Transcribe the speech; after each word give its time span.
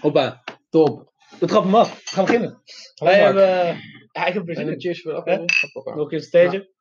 Hoppa. 0.00 0.44
Top. 0.70 1.12
We 1.40 1.46
trappen 1.46 1.70
hem 1.70 1.80
af. 1.80 1.94
We 2.04 2.10
gaan 2.10 2.24
beginnen. 2.24 2.62
Wij 2.94 3.20
Mark. 3.20 3.24
hebben... 3.24 3.60
eh, 3.68 3.78
Ja, 4.12 4.26
ik 4.26 4.34
heb 4.34 4.48
er 4.48 4.54
zin 4.54 4.62
En 4.62 4.68
in. 4.68 4.74
een 4.74 4.80
cheers 4.80 5.00
voor 5.02 5.10
de 5.12 5.18
aflevering. 5.18 5.50
Nog 5.84 5.96
een 5.98 6.08
keer 6.08 6.20
stage. 6.22 6.72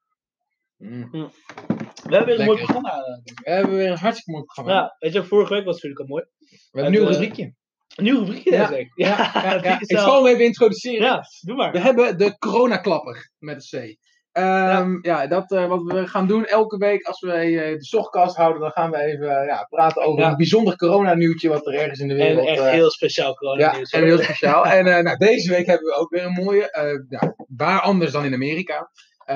Mm. 0.78 1.10
We 1.12 2.16
hebben 2.16 2.26
weer 2.26 2.40
een 2.40 2.46
mooi 2.46 2.58
programma. 2.58 2.90
eh. 2.92 3.34
We 3.44 3.52
hebben 3.52 3.76
weer 3.76 3.92
een 3.92 3.98
hartstikke 3.98 4.32
mooi 4.32 4.44
programma. 4.44 4.74
Ja, 4.82 4.96
weet 5.00 5.14
je, 5.14 5.24
vorige 5.24 5.54
week 5.54 5.66
was 5.66 5.76
het 5.82 5.84
natuurlijk 5.84 6.10
al 6.10 6.16
mooi. 6.16 6.26
We 6.72 6.80
hebben 6.80 6.86
een 6.86 6.92
nieuw 7.00 7.10
eh, 7.10 7.18
rubriekje. 7.20 7.54
Een 7.96 8.04
nieuw 8.04 8.20
rubriekje 8.20 8.52
Ja. 8.52 8.70
week. 8.70 8.92
Ja, 8.96 9.64
ik 9.80 9.98
zal 9.98 10.24
hem 10.24 10.34
even 10.34 10.46
introduceren. 10.46 11.02
Ja, 11.06 11.24
doe 11.42 11.56
maar. 11.56 11.72
We 11.72 11.80
hebben 11.80 12.18
de 12.18 12.38
coronaklapper 12.38 13.32
met 13.38 13.72
een 13.72 13.80
C. 13.82 13.98
Ehm, 14.44 14.98
ja. 15.02 15.28
dat, 15.28 15.52
eh, 15.52 15.68
wat 15.68 15.82
we 15.84 16.08
gaan 16.08 16.28
doen 16.28 16.46
elke 16.46 16.78
week 16.78 17.04
als 17.06 17.20
we 17.20 17.32
eh, 17.32 17.72
de 17.78 17.84
zochtkast 17.86 18.36
houden, 18.36 18.62
dan 18.62 18.72
gaan 18.72 18.92
we 18.92 18.98
even 18.98 19.40
eh, 19.42 19.48
ja, 19.48 19.64
praten 19.70 20.02
over 20.04 20.22
Ja. 20.22 20.30
een 20.30 20.36
bijzonder 20.38 20.76
coronanieuwtje 20.76 21.50
wat 21.50 21.68
er 21.68 21.74
ergens 21.74 22.00
in 22.00 22.08
de 22.08 22.14
En 22.14 22.20
wereld... 22.20 22.48
echt 22.48 22.60
eh, 22.60 22.70
heel 22.70 22.92
speciaal 22.92 23.34
corona 23.34 23.62
ja, 23.62 23.74
en 23.90 24.04
heel 24.04 24.18
speciaal. 24.18 24.66
en 24.66 25.04
nou, 25.04 25.18
deze 25.18 25.50
week 25.50 25.66
hebben 25.66 25.88
we 25.88 25.94
ook 25.96 26.10
weer 26.10 26.24
een 26.26 26.44
mooie. 26.44 27.06
ja, 27.10 27.36
waar 27.56 27.82
anders 27.82 28.12
dan 28.12 28.26
in 28.26 28.34
Amerika. 28.34 28.90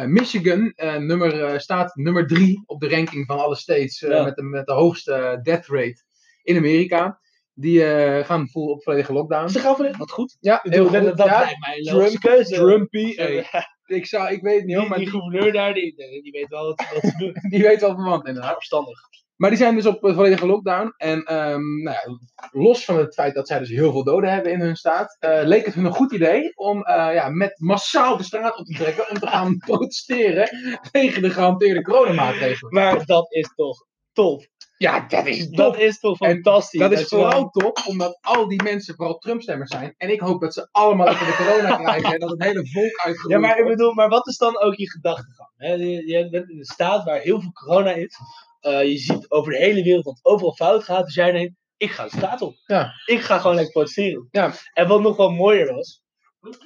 Michigan 0.05 0.73
nummer, 0.97 1.61
staat 1.61 1.95
nummer 1.95 2.27
drie 2.27 2.63
op 2.65 2.79
de 2.79 2.89
ranking 2.89 3.25
van 3.25 3.39
alle 3.39 3.55
states 3.55 3.99
Ja. 3.99 4.23
met, 4.23 4.35
de, 4.35 4.43
met 4.43 4.65
de 4.65 4.73
hoogste 4.73 5.39
death 5.43 5.67
rate 5.67 6.03
in 6.43 6.57
Amerika. 6.57 7.19
Die 7.53 7.81
gaan 8.23 8.49
vol 8.49 8.67
op 8.67 8.83
volledige 8.83 9.13
lockdown. 9.13 9.49
Ze 9.49 9.59
gaan 9.59 9.75
dit 9.77 9.97
wat 9.97 10.11
goed. 10.11 10.37
Ja, 10.39 10.59
heel 10.63 10.91
dat, 10.91 11.01
goed. 11.05 11.17
dat 11.17 11.27
Ja, 11.27 11.39
lijkt 11.39 11.59
mij 11.59 11.77
een 11.77 11.93
logische 11.93 12.17
Trump, 12.19 12.35
keuze. 12.35 12.55
Trumpy. 12.55 12.97
Ja, 13.15 13.23
hey, 13.23 13.45
ik, 13.91 14.05
zou, 14.05 14.31
ik 14.31 14.41
weet 14.41 14.55
het 14.55 14.65
niet 14.65 14.75
hoor, 14.75 14.81
die, 14.83 14.89
maar 14.89 14.99
die 14.99 15.09
die, 15.09 15.19
gouverneur 15.19 15.53
daar, 15.53 15.73
die, 15.73 15.95
die 16.21 16.31
weet 16.31 16.49
wel 16.49 16.65
wat, 16.65 16.83
wat 16.93 17.11
ze 17.11 17.17
doen. 17.23 17.33
die 17.49 17.63
weet 17.63 17.81
wel 17.81 17.95
verwant 17.95 18.27
inderdaad. 18.27 18.53
Verstandig. 18.53 18.99
Maar 19.41 19.49
die 19.49 19.59
zijn 19.59 19.75
dus 19.75 19.85
op 19.85 19.99
volledige 20.01 20.45
lockdown. 20.45 20.93
En 20.97 21.23
ehm, 21.23 21.81
nou 21.83 21.97
ja, 21.97 22.17
los 22.51 22.85
van 22.85 22.97
het 22.97 23.13
feit 23.13 23.35
dat 23.35 23.47
zij 23.47 23.59
dus 23.59 23.69
heel 23.69 23.91
veel 23.91 24.03
doden 24.03 24.33
hebben 24.33 24.51
in 24.51 24.59
hun 24.59 24.75
staat, 24.75 25.17
eh, 25.19 25.41
leek 25.43 25.65
het 25.65 25.73
hun 25.73 25.85
een 25.85 25.91
goed 25.91 26.11
idee 26.11 26.55
om 26.55 26.83
eh, 26.83 27.13
ja, 27.13 27.29
met 27.29 27.59
massaal 27.59 28.17
de 28.17 28.23
straat 28.23 28.57
op 28.57 28.65
te 28.65 28.73
trekken 28.73 29.09
om 29.09 29.19
te 29.19 29.27
gaan 29.27 29.57
protesteren 29.65 30.49
tegen 30.91 31.21
de 31.21 31.29
gehanteerde 31.29 31.81
coronamaatregelen. 31.81 32.73
Maar 32.73 33.05
dat 33.05 33.33
is 33.33 33.53
toch 33.55 33.85
top. 34.13 34.47
Ja, 34.81 35.05
dat 35.07 35.25
is 35.25 35.49
Dat 35.49 35.77
is 35.79 35.99
toch 35.99 36.19
En 36.19 36.29
fantastisch. 36.29 36.79
Dat 36.79 36.91
is 36.91 37.07
vooral 37.07 37.49
top, 37.49 37.83
omdat 37.87 38.17
al 38.21 38.47
die 38.47 38.63
mensen 38.63 38.95
vooral 38.95 39.17
Trump-stemmers 39.17 39.71
zijn. 39.71 39.93
En 39.97 40.11
ik 40.11 40.19
hoop 40.19 40.41
dat 40.41 40.53
ze 40.53 40.67
allemaal 40.71 41.07
even 41.07 41.25
de 41.25 41.35
corona 41.35 41.75
krijgen 41.83 42.13
en 42.13 42.19
dat 42.19 42.29
het 42.29 42.43
hele 42.43 42.67
volk 42.67 42.97
uitgeroeid 42.97 43.41
Ja, 43.41 43.47
maar 43.47 43.59
ik 43.59 43.65
bedoel, 43.65 43.93
maar 43.93 44.09
wat 44.09 44.27
is 44.27 44.37
dan 44.37 44.59
ook 44.59 44.75
je 44.75 44.89
gedachtegang? 44.89 45.49
hè? 45.55 45.73
Je, 45.73 46.07
je 46.07 46.29
bent 46.29 46.49
in 46.49 46.57
een 46.57 46.65
staat 46.65 47.03
waar 47.03 47.19
heel 47.19 47.41
veel 47.41 47.51
corona 47.51 47.91
is. 47.91 48.17
Eh, 48.59 48.83
je 48.83 48.97
ziet 48.97 49.29
over 49.29 49.51
de 49.51 49.57
hele 49.57 49.83
wereld 49.83 50.03
dat 50.03 50.19
overal 50.21 50.55
fout 50.55 50.83
gaat. 50.83 51.05
Dus 51.05 51.15
jij 51.15 51.31
denkt, 51.31 51.55
ik 51.77 51.91
ga 51.91 52.03
de 52.03 52.09
straat 52.09 52.41
op. 52.41 52.55
Ja. 52.65 52.91
Ik 53.05 53.21
ga 53.21 53.37
gewoon 53.37 53.55
lekker 53.55 53.73
protesteren. 53.73 54.27
Ja. 54.31 54.53
En 54.73 54.87
wat 54.87 55.01
nog 55.01 55.17
wel 55.17 55.31
mooier 55.31 55.73
was, 55.73 56.01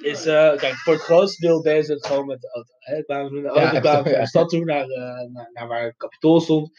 is, 0.00 0.26
eh, 0.26 0.56
kijk, 0.56 0.74
voor 0.74 0.92
het 0.92 1.02
grootste 1.02 1.46
deel 1.46 1.62
deden 1.62 1.84
ze 1.84 1.92
het 1.92 2.06
gewoon 2.06 2.26
met 2.26 2.40
de 2.40 2.50
auto. 2.50 2.72
Hè? 2.78 3.02
Kwamen 3.02 3.28
ze 3.28 3.34
met 3.34 3.42
de 3.42 3.60
auto, 3.60 3.80
kwamen 3.80 4.04
ze 4.04 4.08
ja. 4.08 4.14
naar 4.14 4.22
de 4.22 4.28
stad 4.28 4.48
toe, 4.48 4.64
naar, 4.64 4.88
eh, 4.88 5.30
naar, 5.32 5.50
naar 5.52 5.66
waar 5.66 5.84
het 5.84 5.96
kapitool 5.96 6.40
stond. 6.40 6.70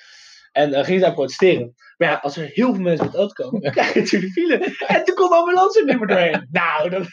En 0.58 0.74
eh, 0.74 0.84
gingen 0.84 1.00
ze 1.00 1.06
daar 1.06 1.14
protesteren. 1.14 1.74
Maar 1.98 2.10
ja, 2.10 2.16
als 2.16 2.38
er 2.38 2.50
heel 2.54 2.74
veel 2.74 2.84
mensen 2.84 3.06
met 3.06 3.16
auto 3.16 3.44
komen, 3.44 3.62
dan 3.62 3.72
krijg 3.72 3.94
je 3.94 4.00
natuurlijk 4.00 4.32
file. 4.32 4.76
En 4.88 5.04
toen 5.04 5.16
kon 5.16 5.30
de 5.30 5.36
ambulance 5.36 5.80
er 5.80 5.86
niet 5.86 5.98
meer 6.00 6.08
doorheen. 6.08 6.48
Nou, 6.52 6.90
dat, 6.90 7.08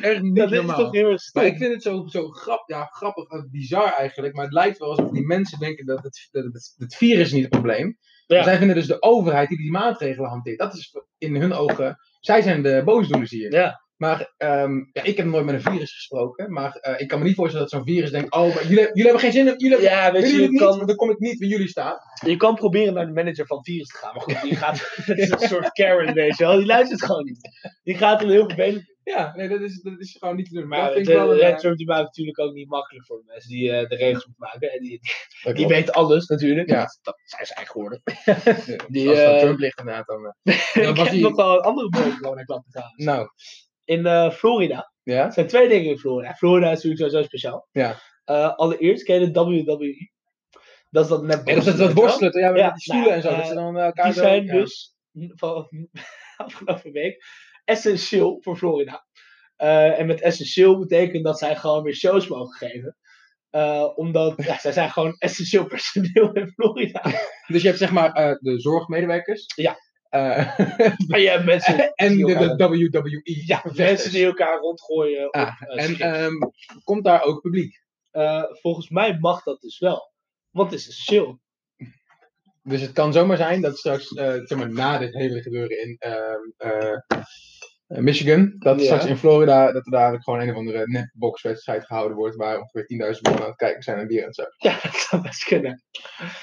echt 0.00 0.22
niet 0.22 0.36
dat 0.36 0.50
is 0.52 0.56
normaal. 0.56 0.76
toch 0.78 0.92
heel 0.92 1.10
erg 1.10 1.20
stom. 1.20 1.42
Maar 1.42 1.50
ik 1.50 1.58
vind 1.58 1.72
het 1.72 1.82
zo, 1.82 2.06
zo 2.06 2.28
grap, 2.28 2.68
ja, 2.68 2.84
grappig, 2.84 3.28
en 3.28 3.48
bizar 3.50 3.92
eigenlijk. 3.92 4.34
Maar 4.34 4.44
het 4.44 4.52
lijkt 4.52 4.78
wel 4.78 4.88
alsof 4.90 5.10
die 5.10 5.26
mensen 5.26 5.58
denken 5.58 5.86
dat 5.86 6.02
het, 6.02 6.28
dat 6.30 6.44
het, 6.44 6.74
het 6.76 6.94
virus 6.94 7.32
niet 7.32 7.42
het 7.42 7.50
probleem 7.50 7.98
Ja. 8.26 8.38
is. 8.38 8.44
Zij 8.44 8.56
vinden 8.58 8.76
dus 8.76 8.86
de 8.86 9.02
overheid 9.02 9.48
die 9.48 9.58
die 9.58 9.70
maatregelen 9.70 10.30
hanteert. 10.30 10.58
Dat 10.58 10.74
is 10.74 10.94
in 11.18 11.34
hun 11.36 11.52
ogen, 11.52 11.96
zij 12.20 12.42
zijn 12.42 12.62
de 12.62 12.82
boosdoeners 12.84 13.30
hier. 13.30 13.52
Ja. 13.52 13.84
Maar 13.96 14.32
ehm, 14.36 14.76
ja, 14.92 15.02
ik 15.02 15.16
heb 15.16 15.26
nooit 15.26 15.44
met 15.44 15.54
een 15.54 15.72
virus 15.72 15.92
gesproken. 15.94 16.52
Maar 16.52 16.72
eh, 16.76 17.00
ik 17.00 17.08
kan 17.08 17.18
me 17.18 17.24
niet 17.24 17.34
voorstellen 17.34 17.68
dat 17.70 17.74
zo'n 17.78 17.94
virus 17.94 18.10
denkt: 18.10 18.32
Oh, 18.32 18.54
maar 18.54 18.62
jullie, 18.62 18.78
jullie 18.86 19.02
hebben 19.02 19.20
geen 19.20 19.32
zin 19.32 19.46
in. 19.46 19.54
Jullie 19.56 19.80
Ja, 19.80 20.12
weet 20.12 20.12
willen 20.12 20.28
je, 20.28 20.34
jullie 20.34 20.36
je 20.36 20.42
het 20.42 20.50
niet? 20.50 20.60
kan, 20.78 20.86
dan 20.86 20.96
kom 20.96 21.10
ik 21.10 21.18
niet 21.18 21.38
waar 21.38 21.48
jullie 21.48 21.68
staan. 21.68 21.96
je 22.26 22.36
kan 22.36 22.54
proberen 22.54 22.94
naar 22.94 23.06
de 23.06 23.12
manager 23.12 23.46
van 23.46 23.64
Virus 23.64 23.88
te 23.88 23.96
gaan. 23.96 24.12
Maar 24.14 24.22
goed, 24.22 24.42
die 24.42 24.56
gaat. 24.56 24.94
Het 25.06 25.18
is 25.18 25.30
een 25.30 25.38
soort 25.38 25.68
Karen, 25.72 26.14
weet 26.14 26.36
je 26.38 26.44
wel. 26.44 26.56
Die 26.56 26.66
luistert 26.66 27.02
gewoon 27.04 27.24
niet. 27.24 27.50
Die 27.82 27.96
gaat 27.96 28.20
hem 28.20 28.30
heel 28.30 28.46
vervelend. 28.46 28.94
Ja, 29.02 29.32
nee, 29.36 29.48
dat 29.48 29.60
is, 29.60 29.80
dat 29.82 30.00
is 30.00 30.16
gewoon 30.18 30.36
niet 30.36 30.48
te 30.48 30.54
doen. 30.54 30.68
Maar 30.68 30.80
dat 30.80 30.88
de, 30.88 30.94
vind 30.94 31.08
ik 31.08 31.14
wel 31.14 31.34
Red 31.34 31.52
eh, 31.52 31.56
Trump 31.58 31.76
die 31.76 31.86
maakt 31.86 31.98
het 31.98 32.06
natuurlijk 32.08 32.38
ook 32.40 32.52
niet 32.54 32.68
makkelijk 32.68 33.06
voor 33.06 33.16
de 33.18 33.24
mensen 33.26 33.50
die 33.50 33.70
eh, 33.72 33.88
de 33.88 33.96
regels 33.96 34.26
moeten 34.26 34.46
maken. 34.48 34.72
En 34.72 34.80
die, 34.80 35.00
dat 35.42 35.56
die 35.56 35.66
weet 35.66 35.92
alles 35.92 36.26
natuurlijk. 36.26 36.68
Ja. 36.70 36.80
Dat, 36.80 36.98
dat 37.02 37.20
zijn 37.24 37.46
ze 37.46 37.54
eigenlijk 37.54 37.70
geworden. 37.70 38.00
Ja, 38.24 38.86
die, 38.94 39.08
als 39.08 39.18
het 39.18 39.26
eh, 39.28 39.38
Trump 39.38 39.58
ligt 39.58 39.78
inderdaad 39.78 40.06
dan. 40.06 40.24
ik 40.42 40.96
was 40.96 40.98
heb 40.98 41.06
hij- 41.08 41.18
nog 41.18 41.36
wel 41.36 41.54
een 41.56 41.60
andere 41.60 41.88
mooie 41.90 42.18
corona-klap 42.20 42.64
gedaan. 42.70 42.92
Nou, 42.96 43.28
In 43.86 44.06
eh, 44.06 44.30
Florida. 44.30 44.92
ja? 45.02 45.24
Er 45.24 45.32
zijn 45.32 45.46
twee 45.46 45.68
dingen 45.68 45.90
in 45.90 45.98
Florida. 45.98 46.34
Florida 46.34 46.66
is 46.66 46.74
natuurlijk 46.74 47.00
sowieso 47.00 47.22
speciaal. 47.22 47.68
Ja. 47.72 48.00
Eh, 48.24 48.54
allereerst, 48.56 49.04
ken 49.04 49.20
je 49.20 49.30
de 49.30 49.40
WWE? 49.40 50.10
Dat 50.90 51.04
is 51.04 51.10
dat 51.10 51.22
net 51.22 51.42
Ja, 51.44 51.54
dat 51.54 51.66
is 51.66 51.76
dat 51.76 51.92
worstelen, 51.92 52.40
ja, 52.40 52.50
met 52.50 52.60
Ja, 52.60 52.70
die 52.70 52.82
stoelen 52.82 53.04
nou, 53.04 53.14
en 53.14 53.22
zo. 53.22 53.36
dat 53.36 53.46
ze 53.46 53.54
dan 53.54 53.76
eh, 53.76 53.84
elkaar 53.84 54.04
Die 54.04 54.14
zijn 54.14 54.46
dus 54.46 54.94
van 55.34 55.68
afgelopen 56.36 56.92
week 56.92 57.24
essentieel 57.64 58.38
voor 58.40 58.56
Florida. 58.56 59.06
En 59.56 60.06
met 60.06 60.20
essentieel 60.20 60.78
betekent 60.78 61.24
dat 61.24 61.38
zij 61.38 61.56
gewoon 61.56 61.82
weer 61.82 61.94
shows 61.94 62.28
mogen 62.28 62.68
geven. 62.68 62.96
Omdat 63.94 64.44
ja, 64.44 64.58
zij 64.58 64.72
zijn 64.72 64.90
gewoon 64.90 65.16
essentieel 65.18 65.66
personeel 65.66 66.32
in 66.32 66.48
Florida. 66.48 67.02
Dus 67.52 67.62
je 67.62 67.66
hebt 67.66 67.80
zeg 67.80 67.90
maar 67.90 68.38
de 68.40 68.60
zorgmedewerkers. 68.60 69.44
Ja. 69.54 69.76
Eh, 70.16 70.58
Maar 71.06 71.44
mensen, 71.44 71.92
en 71.94 72.16
de, 72.16 72.54
WWE. 72.56 73.20
ja, 73.46 73.62
mensen 73.74 74.12
die 74.12 74.24
elkaar 74.24 74.58
rondgooien. 74.58 75.26
Op, 75.26 75.34
Ah, 75.34 75.62
en 75.66 75.96
ehm, 75.98 76.34
komt 76.84 77.04
daar 77.04 77.22
ook 77.22 77.40
publiek? 77.40 77.84
Eh, 78.10 78.42
volgens 78.48 78.88
mij 78.88 79.18
mag 79.18 79.42
dat 79.42 79.60
dus 79.60 79.78
wel. 79.78 80.12
Want 80.50 80.70
het 80.70 80.80
is 80.80 80.88
essentieel. 80.88 81.40
Dus 82.62 82.80
het 82.80 82.92
kan 82.92 83.12
zomaar 83.12 83.36
zijn 83.36 83.60
dat 83.60 83.78
straks, 83.78 84.12
eh, 84.12 84.32
zeg 84.32 84.58
maar, 84.58 84.72
na 84.72 84.98
dit 84.98 85.14
hele 85.14 85.42
gebeuren 85.42 85.82
in 85.82 85.96
ehm, 85.98 86.40
eh, 86.56 86.92
eh, 86.92 87.24
Michigan, 87.86 88.54
dat 88.58 88.78
Ja. 88.78 88.84
straks 88.84 89.04
in 89.04 89.16
Florida, 89.16 89.72
dat 89.72 89.84
er 89.86 89.92
daar 89.92 90.22
gewoon 90.22 90.40
een 90.40 90.50
of 90.50 90.56
andere 90.56 90.82
netboxwedstrijd 90.86 91.86
gehouden 91.86 92.16
wordt, 92.16 92.36
waar 92.36 92.58
ongeveer 92.60 92.86
10.000 92.86 93.20
man 93.22 93.40
aan 93.40 93.46
het 93.46 93.56
kijken 93.56 93.82
zijn 93.82 93.98
en 93.98 94.06
bier 94.06 94.24
en 94.24 94.32
zo. 94.32 94.42
Ja, 94.56 94.78
dat 94.82 94.94
zou 94.94 95.22
best 95.22 95.44
kunnen. 95.44 95.82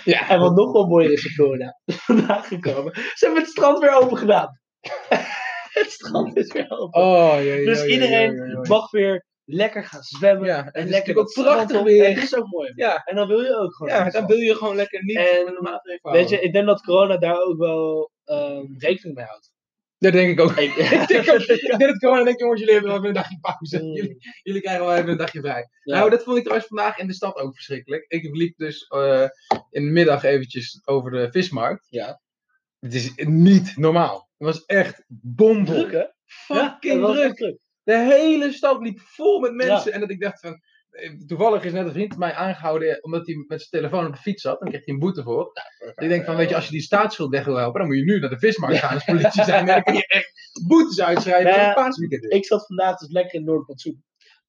Ja. 0.04 0.30
En 0.30 0.40
wat 0.40 0.56
nog 0.56 0.72
wel 0.72 0.88
mooier 0.88 1.12
is 1.12 1.26
in 1.26 1.32
Florida, 1.32 1.80
vandaag 2.10 2.48
gekomen. 2.48 2.94
Ze 2.94 3.26
hebben 3.26 3.42
het 3.42 3.52
strand 3.52 3.80
weer 3.80 3.94
open 4.02 4.18
gedaan. 4.18 4.60
het 5.80 5.92
strand 5.92 6.38
is 6.38 6.52
weer 6.52 6.70
open. 6.70 7.02
Oh, 7.02 7.36
jee, 7.38 7.66
dus 7.66 7.80
jee, 7.80 7.88
jee, 7.88 7.94
iedereen 7.94 8.60
mag 8.62 8.92
weer 8.92 9.26
lekker 9.46 9.84
gaan 9.84 10.02
zwemmen. 10.04 10.46
Ja, 10.48 10.72
en 10.72 10.90
lekker 10.90 11.18
ook 11.18 11.34
prachtig 11.34 11.82
weer. 11.84 12.06
En 12.06 12.14
het 12.14 12.24
is 12.24 12.36
ook 12.36 12.48
mooi. 12.48 12.72
Ja. 12.76 13.04
En 13.04 13.16
dan 13.16 13.28
wil 13.28 13.42
je 13.42 13.58
ook 13.58 13.76
gewoon. 13.76 13.94
Ja, 13.94 14.10
dan 14.10 14.26
wil 14.26 14.38
je 14.38 14.56
gewoon 14.56 14.76
lekker 14.76 15.04
niet 15.04 15.18
En, 15.18 15.82
Weet 16.02 16.30
je, 16.30 16.40
ik 16.40 16.54
denk 16.54 16.66
dat 16.66 16.82
corona 16.82 17.18
daar 17.18 17.42
ook 17.42 17.58
wel 17.58 18.12
ehm, 18.24 18.66
rekening 18.78 19.16
mee 19.16 19.26
houdt. 19.26 19.53
Dat 20.04 20.14
denk 20.14 20.30
ik 20.30 20.40
ook. 20.40 20.52
Ik, 20.52 20.76
ik 21.02 21.08
denk 21.08 21.30
ook, 21.30 21.40
ik 21.42 21.78
denk 21.78 21.80
dat 21.80 21.98
corona 21.98 22.24
denkt, 22.24 22.40
jongens, 22.40 22.60
jullie 22.60 22.74
hebben 22.74 22.92
wel 22.92 23.00
even 23.00 23.10
een 23.10 23.22
dagje 23.22 23.40
pauze. 23.42 23.80
Mm. 23.84 23.96
Jullie, 23.96 24.18
jullie 24.44 24.62
krijgen 24.62 24.86
wel 24.86 24.96
even 24.96 25.10
een 25.10 25.18
dagje 25.18 25.40
vrij. 25.40 25.70
Ja. 25.84 25.98
Nou, 25.98 26.10
dat 26.10 26.24
vond 26.24 26.38
ik 26.38 26.44
trouwens 26.44 26.70
vandaag 26.70 26.98
in 26.98 27.08
de 27.08 27.14
stad 27.14 27.36
ook 27.36 27.54
verschrikkelijk. 27.54 28.06
Ik 28.08 28.36
liep 28.36 28.58
dus 28.58 28.88
eh, 28.88 29.28
in 29.70 29.86
de 29.86 29.92
middag 29.92 30.24
eventjes 30.24 30.82
over 30.86 31.12
de 31.12 31.28
vismarkt. 31.32 31.86
Ja. 31.90 32.22
Het 32.80 32.94
is 32.94 33.12
niet 33.16 33.78
normaal. 33.78 34.30
Het 34.38 34.48
was 34.48 34.66
echt 34.66 35.04
bomvol. 35.08 35.76
Druk, 35.76 35.92
hè? 35.92 36.06
Fucking 36.26 37.06
druk. 37.06 37.58
De 37.84 37.98
hele 37.98 38.52
stad 38.52 38.82
liep 38.82 39.00
vol 39.00 39.40
met 39.40 39.54
mensen. 39.54 39.94
En 39.94 40.00
dat 40.00 40.10
ik 40.10 40.20
dacht 40.20 40.40
van... 40.40 40.62
eh, 40.94 41.12
Toevallig 41.28 41.64
is 41.64 41.72
net 41.72 41.86
een 41.86 41.92
vriend 41.92 42.10
van 42.10 42.20
mij 42.20 42.34
aangehouden 42.34 43.04
omdat 43.04 43.26
hij 43.26 43.36
met 43.48 43.60
zijn 43.62 43.70
telefoon 43.84 44.06
op 44.08 44.14
de 44.14 44.20
fiets 44.22 44.42
zat. 44.42 44.60
Dan 44.60 44.70
kreeg 44.70 44.86
hij 44.86 44.94
een 44.94 45.00
boete 45.00 45.24
voor. 45.24 45.52
Ik 45.96 46.10
denk 46.10 46.26
van, 46.26 46.36
weet 46.36 46.50
je, 46.50 46.56
als 46.56 46.66
je 46.66 46.72
die 46.72 46.82
staatsschuld 46.82 47.30
weg 47.32 47.46
wil 47.46 47.56
helpen, 47.58 47.80
dan 47.80 47.88
moet 47.90 47.98
je 47.98 48.04
nu 48.04 48.20
naar 48.20 48.30
de 48.30 48.40
vismarkt 48.40 48.78
gaan 48.80 48.94
als 48.94 49.04
politie 49.04 49.44
zijn. 49.44 49.60
En 49.60 49.66
dan 49.66 49.84
kun 49.84 49.94
je 49.94 50.08
echt 50.08 50.32
boetes 50.68 51.02
uitschrijven 51.02 51.50
Nou 51.50 51.58
ja, 51.62 51.66
het 51.66 51.76
paasweekend. 51.76 52.34
Ik 52.34 52.46
zat 52.46 52.66
vandaag 52.66 52.98
dus 52.98 53.12
lekker 53.12 53.40
in 53.40 53.44
Noordplantsoen. 53.46 54.04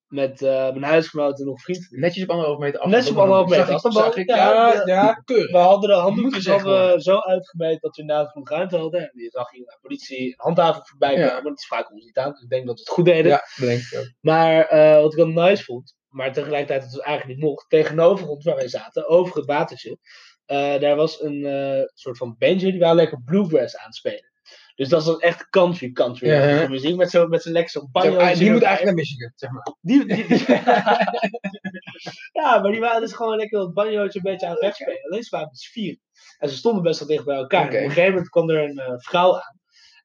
Met 0.08 0.42
eh, 0.42 0.48
mijn 0.70 0.82
huisgenoot 0.82 1.38
en 1.40 1.46
nog 1.46 1.62
vriend. 1.62 1.86
Netjes 1.90 2.22
op 2.24 2.30
anderhalve 2.30 2.60
meter 2.60 2.80
afstand. 2.80 2.94
Netjes 2.96 3.14
op 3.16 3.20
anderhalve 3.22 3.50
meter 3.50 3.66
Zag 3.66 3.78
ik- 3.78 3.84
afstand. 3.84 4.06
zag 4.06 4.16
ik. 4.16 4.28
Ja, 4.28 4.36
Ja, 4.36 4.72
ja. 4.72 4.82
ja, 4.86 5.12
keurig. 5.24 5.50
We 5.50 5.56
hadden 5.58 5.90
de 5.90 5.96
handdoekjes 5.96 6.34
gezegd 6.34 6.60
hadden 6.64 6.94
we 6.94 7.02
zo 7.02 7.18
uitgemeten 7.18 7.78
dat 7.80 7.96
we 7.96 8.00
inderdaad 8.02 8.30
genoeg 8.30 8.48
ruimte 8.50 8.76
hadden. 8.76 9.00
En 9.00 9.10
je 9.12 9.30
zag 9.30 9.50
hier 9.50 9.64
naar 9.66 9.78
politie 9.80 10.18
en 10.26 10.34
handhaving 10.36 10.88
voorbij 10.88 11.12
Ja. 11.16 11.26
komen. 11.26 11.42
Maar 11.42 11.52
die 11.52 11.60
spraken 11.64 11.94
ons 11.94 12.04
niet 12.04 12.18
aan. 12.18 12.30
Dus 12.30 12.42
ik 12.42 12.48
denk 12.48 12.66
dat 12.66 12.74
we 12.74 12.80
het 12.80 12.90
goed 12.90 13.04
deden. 13.04 13.30
Ja, 13.30 13.42
denk 13.56 13.80
ik 13.80 13.98
ook. 13.98 14.10
Maar 14.20 14.66
eh, 14.66 15.00
wat 15.02 15.12
ik 15.12 15.18
wel 15.18 15.28
nice 15.46 15.64
vond, 15.64 15.94
maar 16.14 16.32
tegelijkertijd 16.32 16.82
het 16.82 16.92
dus 16.92 17.00
eigenlijk 17.00 17.38
niet 17.38 17.48
mocht, 17.48 17.68
tegenover 17.68 18.28
ons 18.28 18.44
waar 18.44 18.56
wij 18.56 18.68
zaten, 18.68 19.08
over 19.08 19.36
het 19.36 19.46
watertje, 19.46 19.98
eh, 20.46 20.80
daar 20.80 20.96
was 20.96 21.22
een 21.22 21.44
eh, 21.44 21.82
soort 21.94 22.16
van 22.16 22.36
bandje 22.38 22.70
die 22.70 22.80
wel 22.80 22.94
lekker 22.94 23.22
bluegrass 23.24 23.76
aan 23.76 23.86
het 23.86 23.94
spelen. 23.94 24.32
Dus 24.74 24.88
dat 24.88 25.00
is 25.00 25.06
dan 25.06 25.20
echt 25.20 25.48
country 25.50 25.92
country 25.92 26.28
Ja, 26.28 26.68
muziek 26.68 26.96
met 26.96 27.10
zo'n 27.10 27.28
met 27.28 27.42
zo'n 27.42 27.52
lekker 27.52 27.70
zo'n 27.70 27.88
banjo. 27.92 28.20
Ja, 28.20 28.34
die 28.34 28.50
moet 28.52 28.62
eigenlijk 28.62 28.84
naar 28.84 28.94
Michigan, 28.94 29.32
zeg 29.34 29.50
maar. 29.50 29.74
Die, 29.80 30.06
die, 30.06 30.26
die- 30.26 30.46
ja, 32.42 32.58
maar 32.60 32.70
die 32.70 32.80
waren 32.80 33.00
dus 33.00 33.12
gewoon 33.12 33.36
lekker 33.36 33.58
dat 33.58 33.74
banjootje 33.74 34.18
een 34.18 34.30
beetje 34.30 34.46
aan 34.46 34.52
het 34.52 34.60
wegspelen. 34.60 35.04
Alleen 35.04 35.22
ze 35.22 35.30
waren 35.30 35.48
met 35.48 35.58
z'n 35.60 35.70
vier. 35.72 35.98
En 36.38 36.48
ze 36.48 36.56
stonden 36.56 36.82
best 36.82 36.98
wel 36.98 37.08
dicht 37.08 37.24
bij 37.24 37.36
elkaar. 37.36 37.66
Op 37.66 37.72
een 37.82 37.88
gegeven 37.88 38.10
moment 38.12 38.28
kwam 38.28 38.50
er 38.50 38.62
een 38.64 38.78
eh, 38.78 38.94
vrouw 38.96 39.34
aan. 39.34 39.60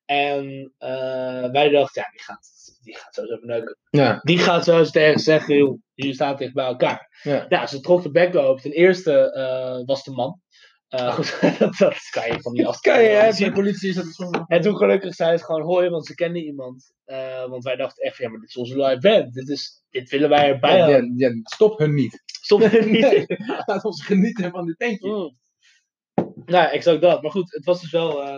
En 0.10 0.74
eh, 0.78 1.52
wij 1.52 1.70
dachten, 1.70 2.02
ja, 2.02 2.10
die 2.12 2.22
gaat, 2.22 2.50
die 2.84 2.96
gaat 2.98 3.14
zo 3.14 3.22
even 3.22 3.48
neuken. 3.48 3.78
Ja. 3.90 4.20
Die 4.22 4.38
gaat 4.38 4.64
zo 4.64 4.78
eens 4.78 4.92
tegen 4.92 5.20
zeggen, 5.20 5.56
joh, 5.56 5.82
jullie 5.94 6.14
staan 6.14 6.36
dicht 6.36 6.54
bij 6.54 6.66
elkaar. 6.66 7.20
Ja. 7.24 7.46
Ja, 7.50 7.68
ze 7.68 7.80
trok 7.80 8.04
de 8.04 8.12
bek 8.12 8.36
open. 8.36 8.62
Ten 8.62 8.72
eerste 8.72 9.32
eh, 9.32 9.86
was 9.86 10.04
de 10.04 10.12
man. 10.12 10.42
Eh, 10.88 11.14
goed, 11.14 11.40
dat, 11.60 11.76
dat 11.78 12.10
kan 12.12 12.28
je 12.28 12.42
van 12.42 12.54
die 12.54 12.68
afstand. 12.68 12.96
Kan 12.96 13.06
je, 13.06 13.10
hè? 13.10 13.32
zien. 13.32 13.54
politie 13.54 13.90
is 13.90 13.96
dat 13.96 14.06
zo. 14.06 14.30
En 14.48 14.62
toen 14.62 14.78
gelukkig 14.78 15.14
zei 15.14 15.32
het 15.32 15.44
gewoon 15.44 15.62
hoi, 15.62 15.90
want 15.90 16.06
ze 16.06 16.16
kenden 16.16 16.44
iemand. 16.44 16.94
Want 17.50 17.64
wij 17.64 17.76
dachten 17.76 18.04
echt, 18.04 18.18
ja, 18.18 18.30
maar 18.30 18.40
dit 18.40 18.50
is 18.50 18.58
onze 18.58 18.82
live 18.82 19.00
band. 19.00 19.34
Dit, 19.34 19.50
is, 19.50 19.84
dit 19.90 20.10
willen 20.10 20.30
wij 20.30 20.48
erbij 20.50 20.78
Ja, 20.78 20.84
houden. 20.84 21.14
ja, 21.18 21.28
ja, 21.28 21.34
stop 21.44 21.80
hun 21.80 21.94
niet. 21.94 22.24
Stop 22.26 22.62
er 22.62 22.86
niet 22.92 23.02
Nee, 23.02 23.26
laat 23.66 23.84
ons 23.84 24.06
genieten 24.06 24.52
van 24.52 24.66
dit 24.66 24.78
tentje. 24.78 25.10
Mm. 25.10 25.38
Nou, 26.46 26.70
exact 26.70 27.02
dat. 27.02 27.22
Maar 27.22 27.32
goed, 27.32 27.54
het 27.54 27.66
was 27.66 27.82
dus 27.82 27.92
wel... 27.92 28.38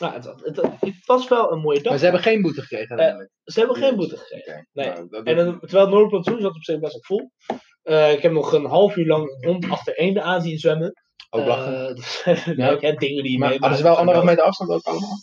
nou, 0.00 0.12
het, 0.14 0.24
het, 0.24 0.56
het 0.80 1.06
was 1.06 1.28
wel 1.28 1.52
een 1.52 1.60
mooie 1.60 1.76
dag. 1.80 1.88
Maar 1.88 1.98
ze 1.98 2.04
hebben 2.04 2.22
geen 2.22 2.42
boete 2.42 2.60
gekregen 2.60 2.88
uiteindelijk. 2.88 3.30
Ze 3.44 3.58
hebben 3.58 3.76
geen 3.76 3.96
boete 3.96 4.16
gekregen. 4.16 4.68
Nee. 4.72 4.86
Nou, 4.86 5.08
dat- 5.08 5.26
En 5.26 5.36
dan, 5.36 5.60
terwijl 5.60 5.84
het 5.84 5.94
Noordplantsoen 5.94 6.40
zat 6.40 6.54
op 6.54 6.64
zich 6.64 6.78
best 6.78 6.92
wel 6.92 7.02
vol. 7.18 7.30
Eh, 7.82 8.12
ik 8.12 8.22
heb 8.22 8.32
nog 8.32 8.52
een 8.52 8.64
half 8.64 8.96
uur 8.96 9.06
lang 9.06 9.28
een 9.30 9.48
hond 9.48 9.70
achter 9.70 9.96
één 9.96 10.22
aan 10.22 10.42
zien 10.42 10.58
zwemmen. 10.58 10.92
ook 11.30 11.46
lachen. 11.46 11.96
Eh, 11.96 11.96
is 11.96 12.44
leuk, 12.46 12.80
hè? 12.82 12.92
Dingen 12.92 13.22
die 13.22 13.32
je 13.32 13.38
maar 13.38 13.48
mee 13.48 13.58
hadden 13.58 13.78
ze 13.78 13.84
wel 13.84 13.96
anderhalf 13.96 14.26
meter 14.26 14.44
afstand 14.44 14.70
ook 14.70 14.82
allemaal? 14.82 15.18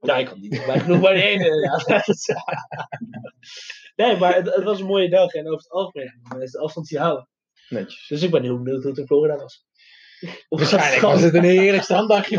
Ja, 0.00 0.16
ik 0.16 0.26
kan 0.26 0.40
niet 0.40 0.62
bij 0.66 0.80
genoeg 0.80 1.00
bij 1.00 1.14
de 1.14 1.22
ene. 1.22 1.44
Ja. 1.84 2.02
nee, 4.06 4.16
maar 4.16 4.34
het, 4.34 4.54
het 4.54 4.64
was 4.64 4.80
een 4.80 4.86
mooie 4.86 5.08
dag 5.10 5.32
en 5.32 5.46
over 5.46 5.58
het 5.58 5.70
algemeen 5.70 6.20
is 6.38 6.50
de 6.50 6.58
afstand 6.58 6.86
die 6.88 6.98
houden. 6.98 7.28
Netjes. 7.68 8.06
Dus 8.08 8.22
ik 8.22 8.30
ben 8.30 8.42
heel 8.42 8.62
benieuwd 8.62 8.80
hoe 8.82 8.90
het 8.90 9.00
in 9.00 9.06
Florida 9.06 9.36
was. 9.36 9.64
Waarschijnlijk 10.48 11.00
was 11.02 11.20
het 11.22 11.34
een 11.34 11.42
heerlijk 11.44 11.82
stranddagje. 11.82 12.38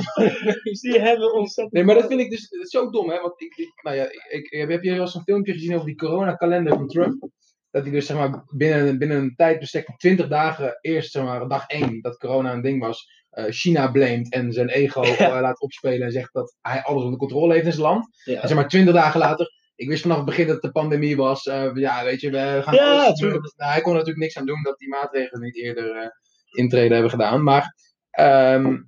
Die 0.82 1.00
hebben 1.00 1.34
ontzettend. 1.34 1.72
Nee, 1.76 1.84
maar 1.84 1.96
dat 1.96 2.08
vind 2.08 2.20
ik 2.22 2.30
dus 2.30 2.48
zo 2.50 2.90
dom, 2.90 3.10
hè? 3.10 3.22
Want 3.22 3.42
ik, 3.42 3.56
ik- 3.56 3.80
nou 3.84 3.96
ja, 3.96 4.04
ik, 4.04 4.48
ik, 4.50 4.70
heb 4.70 4.84
je 4.84 4.92
wel 4.92 5.00
eens 5.02 5.16
een 5.16 5.24
filmpje 5.24 5.54
gezien 5.54 5.74
over 5.74 5.86
die 5.86 5.96
coronakalender 5.96 6.74
van 6.74 6.88
Trump? 6.88 7.30
Dat 7.72 7.84
hij 7.84 7.92
dus 7.92 8.06
zeg 8.06 8.18
maar 8.18 8.44
binnen, 8.56 8.98
binnen 8.98 9.18
een 9.18 9.34
tijdbestek 9.36 9.86
van 9.86 9.96
20 9.98 10.28
dagen, 10.28 10.78
eerst 10.82 11.12
zeg 11.12 11.24
maar 11.24 11.48
dag 11.48 11.68
1, 11.68 12.02
dat 12.02 12.18
corona 12.18 12.54
een 12.54 12.62
ding 12.62 12.82
was, 12.82 13.06
eh, 13.30 13.46
China 13.50 13.92
blamet 13.92 14.32
en 14.34 14.52
zijn 14.54 14.70
ego 14.70 15.06
Ja. 15.06 15.16
eh, 15.18 15.42
laat 15.42 15.62
opspelen 15.62 16.02
en 16.02 16.12
zegt 16.12 16.34
dat 16.34 16.56
hij 16.62 16.82
alles 16.84 17.04
onder 17.04 17.20
controle 17.20 17.54
heeft 17.54 17.66
in 17.66 17.72
zijn 17.72 17.84
land. 17.86 18.08
Ja. 18.24 18.42
En 18.42 18.48
zeg 18.48 18.58
maar 18.58 18.68
20 18.68 18.94
dagen 18.94 19.20
later, 19.20 19.52
ik 19.76 19.88
wist 19.88 20.02
vanaf 20.02 20.18
het 20.18 20.26
begin 20.26 20.46
dat 20.46 20.54
het 20.56 20.64
de 20.64 20.72
pandemie 20.72 21.16
was. 21.18 21.46
eh, 21.48 21.72
ja, 21.74 22.04
weet 22.04 22.22
je, 22.22 22.30
we 22.30 22.60
gaan 22.64 22.74
Ja, 22.74 23.04
alles 23.06 23.20
doen. 23.20 23.30
Nou, 23.32 23.72
hij 23.72 23.82
kon 23.82 23.92
natuurlijk 23.94 24.20
niks 24.20 24.38
aan 24.38 24.46
doen 24.46 24.64
dat 24.64 24.78
die 24.78 24.90
maatregelen 24.90 25.42
niet 25.44 25.56
eerder 25.58 26.20
intreden 26.52 26.92
hebben 26.92 27.12
gedaan. 27.12 27.44
Maar 27.44 27.76
ehm, 28.10 28.82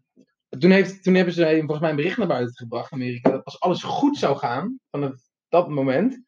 toen, 0.60 0.72
heeft, 0.72 1.04
toen 1.04 1.14
hebben 1.14 1.34
ze 1.34 1.56
volgens 1.58 1.80
mij 1.80 1.90
een 1.90 1.96
bericht 1.96 2.18
naar 2.18 2.28
buiten 2.28 2.56
gebracht, 2.56 2.92
Amerika, 2.92 3.30
dat 3.30 3.46
als 3.46 3.60
alles 3.60 3.84
goed 3.84 4.18
zou 4.18 4.38
gaan 4.38 4.80
vanaf 4.92 5.14
dat 5.50 5.70
moment, 5.70 6.24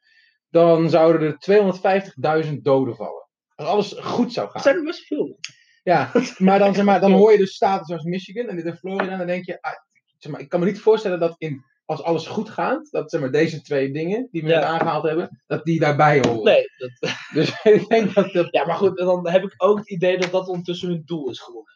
dan 0.49 0.89
zouden 0.89 1.37
er 1.39 2.45
250.000 2.45 2.53
doden 2.61 2.95
vallen. 2.95 3.27
Als 3.55 3.67
alles 3.67 3.91
goed 3.91 4.33
zou 4.33 4.45
gaan. 4.45 4.55
Dat 4.55 4.63
zijn 4.63 4.75
er 4.75 4.83
best 4.83 5.07
veel. 5.07 5.39
Ja, 5.83 6.11
maar 6.37 6.59
dan, 6.59 6.75
zeg 6.75 6.85
maar, 6.85 6.99
dan 6.99 7.11
hoor 7.11 7.31
je 7.31 7.37
dus 7.37 7.55
staten 7.55 7.85
zoals 7.85 8.03
Michigan 8.03 8.47
en 8.47 8.55
dit 8.55 8.65
in 8.65 8.75
Florida. 8.75 9.11
En 9.11 9.17
dan 9.17 9.27
denk 9.27 9.45
je, 9.45 9.61
ah, 9.61 9.71
zeg 10.17 10.31
maar, 10.31 10.41
ik 10.41 10.49
kan 10.49 10.59
me 10.59 10.65
niet 10.65 10.79
voorstellen 10.79 11.19
dat 11.19 11.35
in, 11.37 11.63
als 11.85 12.03
alles 12.03 12.27
goed 12.27 12.49
gaat, 12.49 12.87
dat 12.91 13.11
zeg 13.11 13.21
maar, 13.21 13.31
deze 13.31 13.61
twee 13.61 13.91
dingen 13.91 14.27
die 14.31 14.41
we 14.43 14.47
Ja. 14.49 14.55
net 14.59 14.63
aangehaald 14.67 15.03
hebben, 15.03 15.43
dat 15.47 15.63
die 15.63 15.79
daarbij 15.79 16.19
horen. 16.27 16.43
Nee, 16.43 16.63
dat, 16.77 17.11
Dus 17.33 17.59
ik 17.63 17.87
denk 17.87 18.13
dat 18.13 18.31
dat. 18.33 18.47
ja, 18.51 18.65
maar 18.65 18.75
goed, 18.75 18.97
dan 18.97 19.29
heb 19.29 19.43
ik 19.43 19.53
ook 19.57 19.77
het 19.77 19.89
idee 19.89 20.17
dat 20.17 20.31
dat 20.31 20.47
ondertussen 20.47 20.89
hun 20.89 21.01
doel 21.05 21.29
is 21.29 21.39
geworden. 21.39 21.73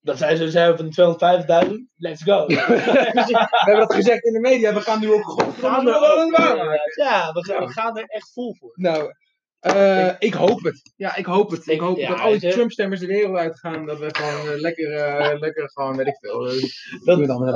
Dat 0.00 0.18
zij 0.18 0.36
zo 0.36 0.46
zeggen 0.46 0.76
van 0.92 1.16
250.000, 1.66 1.72
let's 1.96 2.22
go. 2.22 2.46
we 2.46 2.54
hebben 3.48 3.78
dat 3.78 3.94
gezegd 3.94 4.24
in 4.24 4.32
de 4.32 4.40
media, 4.40 4.74
we 4.74 4.80
gaan 4.80 5.00
nu 5.00 5.12
ook 5.12 5.24
goed 5.24 5.56
We 5.56 5.66
gaan 5.66 5.88
er 5.88 5.94
ook- 5.94 6.36
Ja, 6.96 7.32
we 7.32 7.44
gaan, 7.44 7.66
we 7.66 7.72
gaan 7.72 7.98
er 7.98 8.04
echt 8.06 8.32
vol 8.32 8.54
voor. 8.58 8.72
Nou, 8.74 9.12
eh, 9.60 10.10
ik 10.18 10.34
hoop 10.34 10.62
het. 10.62 10.92
Ja, 10.96 11.16
ik 11.16 11.26
hoop 11.26 11.50
het. 11.50 11.66
Ik 11.66 11.80
hoop 11.80 11.96
ja, 11.98 12.08
dat 12.08 12.18
al 12.18 12.22
die 12.24 12.32
weet 12.32 12.42
je. 12.42 12.50
Trump-stemmers 12.50 13.00
de 13.00 13.06
wereld 13.06 13.36
uitgaan. 13.36 13.86
Dat 13.86 13.98
we 13.98 14.08
gewoon 14.14 14.54
eh, 14.54 14.60
lekker, 14.60 14.92
eh, 14.92 15.38
lekker 15.38 15.70
gewoon, 15.70 15.96
weet 15.96 16.06
ik 16.06 16.16
veel. 16.20 16.42
Dat, 16.44 16.52
doen 17.04 17.20
we 17.20 17.26
dan 17.26 17.44
met 17.44 17.54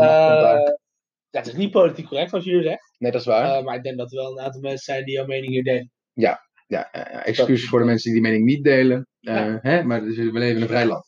eh, 1.38 1.44
het 1.44 1.52
is 1.52 1.58
niet 1.58 1.70
politiek 1.70 2.06
correct 2.06 2.30
wat 2.30 2.44
jullie 2.44 2.62
zegt. 2.62 2.94
Nee, 2.98 3.10
dat 3.12 3.20
is 3.20 3.26
waar. 3.26 3.58
eh, 3.58 3.64
maar 3.64 3.76
ik 3.76 3.82
denk 3.82 3.96
dat 3.98 4.12
er 4.12 4.18
wel 4.18 4.30
een 4.38 4.44
aantal 4.44 4.60
mensen 4.60 4.84
zijn 4.94 5.04
die 5.04 5.14
jouw 5.14 5.26
mening 5.26 5.52
hier 5.52 5.64
delen. 5.64 5.90
ja, 6.12 6.44
ja, 6.66 6.88
ja, 6.92 7.24
excuses 7.24 7.68
voor 7.68 7.78
de 7.78 7.84
mensen 7.84 8.12
die 8.12 8.20
die 8.22 8.30
mening 8.30 8.46
niet 8.48 8.64
delen. 8.64 9.06
Eh, 9.20 9.34
Ja. 9.34 9.58
hè, 9.62 9.82
maar 9.82 10.00
dus, 10.00 10.16
we 10.16 10.22
leven 10.32 10.56
in 10.56 10.62
een 10.62 10.68
vrij 10.68 10.86
land. 10.86 11.04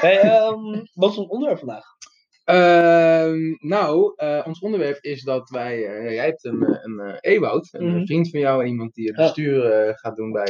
Hey, 0.00 0.20
ehm, 0.20 0.84
wat 0.92 1.10
is 1.10 1.16
ons 1.16 1.28
onderwerp 1.28 1.58
vandaag? 1.58 1.84
Ehm, 2.44 3.54
nou, 3.58 4.12
eh, 4.16 4.42
ons 4.46 4.60
onderwerp 4.60 4.98
is 5.00 5.22
dat 5.22 5.50
wij. 5.50 5.84
eh, 5.86 6.14
jij 6.14 6.24
hebt 6.24 6.44
een, 6.44 6.62
eh, 6.62 6.78
een 6.82 7.18
Ewout, 7.20 7.68
een 7.72 7.86
Mhm. 7.94 8.04
vriend 8.04 8.30
van 8.30 8.40
jou 8.40 8.62
en 8.62 8.68
iemand 8.68 8.94
die 8.94 9.06
het 9.06 9.16
bestuur 9.16 9.92
gaat 9.98 10.16
doen 10.16 10.32
bij 10.32 10.46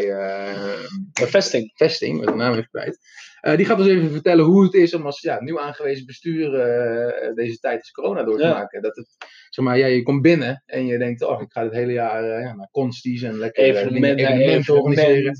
vesting. 1.12 1.70
Vesting, 1.74 2.18
met 2.18 2.28
de 2.28 2.34
naam 2.34 2.52
even 2.52 2.68
kwijt. 2.68 2.98
Die 3.56 3.66
gaat 3.66 3.78
ons 3.78 3.88
even 3.88 4.10
vertellen 4.10 4.44
hoe 4.44 4.62
het 4.64 4.74
is 4.74 4.94
om 4.94 5.06
als 5.06 5.20
ja, 5.20 5.40
nieuw 5.42 5.60
aangewezen 5.60 6.06
bestuur 6.06 6.50
deze 7.34 7.58
tijd 7.58 7.78
als 7.78 7.90
corona 7.90 8.22
door 8.22 8.36
te 8.38 8.42
Ja. 8.44 8.52
maken. 8.52 8.82
Dat 8.82 8.96
het, 8.96 9.16
zeg 9.48 9.64
maar, 9.64 9.78
ja, 9.78 9.86
je 9.86 10.02
komt 10.02 10.22
binnen 10.22 10.62
en 10.66 10.86
je 10.86 10.98
denkt, 10.98 11.22
oh, 11.22 11.40
ik 11.40 11.52
ga 11.52 11.62
het 11.62 11.72
hele 11.72 11.92
jaar 11.92 12.40
ja, 12.40 12.54
naar 12.54 12.68
consties 12.70 13.22
en 13.22 13.38
lekker 13.38 13.62
Evenementen, 13.64 14.26
evenementen 14.26 14.74
organiseren. 14.74 15.32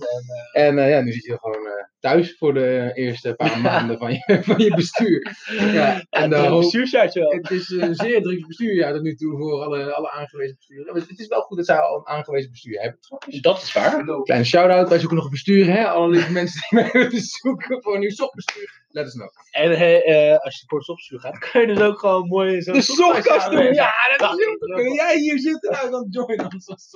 En, 0.52 0.78
En 0.78 0.88
ja, 0.88 1.00
nu 1.00 1.12
zit 1.12 1.25
je 1.25 1.38
gewoon 1.40 1.62
thuis 2.02 2.37
voor 2.38 2.54
de 2.54 2.90
eerste 2.94 3.34
paar 3.34 3.60
maanden 3.60 3.99
van 3.99 4.12
je, 4.12 4.38
van 4.43 4.58
je 4.58 4.75
bestuur. 4.75 5.37
Ja, 5.72 6.04
en 6.10 6.32
en 6.32 6.49
hoop- 6.49 6.60
bestuursjaartje 6.60 7.20
wel. 7.20 7.31
het 7.31 7.50
is 7.50 7.69
een 7.70 7.94
zeer 7.94 8.22
druk 8.22 8.46
bestuurjaar 8.46 8.93
tot 8.93 9.02
nu 9.02 9.14
toe 9.14 9.37
voor 9.37 9.62
alle, 9.62 9.94
alle 9.94 10.10
aangewezen 10.10 10.56
besturen. 10.56 10.93
Maar 10.93 11.02
het 11.08 11.19
is 11.19 11.26
wel 11.26 11.40
goed 11.40 11.56
dat 11.56 11.66
zij 11.66 11.78
al 11.78 11.96
een 11.96 12.06
aangewezen 12.06 12.50
bestuur 12.50 12.81
hebben. 12.81 12.99
Dat 13.40 13.62
is 13.62 13.72
waar. 13.72 14.04
Kleine 14.22 14.46
shout-out, 14.46 14.88
wij 14.88 14.99
zoeken 14.99 15.16
nog 15.16 15.25
een 15.25 15.31
bestuur. 15.31 15.66
Hè? 15.66 15.88
Alle 15.88 16.08
lieve 16.08 16.32
mensen 16.32 16.60
die 16.69 16.82
mee 16.82 16.90
willen 16.93 17.20
zoeken 17.20 17.82
voor 17.82 17.94
een 17.94 18.00
nieuw 18.00 18.10
sopbestuur. 18.10 18.82
Let 18.88 19.06
us 19.06 19.12
know. 19.12 19.28
En 19.50 19.70
eh, 19.72 20.38
als 20.38 20.60
je 20.60 20.64
voor 20.66 20.78
het 20.78 20.88
opstuur 20.88 21.20
gaat, 21.20 21.38
kan 21.38 21.60
je 21.60 21.66
dus 21.66 21.81
ook 21.81 21.99
gewoon 21.99 22.28
mooi 22.28 22.62
zo'n 22.62 22.75
De 22.75 23.50
doen! 23.50 23.75
Ja, 23.75 23.93
dat 24.16 24.38
is 24.38 24.44
heel. 24.44 24.56
Kun 24.56 24.93
jij 24.93 25.19
hier 25.19 25.38
zitten? 25.38 25.70
Nou, 25.72 25.90
dan 25.90 26.06
join 26.10 26.52
ons 26.52 26.69
als. 26.69 26.90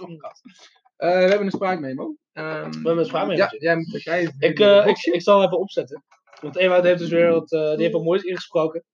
Eh, 0.97 1.09
we 1.11 1.15
hebben 1.15 1.41
een 1.47 1.51
spraakmemo. 1.51 2.17
Ehm, 2.33 2.71
We 2.71 2.77
hebben 2.77 2.99
een 2.99 3.05
spraakmemo. 3.05 3.39
Ja, 3.39 3.53
jij, 3.59 3.77
moet- 3.77 3.93
als 3.95 4.03
jij, 4.05 4.33
Ik, 4.39 4.59
eh, 4.61 4.87
ik, 4.87 4.99
ik 5.03 5.23
zal 5.23 5.37
hem 5.39 5.47
even 5.47 5.59
opzetten. 5.61 6.05
Want 6.41 6.57
Ewout 6.57 6.85
heeft 6.85 6.99
dus 6.99 7.09
weer 7.11 7.31
wat, 7.31 7.53
eh, 7.53 7.69
die 7.71 7.81
heeft 7.81 7.93
wat 7.93 8.03
moois 8.05 8.23
ingesproken. 8.23 8.85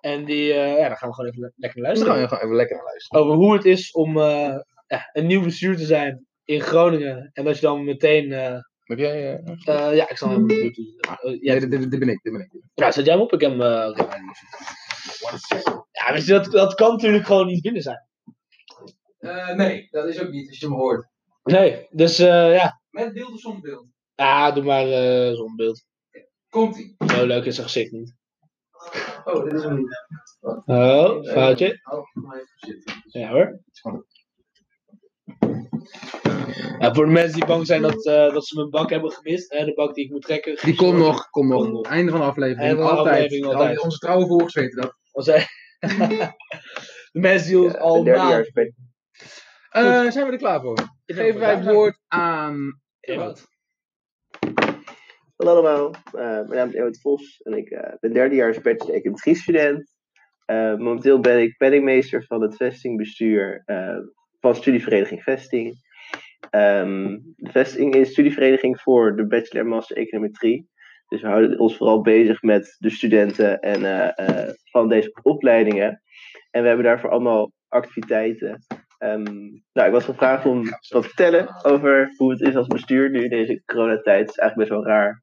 En 0.00 0.24
die, 0.24 0.52
eh, 0.52 0.78
ja, 0.78 0.88
daar 0.88 0.96
gaan 0.96 1.08
we 1.08 1.14
gewoon 1.14 1.30
even 1.30 1.42
le- 1.42 1.52
lekker 1.56 1.80
naar 1.82 1.90
Dus 1.90 1.98
dan 2.02 2.08
luisteren. 2.08 2.12
gaan 2.12 2.20
we 2.22 2.28
gewoon 2.28 2.44
even 2.44 2.56
lekker 2.56 2.76
naar 2.76 2.84
luisteren. 2.84 3.22
Over 3.22 3.34
hoe 3.36 3.54
het 3.54 3.64
is 3.64 3.92
om 3.92 4.18
eh, 4.18 4.58
ja, 4.86 5.10
een 5.12 5.26
nieuw 5.26 5.42
bestuur 5.42 5.76
te 5.76 5.84
zijn 5.84 6.26
in 6.44 6.60
Groningen. 6.60 7.30
En 7.32 7.44
dat 7.44 7.54
je 7.54 7.60
dan 7.66 7.84
meteen, 7.84 8.32
eh, 8.32 8.56
Heb 8.84 8.98
jij... 8.98 9.40
ja, 9.94 10.08
ik 10.08 10.16
zal 10.18 10.28
hem 10.30 10.50
even. 10.50 10.66
Uh, 11.24 11.40
ja, 11.42 11.52
nee, 11.52 11.60
dit, 11.60 11.70
dit, 11.70 11.90
dit 11.90 12.00
ben 12.00 12.08
ik. 12.08 12.22
Dit 12.22 12.32
ben 12.32 12.40
ik. 12.42 12.50
ja, 12.74 12.90
zet 12.90 13.04
jij 13.04 13.14
hem 13.14 13.22
op? 13.22 13.32
Ik 13.32 13.40
heb 13.40 13.50
hem. 13.50 13.60
ja, 15.90 16.20
dat, 16.26 16.50
dat 16.52 16.74
kan 16.74 16.90
natuurlijk 16.92 17.26
gewoon 17.26 17.46
niet 17.46 17.62
binnen 17.62 17.82
zijn. 17.82 18.06
Eh, 19.18 19.54
nee, 19.54 19.88
dat 19.90 20.06
is 20.08 20.20
ook 20.20 20.30
niet 20.30 20.48
als 20.48 20.58
je 20.58 20.66
hem 20.66 20.74
hoort. 20.74 21.06
Nee, 21.44 21.86
dus 21.90 22.18
eh, 22.18 22.54
ja. 22.54 22.80
Met 22.90 23.12
beeld 23.12 23.32
of 23.32 23.40
zonder 23.40 23.60
beeld? 23.60 23.86
Ja, 24.14 24.50
doe 24.52 24.64
maar 24.64 24.86
eh 24.90 25.34
zo'n 25.34 25.56
beeld. 25.56 25.84
Komt-ie. 26.48 26.94
Zo 27.06 27.26
leuk 27.26 27.44
is 27.44 27.54
zijn 27.54 27.66
gezicht 27.66 27.90
niet. 27.92 28.14
Oh, 29.24 29.44
dit 29.44 29.52
is 29.52 29.62
hem 29.62 29.76
niet. 29.76 29.96
Oh, 30.64 31.24
foutje. 31.24 31.80
Oh. 31.90 32.04
Ja 33.04 33.28
hoor. 33.30 33.60
Ja, 36.78 36.94
voor 36.94 37.04
de 37.06 37.12
mensen 37.12 37.34
die 37.34 37.46
bang 37.46 37.66
zijn 37.66 37.82
dat, 37.82 38.06
eh, 38.06 38.32
dat 38.32 38.46
ze 38.46 38.56
mijn 38.56 38.70
bak 38.70 38.90
hebben 38.90 39.10
gemist, 39.12 39.52
hè, 39.52 39.64
de 39.64 39.74
bak 39.74 39.94
die 39.94 40.04
ik 40.04 40.10
moet 40.10 40.22
trekken. 40.22 40.58
Die 40.64 40.74
komt 40.74 40.98
nog, 40.98 41.30
komt 41.30 41.48
nog. 41.48 41.86
Einde 41.86 42.10
van 42.10 42.20
de 42.20 42.26
aflevering. 42.26 42.60
Einde 42.68 42.82
van 42.82 42.90
de 42.92 42.98
altijd. 42.98 43.14
aflevering, 43.16 43.46
altijd. 43.54 43.80
Onze 43.80 43.98
trouwe 43.98 44.26
volgers 44.26 44.54
weten 44.54 44.80
dat. 44.80 44.94
Als 45.12 45.26
hij- 45.26 45.46
de 47.12 47.20
mensen 47.20 47.48
die 47.48 47.58
ons 47.62 47.72
Ja, 47.72 47.78
al 47.78 48.02
maanden- 48.02 48.72
Eh, 49.74 50.10
zijn 50.10 50.26
we 50.26 50.32
er 50.32 50.38
klaar 50.38 50.60
voor? 50.60 50.78
Geven 51.06 51.40
wij 51.40 51.54
het 51.54 51.64
woord 51.64 51.98
aan. 52.08 52.80
Ewout. 53.00 53.46
Hallo 55.36 55.52
allemaal, 55.52 55.90
Eh, 55.90 56.20
mijn 56.22 56.48
naam 56.48 56.68
is 56.68 56.74
Ewout 56.74 57.00
Vos 57.00 57.40
en 57.42 57.52
ik 57.52 57.70
eh, 57.70 57.92
ben 58.00 58.12
derdejaars 58.12 58.60
bachelor 58.60 58.94
econometrie 58.94 59.34
student. 59.34 59.94
Eh, 60.44 60.76
momenteel 60.76 61.20
ben 61.20 61.40
ik 61.40 61.56
penningmeester 61.56 62.24
van 62.24 62.42
het 62.42 62.56
vestingbestuur 62.56 63.62
eh, 63.64 63.96
van 64.40 64.54
studievereniging 64.54 65.22
Vesting. 65.22 65.74
Ehm, 66.50 67.18
de 67.36 67.50
Vesting 67.50 67.94
is 67.94 68.06
een 68.06 68.12
studievereniging 68.12 68.80
voor 68.80 69.16
de 69.16 69.26
bachelor 69.26 69.62
en 69.64 69.70
master 69.70 69.96
econometrie. 69.96 70.68
Dus 71.08 71.20
we 71.22 71.28
houden 71.28 71.58
ons 71.58 71.76
vooral 71.76 72.00
bezig 72.00 72.42
met 72.42 72.76
de 72.78 72.90
studenten 72.90 73.60
en, 73.60 73.84
eh, 73.84 74.28
eh, 74.28 74.54
van 74.70 74.88
deze 74.88 75.18
opleidingen. 75.22 76.02
En 76.50 76.62
we 76.62 76.68
hebben 76.68 76.86
daarvoor 76.86 77.10
allemaal 77.10 77.52
activiteiten. 77.68 78.64
Ehm, 78.98 79.50
nou, 79.72 79.86
ik 79.86 79.92
was 79.92 80.04
gevraagd 80.04 80.46
om 80.46 80.64
wat 80.64 80.88
te 80.88 81.02
vertellen 81.02 81.64
over 81.64 82.12
hoe 82.16 82.30
het 82.30 82.40
is 82.40 82.56
als 82.56 82.66
bestuur 82.66 83.10
nu 83.10 83.22
in 83.22 83.30
deze 83.30 83.62
coronatijd. 83.64 84.20
Het 84.20 84.30
is 84.30 84.36
eigenlijk 84.36 84.68
best 84.68 84.80
wel 84.80 84.94
raar. 84.94 85.22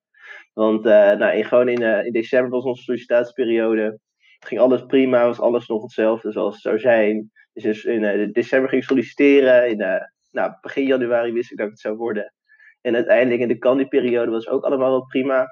Want 0.53 0.85
eh, 0.85 1.11
nou, 1.11 1.35
in, 1.37 1.45
gewoon 1.45 1.69
in, 1.69 1.81
eh, 1.81 2.05
in 2.05 2.11
december 2.11 2.49
was 2.49 2.63
onze 2.63 2.83
sollicitatieperiode. 2.83 3.99
Ging 4.39 4.61
alles 4.61 4.85
prima, 4.85 5.25
was 5.25 5.39
alles 5.39 5.67
nog 5.67 5.81
hetzelfde 5.81 6.31
zoals 6.31 6.53
het 6.53 6.63
zou 6.63 6.79
zijn. 6.79 7.31
Dus, 7.53 7.83
in 7.83 8.03
eh, 8.03 8.31
december 8.31 8.69
ging 8.69 8.81
ik 8.81 8.87
solliciteren. 8.87 9.69
In 9.69 10.07
nou, 10.31 10.53
begin 10.61 10.85
januari 10.85 11.31
wist 11.31 11.51
ik 11.51 11.57
dat 11.57 11.69
het 11.69 11.79
zou 11.79 11.95
worden. 11.95 12.33
En 12.81 12.95
uiteindelijk 12.95 13.41
in 13.41 13.47
de 13.47 13.57
candieperiode 13.57 14.31
was 14.31 14.47
ook 14.47 14.63
allemaal 14.63 14.89
wel 14.89 15.05
prima. 15.05 15.47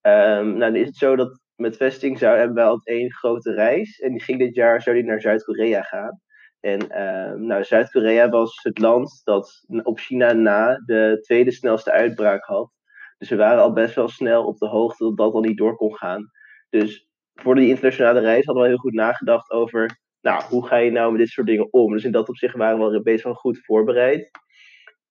Ehm, 0.00 0.46
nou, 0.46 0.58
dan 0.58 0.76
is 0.76 0.86
het 0.86 0.96
zo 0.96 1.16
dat 1.16 1.40
met 1.56 1.76
vesting 1.76 2.18
zou, 2.18 2.36
hebben 2.38 2.56
we 2.56 2.62
al 2.62 2.80
één 2.84 3.12
grote 3.12 3.52
reis. 3.52 3.98
En 3.98 4.10
die 4.10 4.22
ging 4.22 4.38
dit 4.38 4.54
jaar 4.54 4.82
zou 4.82 4.96
die 4.96 5.04
naar 5.04 5.20
Zuid-Korea 5.20 5.82
gaan. 5.82 6.20
En 6.64 6.90
ehm, 6.90 7.46
nou, 7.46 7.64
Zuid-Korea 7.64 8.28
was 8.28 8.60
het 8.62 8.78
land 8.78 9.20
dat 9.24 9.64
op 9.82 9.98
China 9.98 10.32
na 10.32 10.82
de 10.86 11.18
tweede 11.20 11.52
snelste 11.52 11.92
uitbraak 11.92 12.44
had. 12.44 12.70
Dus 13.18 13.28
we 13.28 13.36
waren 13.36 13.62
al 13.62 13.72
best 13.72 13.94
wel 13.94 14.08
snel 14.08 14.44
op 14.44 14.58
de 14.58 14.66
hoogte 14.66 15.04
dat 15.04 15.16
dat 15.16 15.32
al 15.32 15.40
niet 15.40 15.56
door 15.56 15.76
kon 15.76 15.96
gaan. 15.96 16.30
Dus 16.68 17.08
voor 17.34 17.54
die 17.54 17.68
internationale 17.68 18.20
reis 18.20 18.44
hadden 18.44 18.62
we 18.62 18.68
heel 18.68 18.78
goed 18.78 18.92
nagedacht 18.92 19.50
over, 19.50 20.00
nou, 20.20 20.44
hoe 20.44 20.66
ga 20.66 20.76
je 20.76 20.90
nou 20.90 21.10
met 21.10 21.20
dit 21.20 21.28
soort 21.28 21.46
dingen 21.46 21.72
om? 21.72 21.92
Dus 21.92 22.04
in 22.04 22.12
dat 22.12 22.28
opzicht 22.28 22.56
waren 22.56 22.90
we 22.90 23.02
best 23.02 23.24
wel 23.24 23.34
goed 23.34 23.64
voorbereid. 23.64 24.30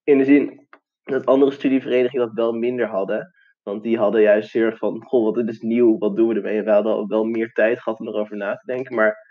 In 0.04 0.18
de 0.18 0.26
zin 0.26 0.68
dat 1.04 1.26
andere 1.26 1.52
studieverenigingen 1.52 2.26
dat 2.26 2.36
wel 2.36 2.54
minder 2.54 2.88
hadden. 2.88 3.34
Want 3.64 3.84
die 3.84 3.98
hadden 3.98 4.22
juist 4.22 4.56
erg 4.56 4.78
van, 4.78 5.04
goh, 5.04 5.36
wat 5.36 5.48
is 5.48 5.60
nieuw, 5.60 5.98
wat 5.98 6.16
doen 6.16 6.28
we 6.28 6.36
ermee? 6.36 6.58
En 6.58 6.66
we 6.66 6.72
hadden 6.72 6.94
al 6.94 7.08
wel 7.08 7.24
meer 7.24 7.52
tijd 7.52 7.80
gehad 7.80 8.00
om 8.00 8.08
erover 8.08 8.38
na 8.38 8.56
te 8.56 8.66
denken. 8.66 8.96
Maar 8.96 9.23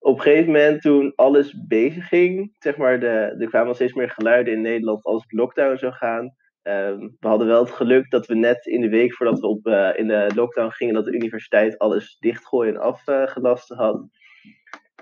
op 0.00 0.16
een 0.16 0.22
gegeven 0.22 0.52
moment 0.52 0.82
toen 0.82 1.12
alles 1.14 1.66
bezig 1.66 2.08
ging, 2.08 2.52
zeg 2.58 2.76
maar, 2.76 3.00
de, 3.00 3.06
er 3.38 3.48
kwamen 3.48 3.68
al 3.68 3.74
steeds 3.74 3.92
meer 3.92 4.10
geluiden 4.10 4.52
in 4.52 4.60
Nederland 4.60 5.04
als 5.04 5.22
het 5.22 5.32
lockdown 5.32 5.76
zou 5.76 5.92
gaan. 5.92 6.34
Ehm, 6.62 6.98
we 6.98 7.28
hadden 7.28 7.46
wel 7.46 7.64
het 7.64 7.70
geluk 7.70 8.10
dat 8.10 8.26
we 8.26 8.34
net 8.34 8.66
in 8.66 8.80
de 8.80 8.88
week 8.88 9.14
voordat 9.14 9.40
we 9.40 9.46
op, 9.46 9.66
uh, 9.66 9.90
in 9.94 10.06
de 10.06 10.30
lockdown 10.34 10.70
gingen, 10.70 10.94
dat 10.94 11.04
de 11.04 11.12
universiteit 11.12 11.78
alles 11.78 12.16
dichtgooien 12.18 12.74
en 12.74 12.80
afgelast 12.80 13.68
had. 13.68 14.08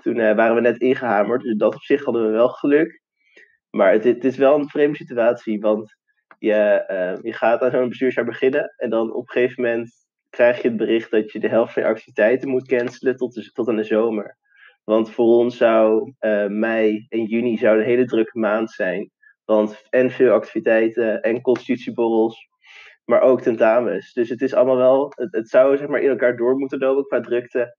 Toen 0.01 0.17
uh, 0.17 0.35
waren 0.35 0.55
we 0.55 0.61
net 0.61 0.81
ingehamerd, 0.81 1.41
dus 1.41 1.57
dat 1.57 1.75
op 1.75 1.81
zich 1.81 2.03
hadden 2.03 2.25
we 2.25 2.31
wel 2.31 2.49
geluk. 2.49 3.01
Maar 3.69 3.91
het, 3.91 4.03
het 4.03 4.25
is 4.25 4.37
wel 4.37 4.55
een 4.55 4.69
vreemde 4.69 4.97
situatie, 4.97 5.59
want 5.59 5.95
je, 6.39 6.85
uh, 6.91 7.23
je 7.23 7.33
gaat 7.33 7.61
aan 7.61 7.71
zo'n 7.71 7.89
bestuursjaar 7.89 8.25
beginnen 8.25 8.73
en 8.77 8.89
dan 8.89 9.13
op 9.13 9.21
een 9.21 9.31
gegeven 9.31 9.63
moment 9.63 9.91
krijg 10.29 10.61
je 10.61 10.67
het 10.67 10.77
bericht 10.77 11.11
dat 11.11 11.31
je 11.31 11.39
de 11.39 11.49
helft 11.49 11.73
van 11.73 11.83
je 11.83 11.89
activiteiten 11.89 12.49
moet 12.49 12.67
cancelen 12.67 13.15
tot, 13.15 13.33
de, 13.33 13.51
tot 13.51 13.67
aan 13.67 13.75
de 13.75 13.83
zomer. 13.83 14.37
Want 14.89 15.11
voor 15.11 15.25
ons 15.25 15.57
zou 15.57 16.13
mei 16.47 17.05
en 17.09 17.23
juni 17.23 17.57
zou 17.57 17.77
een 17.77 17.85
hele 17.85 18.05
drukke 18.05 18.39
maand 18.39 18.71
zijn. 18.71 19.11
Want 19.45 19.83
en 19.89 20.11
veel 20.11 20.31
activiteiten 20.33 21.21
en 21.21 21.41
constitutieborrels, 21.41 22.47
maar 23.05 23.21
ook 23.21 23.41
tentamens. 23.41 24.13
Dus 24.13 24.29
het 24.29 24.41
is 24.41 24.53
allemaal 24.53 24.77
wel, 24.77 25.11
het, 25.15 25.49
zou 25.49 25.77
zeg 25.77 25.87
maar 25.87 26.01
in 26.01 26.09
elkaar 26.09 26.37
door 26.37 26.55
moeten 26.57 26.79
lopen 26.79 27.05
qua 27.05 27.19
drukte, 27.19 27.77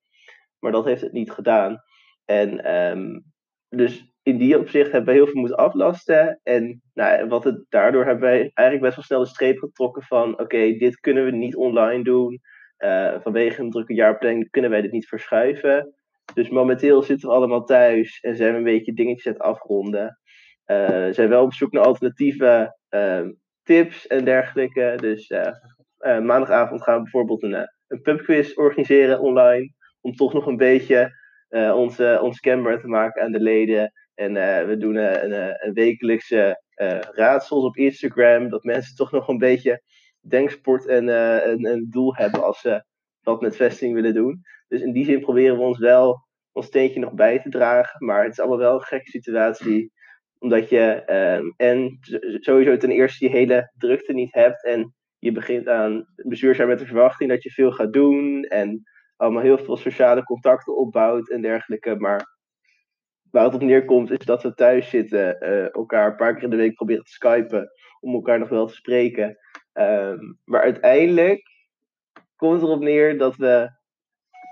maar 0.59 0.73
dat 0.73 0.85
heeft 0.85 1.01
het 1.01 1.13
niet 1.13 1.31
gedaan. 1.31 1.83
En 2.25 2.75
um, 2.75 3.25
dus 3.69 4.13
in 4.23 4.39
die 4.39 4.59
opzicht 4.59 4.93
hebben 4.93 5.15
we 5.15 5.21
heel 5.21 5.27
veel 5.27 5.41
moeten 5.41 5.59
aflasten. 5.59 6.41
En 6.43 6.83
nou, 6.95 7.29
wat 7.29 7.45
het, 7.45 7.65
daardoor 7.69 8.05
hebben 8.05 8.29
wij 8.29 8.51
eigenlijk 8.55 8.81
best 8.81 8.97
wel 8.97 9.05
snel 9.05 9.21
de 9.21 9.27
streep 9.27 9.59
getrokken 9.59 10.03
van: 10.03 10.41
oké, 10.41 10.73
dit 10.73 11.01
kunnen 11.01 11.25
we 11.25 11.31
niet 11.31 11.57
online 11.57 12.05
doen. 12.05 12.41
Uh, 12.79 13.21
vanwege 13.21 13.61
een 13.61 13.71
drukke 13.71 13.95
jaarplanning 13.95 14.51
kunnen 14.51 14.71
wij 14.71 14.81
dit 14.81 14.93
niet 14.93 15.09
verschuiven. 15.09 15.95
Dus 16.35 16.49
momenteel 16.49 17.03
zitten 17.03 17.29
we 17.29 17.35
allemaal 17.35 17.65
thuis 17.65 18.21
en 18.21 18.37
zijn 18.37 18.53
we 18.53 18.59
een 18.59 18.65
beetje 18.65 18.93
dingetjes 18.93 19.27
aan 19.27 19.33
het 19.33 19.43
afronden. 19.43 20.19
Uh, 20.67 21.07
zijn 21.11 21.29
wel 21.29 21.45
op 21.45 21.53
zoek 21.53 21.73
naar 21.73 21.85
alternatieve 21.85 22.77
uh, 22.91 23.29
tips 23.63 24.07
en 24.07 24.25
dergelijke. 24.25 24.95
Dus 25.01 25.31
uh, 25.31 25.51
maandagavond 25.99 26.83
gaan 26.83 26.97
we 26.97 27.03
bijvoorbeeld 27.03 27.43
een, 27.43 27.69
een 27.87 28.01
pubquiz 28.03 28.55
organiseren 28.55 29.21
online. 29.21 29.73
Om 30.01 30.13
toch 30.13 30.33
nog 30.33 30.47
een 30.47 30.57
beetje 30.57 31.19
onze, 31.75 32.19
ons 32.23 32.41
kenbaar 32.41 32.81
te 32.81 32.89
maken 32.89 33.23
aan 33.23 33.33
de 33.33 33.41
leden. 33.41 33.93
En 34.15 34.33
we 34.67 34.77
doen 34.77 34.97
een, 34.97 35.33
een 35.67 35.73
wekelijkse 35.73 36.63
raadsels 37.11 37.65
op 37.65 37.77
Instagram. 37.77 38.49
Dat 38.49 38.65
mensen 38.65 38.97
toch 38.97 39.13
nog 39.13 39.29
een 39.29 39.39
beetje 39.39 39.83
denksport 40.29 40.87
en 40.87 41.09
een, 41.09 41.67
een 41.67 41.87
doel 41.91 42.15
hebben 42.15 42.43
als 42.43 42.61
ze 42.61 42.85
wat 43.21 43.41
met 43.41 43.57
vesting 43.57 43.95
willen 43.95 44.15
doen. 44.15 44.41
Dus 44.71 44.83
in 44.83 44.93
die 44.93 45.05
zin 45.05 45.21
proberen 45.21 45.57
we 45.57 45.63
ons 45.63 45.79
wel 45.79 46.29
ons 46.53 46.67
steentje 46.67 47.01
nog 47.01 47.13
bij 47.13 47.39
te 47.39 47.49
dragen. 47.49 48.07
Maar 48.07 48.23
het 48.23 48.33
is 48.33 48.41
allemaal 48.41 48.59
wel 48.59 48.75
een 48.75 48.83
gekke 48.83 49.11
situatie 49.11 49.93
omdat 50.39 50.69
je 50.69 51.13
um, 51.39 51.55
en 51.57 51.99
sowieso 52.41 52.77
ten 52.77 52.91
eerste 52.91 53.25
je 53.25 53.31
hele 53.31 53.73
drukte 53.79 54.13
niet 54.13 54.35
hebt. 54.35 54.65
En 54.65 54.95
je 55.19 55.33
begint 55.33 55.69
aan 55.69 56.07
bestuursjaar 56.17 56.67
met 56.67 56.79
de 56.79 56.87
verwachting 56.87 57.31
dat 57.31 57.43
je 57.43 57.51
veel 57.51 57.73
gaat 57.73 57.93
doen. 57.93 58.43
En 58.43 58.83
allemaal 59.17 59.43
heel 59.43 59.59
veel 59.59 59.77
sociale 59.77 60.25
contacten 60.25 60.77
opbouwt 60.77 61.31
en 61.31 61.43
dergelijke. 61.43 61.97
Maar 61.97 62.39
waar 63.31 63.45
het 63.45 63.55
op 63.55 63.63
neerkomt 63.63 64.11
is 64.11 64.25
dat 64.25 64.43
we 64.43 64.55
thuis 64.55 64.91
zitten. 64.91 65.37
Uh, 65.41 65.75
elkaar 65.75 66.11
een 66.11 66.17
paar 66.17 66.35
keer 66.35 66.43
in 66.43 66.51
de 66.51 66.57
week 66.57 66.75
proberen 66.75 67.05
te 67.05 67.11
skypen. 67.11 67.71
Om 68.01 68.15
elkaar 68.15 68.39
nog 68.39 68.49
wel 68.49 68.67
te 68.67 68.75
spreken. 68.75 69.37
Um, 69.73 70.39
maar 70.45 70.63
uiteindelijk 70.63 71.43
komt 72.37 72.63
erop 72.63 72.81
neer 72.81 73.19
dat, 73.19 73.37
we, 73.37 73.71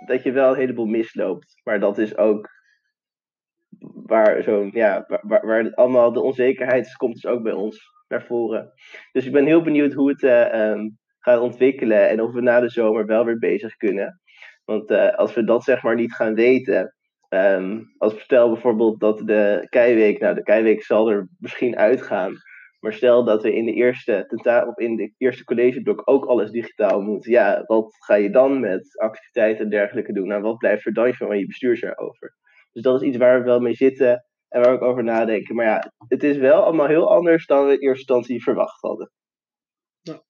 dat 0.06 0.22
je 0.22 0.32
wel 0.32 0.50
een 0.50 0.58
heleboel 0.58 0.86
misloopt. 0.86 1.60
Maar 1.64 1.80
dat 1.80 1.98
is 1.98 2.16
ook 2.16 2.48
waar, 4.08 4.42
zo, 4.42 4.68
ja, 4.72 5.04
waar, 5.22 5.46
waar 5.46 5.74
allemaal 5.74 6.12
de 6.12 6.22
onzekerheid 6.22 6.96
komt 6.96 7.14
dus 7.14 7.26
ook 7.26 7.42
bij 7.42 7.52
ons 7.52 7.80
naar 8.08 8.22
voren. 8.22 8.72
Dus 9.12 9.26
ik 9.26 9.32
ben 9.32 9.46
heel 9.46 9.62
benieuwd 9.62 9.92
hoe 9.92 10.08
het 10.08 10.22
uh, 10.22 10.84
gaat 11.18 11.40
ontwikkelen 11.40 12.08
en 12.08 12.22
of 12.22 12.32
we 12.32 12.40
na 12.40 12.60
de 12.60 12.68
zomer 12.68 13.06
wel 13.06 13.24
weer 13.24 13.38
bezig 13.38 13.76
kunnen. 13.76 14.20
Want 14.64 14.90
uh, 14.90 15.14
als 15.14 15.34
we 15.34 15.44
dat 15.44 15.64
zeg 15.64 15.82
maar 15.82 15.94
niet 15.94 16.14
gaan 16.14 16.34
weten, 16.34 16.94
um, 17.28 17.94
als 17.98 18.20
stel 18.20 18.50
bijvoorbeeld 18.52 19.00
dat 19.00 19.18
de 19.18 19.66
keiweek, 19.68 20.20
nou 20.20 20.34
de 20.34 20.42
keiweek 20.42 20.82
zal 20.82 21.10
er 21.10 21.28
misschien 21.38 21.76
uitgaan, 21.76 22.34
maar 22.80 22.92
stel 22.92 23.24
dat 23.24 23.42
we 23.42 23.54
in 23.54 23.64
de 23.64 23.72
eerste 23.72 24.24
tentamen 24.28 24.74
in 24.76 24.96
de 24.96 25.14
eerste 25.16 25.44
collegeblok 25.44 26.02
ook 26.04 26.24
alles 26.24 26.50
digitaal 26.50 27.00
moet, 27.00 27.24
ja, 27.24 27.62
wat 27.66 27.96
ga 28.04 28.14
je 28.14 28.30
dan 28.30 28.60
met 28.60 28.98
activiteiten 28.98 29.64
en 29.64 29.70
dergelijke 29.70 30.12
doen? 30.12 30.28
Nou, 30.28 30.42
wat 30.42 30.56
blijft 30.56 30.86
er 30.86 30.92
dan 30.92 31.14
van 31.14 31.38
je 31.38 31.46
bestuursjaar 31.46 31.96
over? 31.96 32.36
Dus 32.72 32.82
dat 32.82 33.02
is 33.02 33.08
iets 33.08 33.16
waar 33.16 33.38
we 33.38 33.44
wel 33.44 33.60
mee 33.60 33.74
zitten 33.74 34.24
en 34.48 34.60
waar 34.60 34.70
we 34.70 34.76
ook 34.76 34.90
over 34.90 35.04
nadenken. 35.04 35.54
Maar 35.54 35.66
ja, 35.66 35.92
het 36.08 36.22
is 36.22 36.36
wel 36.36 36.62
allemaal 36.62 36.86
heel 36.86 37.12
anders 37.14 37.46
dan 37.46 37.66
we 37.66 37.72
in 37.72 37.78
eerste 37.78 37.98
instantie 37.98 38.42
verwacht 38.42 38.80
hadden. 38.80 39.12
Nou, 40.02 40.20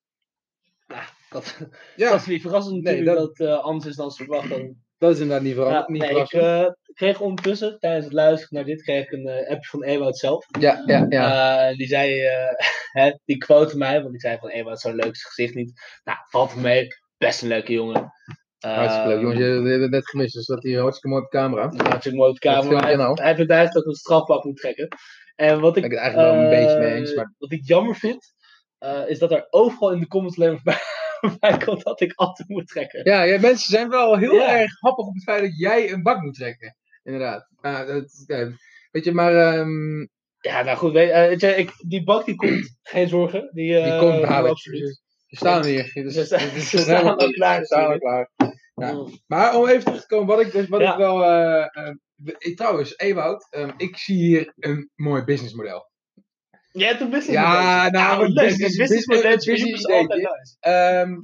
ja, 0.87 1.03
dat, 1.31 1.69
ja. 1.97 2.11
dat 2.11 2.21
is 2.21 2.27
niet 2.27 2.43
verrassend 2.43 2.83
nee, 2.83 3.05
dat, 3.05 3.17
dat 3.17 3.39
uh, 3.39 3.59
anders 3.59 3.87
is 3.87 3.97
dan 3.97 4.11
ze 4.11 4.25
verwacht 4.25 4.49
hadden. 4.49 4.88
Dat 4.99 5.11
is 5.11 5.21
inderdaad 5.21 5.45
niet, 5.45 5.57
ja, 5.57 5.85
niet 5.87 6.03
nee, 6.03 6.11
verrassend. 6.11 6.43
Ik 6.43 6.49
uh, 6.49 6.95
kreeg 6.95 7.21
ondertussen, 7.21 7.79
tijdens 7.79 8.05
het 8.05 8.15
luisteren 8.15 8.55
naar 8.55 8.65
dit, 8.65 8.83
kreeg 8.83 9.05
ik 9.05 9.13
een 9.13 9.27
uh, 9.27 9.51
appje 9.51 9.69
van 9.69 9.83
Ewout 9.83 10.19
zelf. 10.19 10.47
Ja, 10.61 10.83
ja, 10.87 11.07
ja. 11.09 11.73
die 11.75 11.87
zei, 11.87 12.21
hè, 12.99 13.13
die 13.25 13.37
quote 13.37 13.77
mij, 13.77 14.03
want 14.03 14.15
ik 14.15 14.21
zei 14.21 14.39
van 14.39 14.49
Ewout, 14.49 14.81
zo'n 14.81 14.95
leuk 14.95 15.17
gezicht 15.17 15.55
niet. 15.55 16.01
Nou, 16.05 16.19
valt 16.29 16.53
er 16.53 16.61
mee, 16.61 16.87
best 17.19 17.43
een 17.43 17.49
leuke 17.49 17.73
jongen. 17.73 18.13
Hartstikke 18.59 19.09
leuk. 19.09 19.21
Jongens, 19.21 19.39
je 19.39 19.45
hebt 19.45 19.83
het 19.83 19.91
net 19.91 20.09
gemist, 20.09 20.35
dus 20.35 20.47
dat 20.47 20.63
hij 20.63 20.73
hartstikke 20.73 21.09
mooi 21.09 21.23
op 21.23 21.31
de 21.31 21.37
camera. 21.39 21.73
Hartstikke 21.77 22.19
mooi 22.19 22.31
op 22.31 22.41
de 22.41 22.49
camera. 22.49 22.81
Hij, 22.81 22.97
nou. 22.97 23.23
hij 23.23 23.35
vindt 23.35 23.51
eigenlijk 23.51 23.73
dat 23.73 23.83
ik 23.83 23.89
een 23.89 23.95
strafblad 23.95 24.45
moet 24.45 24.57
trekken. 24.57 24.89
En 25.37 25.61
wat 25.61 25.77
ik, 25.77 25.85
ik 25.85 25.91
het 25.91 26.01
eigenlijk 26.01 26.33
wel 26.33 26.43
een 26.43 26.51
beetje 26.51 26.79
mee 26.79 26.95
eens. 26.95 27.15
Maar... 27.15 27.35
Wat 27.39 27.53
ik 27.53 27.67
jammer 27.67 27.95
vind, 27.95 28.35
is 29.07 29.19
dat 29.19 29.33
er 29.33 29.47
overal 29.51 29.93
in 29.93 30.01
de 30.01 30.07
comments 30.07 30.39
alleen 30.39 30.61
maar 30.63 31.07
bij 31.41 31.57
komt 31.57 31.83
dat 31.83 32.01
ik 32.01 32.13
altijd 32.15 32.49
moet 32.49 32.67
trekken. 32.69 33.05
Ja, 33.05 33.23
ja 33.23 33.41
mensen 33.41 33.71
zijn 33.71 33.89
wel 33.89 34.19
heel 34.19 34.35
ja. 34.35 34.59
erg 34.59 34.81
happig 34.81 35.07
op 35.07 35.15
het 35.15 35.23
feit 35.23 35.43
dat 35.43 35.59
jij 35.59 35.93
een 35.93 36.03
bak 36.03 36.23
moet 36.23 36.35
trekken. 36.35 36.77
Inderdaad. 37.03 37.49
Uh, 37.63 37.87
dat, 37.87 38.27
weet 38.91 39.05
je, 39.05 39.13
maar... 39.13 39.59
Um... 39.59 40.09
Ja, 40.41 40.63
nou 40.63 40.77
goed, 40.77 40.93
weet, 40.93 41.13
weet 41.13 41.41
je, 41.41 41.47
ik, 41.47 41.73
die 41.87 42.05
bak 42.05 42.25
die 42.25 42.35
komt, 42.35 42.77
geen 42.83 43.09
zorgen. 43.09 43.51
Die, 43.53 43.83
die 43.83 43.99
komt 43.99 44.23
dadelijk. 44.23 44.49
Absoluut. 44.49 45.03
We 45.29 45.37
staan 45.37 45.65
hier. 45.65 45.91
Dus, 45.95 46.15
we 46.15 46.25
staan, 46.25 46.49
dus, 46.55 46.73
we 46.73 46.79
staan 46.79 47.17
al 47.17 47.31
klaar. 47.31 47.61
We 47.61 47.67
staan 47.67 47.93
al 47.93 47.99
klaar. 47.99 48.31
Ja. 48.75 49.07
Maar 49.27 49.57
om 49.57 49.69
even 49.69 49.85
terug 49.85 50.01
te 50.01 50.07
komen, 50.07 50.27
wat 50.27 50.41
ik, 50.41 50.53
dus, 50.53 50.69
wat 50.69 50.81
ja. 50.81 50.93
ik 50.93 50.99
wel. 50.99 51.23
Uh, 51.23 51.67
uh, 51.75 52.55
trouwens, 52.55 52.99
Ewout, 52.99 53.47
um, 53.51 53.75
ik 53.77 53.97
zie 53.97 54.17
hier 54.17 54.53
een 54.57 54.91
mooi 54.95 55.25
businessmodel. 55.25 55.88
Jij 56.71 56.89
hebt 56.89 57.01
een 57.01 57.11
business 57.11 57.41
Ja, 57.41 57.91
nou, 57.91 58.25
een 58.25 58.35
business, 58.35 58.77
business, 58.77 59.07
business, 59.07 59.45
business, 59.45 59.87
business 59.87 60.57
um, 60.61 61.21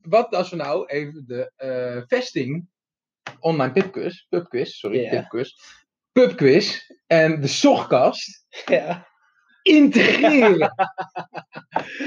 Wat 0.00 0.34
als 0.34 0.50
we 0.50 0.56
nou 0.56 0.86
even 0.86 1.24
de 1.26 1.52
uh, 1.58 2.02
vesting 2.06 2.68
online 3.40 3.72
pubquiz, 3.72 4.26
pubquiz, 4.28 4.78
sorry, 4.78 5.00
yeah. 5.00 5.10
pubquiz, 5.10 5.52
pubquiz 6.12 6.90
en 7.06 7.40
de 7.40 7.46
zochtkast. 7.46 8.46
Ja. 8.66 9.09
Integreren. 9.62 10.72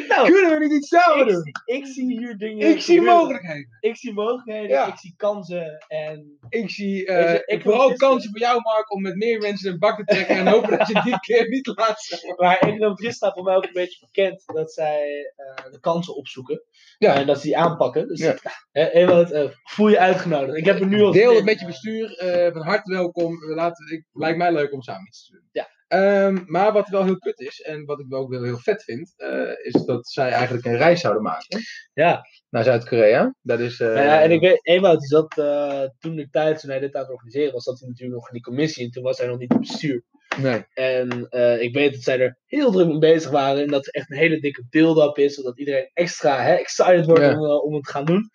Nou, 0.08 0.32
Kunnen 0.32 0.52
we 0.60 0.66
niet 0.66 0.72
iets 0.74 0.88
samen 0.88 1.28
doen? 1.28 1.44
ik 1.66 1.86
zie 1.86 2.20
hier 2.20 2.38
dingen. 2.38 2.70
Ik 2.70 2.82
zie 2.82 2.96
gebeuren. 2.98 3.18
mogelijkheden. 3.20 3.78
Ik 3.80 3.96
zie 3.98 4.14
mogelijkheden, 4.14 4.70
Ja. 4.70 4.88
ik 4.88 4.98
zie 4.98 5.14
kansen 5.18 5.86
en 5.88 6.38
Ik 6.50 6.70
zie 6.70 7.06
eh, 7.06 7.34
je, 7.34 7.44
ik 7.46 7.62
vooral 7.62 7.94
kansen 7.94 8.30
voor 8.30 8.40
jou, 8.40 8.62
Mark, 8.62 8.92
om 8.94 9.02
met 9.02 9.16
meer 9.16 9.40
mensen 9.40 9.72
een 9.72 9.80
bak 9.80 9.98
te 9.98 10.04
trekken 10.04 10.36
en 10.36 10.48
hopen 10.48 10.78
dat 10.78 10.88
je 10.88 11.02
dit 11.04 11.20
keer 11.28 11.50
niet 11.50 11.68
laat 11.76 12.00
staan. 12.00 12.36
Maar 12.36 12.58
econometrist 12.58 13.16
staat 13.16 13.34
voor 13.34 13.44
mij 13.44 13.56
ook 13.56 13.64
een 13.66 13.70
beetje 13.74 14.06
bekend 14.12 14.44
dat 14.46 14.74
zij 14.74 15.34
eh, 15.36 15.72
de 15.72 15.80
kansen 15.80 16.16
opzoeken. 16.16 16.62
Ja. 16.98 17.14
En 17.16 17.28
dat 17.28 17.38
ze 17.40 17.44
die 17.44 17.58
aanpakken. 17.58 18.08
Dus 18.08 18.20
Ja. 18.20 18.36
eh, 18.72 19.50
voel 19.64 19.88
je 19.90 20.00
uitgenodigd. 20.00 20.58
Ik 20.58 20.66
heb 20.66 20.80
er 20.80 20.88
nu 20.88 21.02
al 21.02 21.12
Deel 21.12 21.36
het 21.36 21.46
met 21.46 21.60
je 21.60 21.66
bestuur. 21.66 22.16
van 22.54 22.62
harte 22.62 22.92
welkom. 22.92 23.40
We 23.40 23.54
Laten, 23.56 23.92
ik, 23.94 24.06
lijkt 24.14 24.38
mij 24.38 24.54
leuk 24.54 24.74
om 24.74 24.82
samen 24.82 25.08
iets 25.08 25.26
te 25.26 25.32
doen. 25.32 25.48
Ja. 25.52 25.68
Ehm, 25.94 26.38
maar 26.46 26.72
wat 26.74 26.88
wel 26.90 27.04
heel 27.04 27.18
kut 27.18 27.40
is, 27.40 27.62
en 27.62 27.86
wat 27.86 28.00
ik 28.00 28.06
wel 28.10 28.20
ook 28.20 28.30
wel 28.30 28.44
heel 28.44 28.58
vet 28.58 28.84
vind, 28.84 29.14
eh, 29.18 29.50
is 29.64 29.84
dat 29.86 30.08
zij 30.08 30.30
eigenlijk 30.32 30.66
een 30.66 30.78
reis 30.78 31.02
zouden 31.02 31.24
maken 31.24 31.60
Ja. 31.94 32.22
naar 32.50 32.64
Zuid-Korea. 32.64 33.36
Dat 33.42 33.60
is. 33.60 33.80
eh, 33.80 33.88
Nou 33.88 34.00
ja, 34.06 34.22
en 34.22 34.32
ik 34.32 34.40
weet, 34.40 34.66
Ewout 34.66 35.00
die 35.00 35.08
zat 35.08 35.38
eh, 35.38 35.82
toen 36.00 36.16
de 36.16 36.30
tijd, 36.30 36.60
toen 36.60 36.70
hij 36.70 36.80
dit 36.80 36.96
aan 36.96 37.02
het 37.02 37.12
organiseren 37.12 37.54
was, 37.54 37.64
zat 37.64 37.80
hij 37.80 37.88
natuurlijk 37.90 38.16
nog 38.20 38.28
in 38.28 38.34
die 38.34 38.44
commissie 38.44 38.86
en 38.86 38.92
toen 38.92 39.04
was 39.04 39.18
hij 39.18 39.28
nog 39.28 39.38
niet 39.38 39.52
op 39.52 39.60
bestuur. 39.60 40.04
Nee. 40.42 40.66
En 40.74 41.28
ik 41.62 41.74
weet 41.74 41.94
dat 41.94 42.02
zij 42.02 42.20
er 42.20 42.38
heel 42.46 42.72
druk 42.72 42.88
mee 42.88 42.98
bezig 42.98 43.32
waren 43.32 43.62
en 43.62 43.68
dat 43.68 43.86
er 43.88 43.94
echt 43.94 44.12
een 44.12 44.18
hele 44.18 44.40
dikke 44.40 44.66
build-up 44.70 45.18
is, 45.18 45.34
zodat 45.34 45.60
iedereen 45.60 45.90
extra 45.94 46.42
hè, 46.42 46.54
excited 46.54 47.06
wordt 47.06 47.22
Ja. 47.22 47.40
om, 47.40 47.46
om 47.62 47.74
het 47.74 47.84
te 47.84 47.92
gaan 47.92 48.06
doen. 48.06 48.30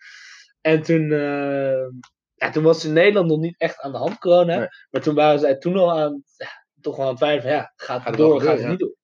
En 0.61 0.81
toen, 0.81 1.09
ja, 2.35 2.49
toen 2.51 2.63
was 2.63 2.75
het 2.77 2.85
in 2.85 2.93
Nederland 2.93 3.27
nog 3.29 3.39
niet 3.39 3.59
echt 3.59 3.79
aan 3.79 3.91
de 3.91 3.97
hand, 3.97 4.17
corona. 4.17 4.57
Nee. 4.57 4.67
Maar 4.89 5.01
toen 5.01 5.15
waren 5.15 5.39
zij 5.39 5.55
toen 5.57 5.75
al 5.77 5.91
aan, 5.99 6.23
ja, 6.37 6.47
toch 6.81 6.95
wel 6.95 7.05
aan 7.05 7.11
het 7.11 7.21
twijfelen 7.21 7.53
ja, 7.53 7.73
gaat 7.75 7.75
Gaat 7.75 7.97
het 7.97 8.07
het 8.07 8.17
door, 8.17 8.41
gaat 8.41 8.59
het 8.59 8.67
niet 8.67 8.79
door. 8.79 8.95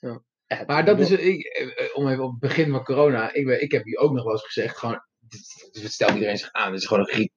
Ja. 0.00 0.22
Ja, 0.46 0.56
het 0.56 0.66
Maar 0.66 0.84
dat 0.84 1.00
is, 1.00 1.10
ik, 1.10 1.44
eh, 1.44 1.84
eh, 1.84 1.96
om 1.96 2.08
even 2.08 2.24
op 2.24 2.30
het 2.30 2.40
begin 2.40 2.70
van 2.70 2.84
corona, 2.84 3.32
ik, 3.32 3.46
ben, 3.46 3.62
ik 3.62 3.72
heb 3.72 3.84
hier 3.84 3.98
ook 3.98 4.12
nog 4.12 4.24
wel 4.24 4.32
eens 4.32 4.44
gezegd, 4.44 4.78
gewoon, 4.78 5.02
dit 5.72 5.90
stelt 5.92 6.12
iedereen 6.12 6.38
zich 6.38 6.52
aan, 6.52 6.72
dit 6.72 6.80
is 6.80 6.86
gewoon 6.86 7.02
een 7.02 7.14
griep. 7.14 7.32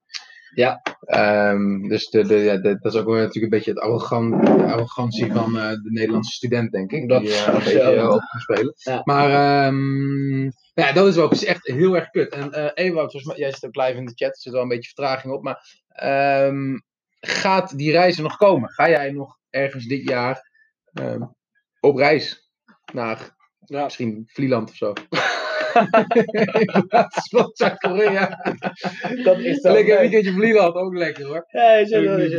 Ja. 0.55 0.81
Ehm, 0.99 1.87
dus 1.87 2.09
de, 2.09 2.23
de, 2.25 2.35
ja, 2.35 2.57
de- 2.57 2.79
dat 2.79 2.93
is 2.93 2.99
ook 2.99 3.05
wel 3.05 3.15
natuurlijk 3.15 3.43
een 3.43 3.49
beetje 3.49 3.71
het 3.71 3.79
arrogant, 3.79 4.45
de 4.45 4.63
arrogantie 4.63 5.31
van 5.31 5.57
eh, 5.57 5.69
de 5.69 5.91
Nederlandse 5.91 6.33
student, 6.33 6.71
denk 6.71 6.91
ik. 6.91 7.09
Dat 7.09 7.21
die 7.21 7.29
is 7.29 7.45
een 7.45 7.53
beetje 7.53 8.11
op 8.11 8.21
spelen. 8.21 8.73
Ja. 8.75 9.01
Maar 9.03 9.65
ehm, 9.65 10.43
ja, 10.73 10.91
dat 10.93 11.07
is 11.07 11.15
wel 11.15 11.31
echt 11.31 11.67
heel 11.67 11.95
erg 11.95 12.09
kut. 12.09 12.33
En 12.33 12.51
eh 12.51 12.85
Ewout, 12.85 13.11
jij 13.35 13.51
zit 13.51 13.65
ook 13.65 13.75
live 13.75 13.97
in 13.97 14.05
de 14.05 14.13
chat, 14.15 14.29
er 14.29 14.41
zit 14.41 14.53
wel 14.53 14.61
een 14.61 14.67
beetje 14.67 14.91
vertraging 14.95 15.33
op. 15.33 15.43
Maar 15.43 15.83
ehm, 15.87 16.77
gaat 17.19 17.77
die 17.77 17.91
reis 17.91 18.17
er 18.17 18.23
nog 18.23 18.37
komen? 18.37 18.69
Ga 18.69 18.89
jij 18.89 19.11
nog 19.11 19.37
ergens 19.53 19.85
dit 19.85 20.03
jaar 20.09 20.49
ehm, 20.93 21.21
op 21.79 21.95
reis 21.97 22.51
naar 22.93 23.35
Ja. 23.65 23.83
misschien 23.83 24.23
Vlieland 24.27 24.69
of 24.69 24.75
zo? 24.75 24.93
in 26.73 26.85
plaats 26.87 27.29
van 27.29 27.49
Zuid-Korea. 27.53 28.27
Dat 29.23 29.39
is 29.39 29.61
dan 29.61 29.73
Lekker 29.73 29.93
een 29.93 29.99
weekendje 29.99 30.33
Vlieland, 30.33 30.75
ook 30.75 30.93
lekker 30.95 31.25
hoor. 31.25 31.45
Ja. 31.47 31.85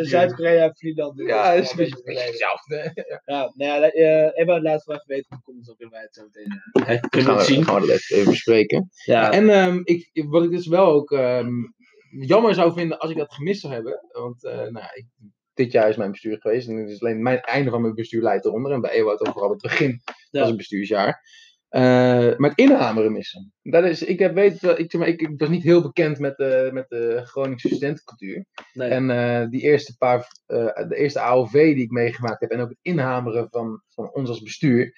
Zuid-Korea, 0.04 0.72
Vlieland. 0.72 1.16
doet, 1.16 1.28
Ja, 1.28 1.54
dat 1.54 1.62
is 1.64 1.70
een 1.70 1.76
wel 1.76 1.86
beetje, 2.04 2.20
een 2.20 2.26
hetzelfde. 2.26 2.92
Ja, 3.24 3.52
nou 3.54 3.80
ja, 3.80 3.90
eh 3.90 4.40
Ebba, 4.40 4.60
laten 4.62 4.86
we 4.86 4.94
even 4.94 5.06
weten 5.06 5.26
hoe 5.28 5.36
het 5.36 5.44
komt, 5.44 5.66
dan 5.66 5.76
kunnen 5.76 5.94
wij 5.94 6.02
het 6.02 6.14
zo 6.14 6.22
meteen 6.22 6.60
Dan 6.72 7.08
kunnen 7.10 7.30
we 7.32 7.36
het 7.38 7.46
zien. 7.46 7.64
gaan 7.64 7.80
we 7.80 7.86
dat 7.86 8.04
even 8.08 8.30
bespreken. 8.30 8.90
Ja, 9.04 9.32
En 9.32 9.50
ehm, 9.50 9.80
ik, 9.84 10.10
wat 10.28 10.44
ik 10.44 10.50
dus 10.50 10.66
wel 10.66 10.86
ook 10.86 11.12
ehm, 11.12 11.52
jammer 12.20 12.54
zou 12.54 12.72
vinden 12.72 12.98
als 12.98 13.10
ik 13.10 13.16
dat 13.16 13.34
gemist 13.34 13.60
zou 13.60 13.72
hebben. 13.72 14.00
Want 14.12 14.44
eh, 14.44 14.56
nou, 14.56 14.86
ik, 14.92 15.06
dit 15.54 15.72
jaar 15.72 15.88
is 15.88 15.96
mijn 15.96 16.10
bestuur 16.10 16.36
geweest. 16.40 16.68
En 16.68 16.76
het 16.76 16.90
is 16.90 17.00
alleen 17.00 17.22
mijn 17.22 17.40
einde 17.40 17.70
van 17.70 17.80
mijn 17.82 17.94
bestuur 17.94 18.22
leidt 18.22 18.44
eronder. 18.44 18.72
En 18.72 18.80
bij 18.80 18.90
Ewout 18.90 19.26
ook 19.26 19.32
vooral 19.32 19.50
het 19.50 19.62
begin 19.62 20.00
Ja. 20.30 20.40
van 20.40 20.48
het 20.48 20.56
bestuursjaar. 20.56 21.20
Eh, 21.68 21.82
maar 22.36 22.50
het 22.50 22.58
inhameren 22.58 23.12
missen. 23.12 23.52
Dat 23.62 23.84
is, 23.84 24.02
ik, 24.02 24.18
heb, 24.18 24.34
weet, 24.34 24.60
wel- 24.60 24.78
ik, 24.78 24.90
zeg 24.90 25.00
maar, 25.00 25.08
ik, 25.10 25.20
ik 25.20 25.30
was 25.36 25.48
niet 25.48 25.62
heel 25.62 25.82
bekend 25.82 26.18
met 26.18 26.36
de, 26.36 26.70
met 26.72 26.88
de 26.88 27.20
Groningse 27.24 27.68
studentencultuur. 27.68 28.44
nee. 28.72 28.88
En 28.88 29.10
eh, 29.10 29.48
die 29.50 29.60
eerste 29.60 29.96
paar, 29.98 30.26
eh, 30.46 30.88
de 30.88 30.96
eerste 30.96 31.20
AOV 31.20 31.52
die 31.52 31.82
ik 31.84 31.90
meegemaakt 31.90 32.40
heb 32.40 32.50
en 32.50 32.60
ook 32.60 32.68
het 32.68 32.78
inhameren 32.82 33.46
van, 33.50 33.82
van 33.88 34.10
ons 34.12 34.28
als 34.28 34.42
bestuur. 34.42 34.92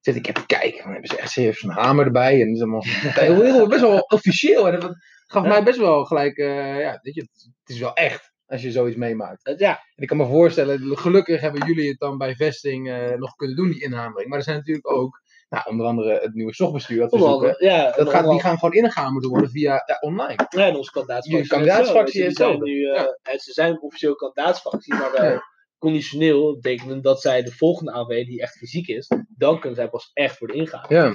Zit 0.00 0.16
ik 0.16 0.26
even 0.28 0.46
kijken, 0.46 0.82
dan 0.82 0.92
hebben 0.92 1.10
ze 1.10 1.16
echt 1.18 1.30
serieus 1.30 1.62
een 1.62 1.70
hamer 1.70 2.04
erbij. 2.04 2.40
En 2.40 2.46
dat 2.46 2.54
is 2.56 2.60
allemaal 2.62 2.84
heel, 3.26 3.42
heel- 3.42 3.68
best 3.68 3.80
wel 3.80 3.98
officieel. 4.00 4.68
En 4.72 4.80
dat 4.80 4.94
gaf 5.26 5.46
mij 5.46 5.62
best 5.62 5.78
wel 5.78 6.04
gelijk, 6.04 6.36
eh, 6.36 6.80
ja, 6.80 6.98
weet 7.02 7.14
je, 7.14 7.20
het 7.20 7.68
is 7.74 7.78
wel 7.78 7.94
echt 7.94 8.32
als 8.46 8.62
je 8.62 8.70
zoiets 8.70 8.96
meemaakt. 8.96 9.54
Ja, 9.58 9.70
En 9.94 10.02
ik 10.02 10.08
kan 10.08 10.16
me 10.16 10.26
voorstellen, 10.26 10.98
gelukkig 10.98 11.40
hebben 11.40 11.66
jullie 11.66 11.88
het 11.88 11.98
dan 11.98 12.18
bij 12.18 12.34
vesting 12.34 12.90
eh, 12.90 13.16
nog 13.16 13.34
kunnen 13.34 13.56
doen, 13.56 13.70
die 13.70 13.82
inhamering. 13.82 14.28
Maar 14.28 14.38
er 14.38 14.44
zijn 14.44 14.56
natuurlijk 14.56 14.90
ook, 14.90 15.20
nou, 15.48 15.70
onder 15.70 15.86
andere 15.86 16.18
het 16.22 16.34
nieuwe 16.34 16.54
zorgbestuur 16.54 16.98
dat 16.98 17.10
we 17.10 17.18
zoeken. 17.18 17.56
ja, 17.58 17.92
Dat 17.96 18.08
gaat, 18.08 18.30
die 18.30 18.40
gaan 18.40 18.58
gewoon 18.58 18.74
ingehamerd 18.74 19.24
worden 19.24 19.50
via 19.50 19.82
ja, 19.86 19.96
online. 20.00 20.46
Ja, 20.48 20.66
en 20.66 20.76
onze 20.76 20.90
kandidaatsfractie. 20.90 22.24
Is 22.24 22.34
zo. 22.34 22.56
Nu, 22.56 22.80
Ja. 22.80 23.18
en 23.22 23.38
Ze 23.38 23.52
zijn 23.52 23.80
officieel 23.80 24.14
kandidaatsfractie, 24.14 24.94
maar 24.94 25.12
wel 25.12 25.40
conditioneel 25.78 26.54
betekent 26.54 27.02
dat 27.02 27.20
zij 27.20 27.42
de 27.42 27.52
volgende 27.52 27.92
AW, 27.92 28.08
die 28.08 28.40
echt 28.42 28.56
fysiek 28.56 28.86
is, 28.86 29.10
dan 29.36 29.60
kunnen 29.60 29.78
zij 29.78 29.88
pas 29.88 30.10
echt 30.12 30.38
worden 30.38 30.56
ingegaan. 30.56 30.86
Ja. 30.88 31.12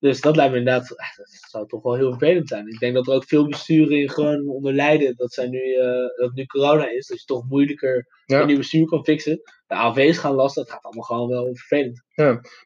Dus 0.00 0.20
dat 0.20 0.36
lijkt 0.36 0.52
me 0.52 0.58
inderdaad, 0.58 0.88
dat 0.88 1.28
zou 1.48 1.66
toch 1.66 1.82
wel 1.82 1.94
heel 1.94 2.10
vervelend 2.10 2.48
zijn. 2.48 2.66
Ik 2.68 2.78
denk 2.78 2.94
dat 2.94 3.06
er 3.06 3.14
ook 3.14 3.24
veel 3.24 3.46
besturen 3.48 3.98
in 4.00 4.10
gewoon 4.10 4.48
onder 4.48 4.72
lijden 4.72 5.16
dat, 5.16 5.32
zij 5.32 5.48
nu, 5.48 5.74
eh, 5.74 5.86
dat 6.16 6.34
nu 6.34 6.44
corona 6.46 6.90
is, 6.90 7.06
dat 7.06 7.18
je 7.18 7.24
toch 7.24 7.48
moeilijker 7.48 8.06
Ja. 8.26 8.40
een 8.40 8.46
nieuw 8.46 8.56
bestuur 8.56 8.86
kan 8.86 9.04
fixen. 9.04 9.40
De 9.66 9.74
AW's 9.74 10.18
gaan 10.18 10.34
lasten, 10.34 10.62
dat 10.62 10.72
gaat 10.72 10.82
allemaal 10.82 11.04
gewoon 11.04 11.28
wel 11.28 11.54
vervelend. 11.54 12.02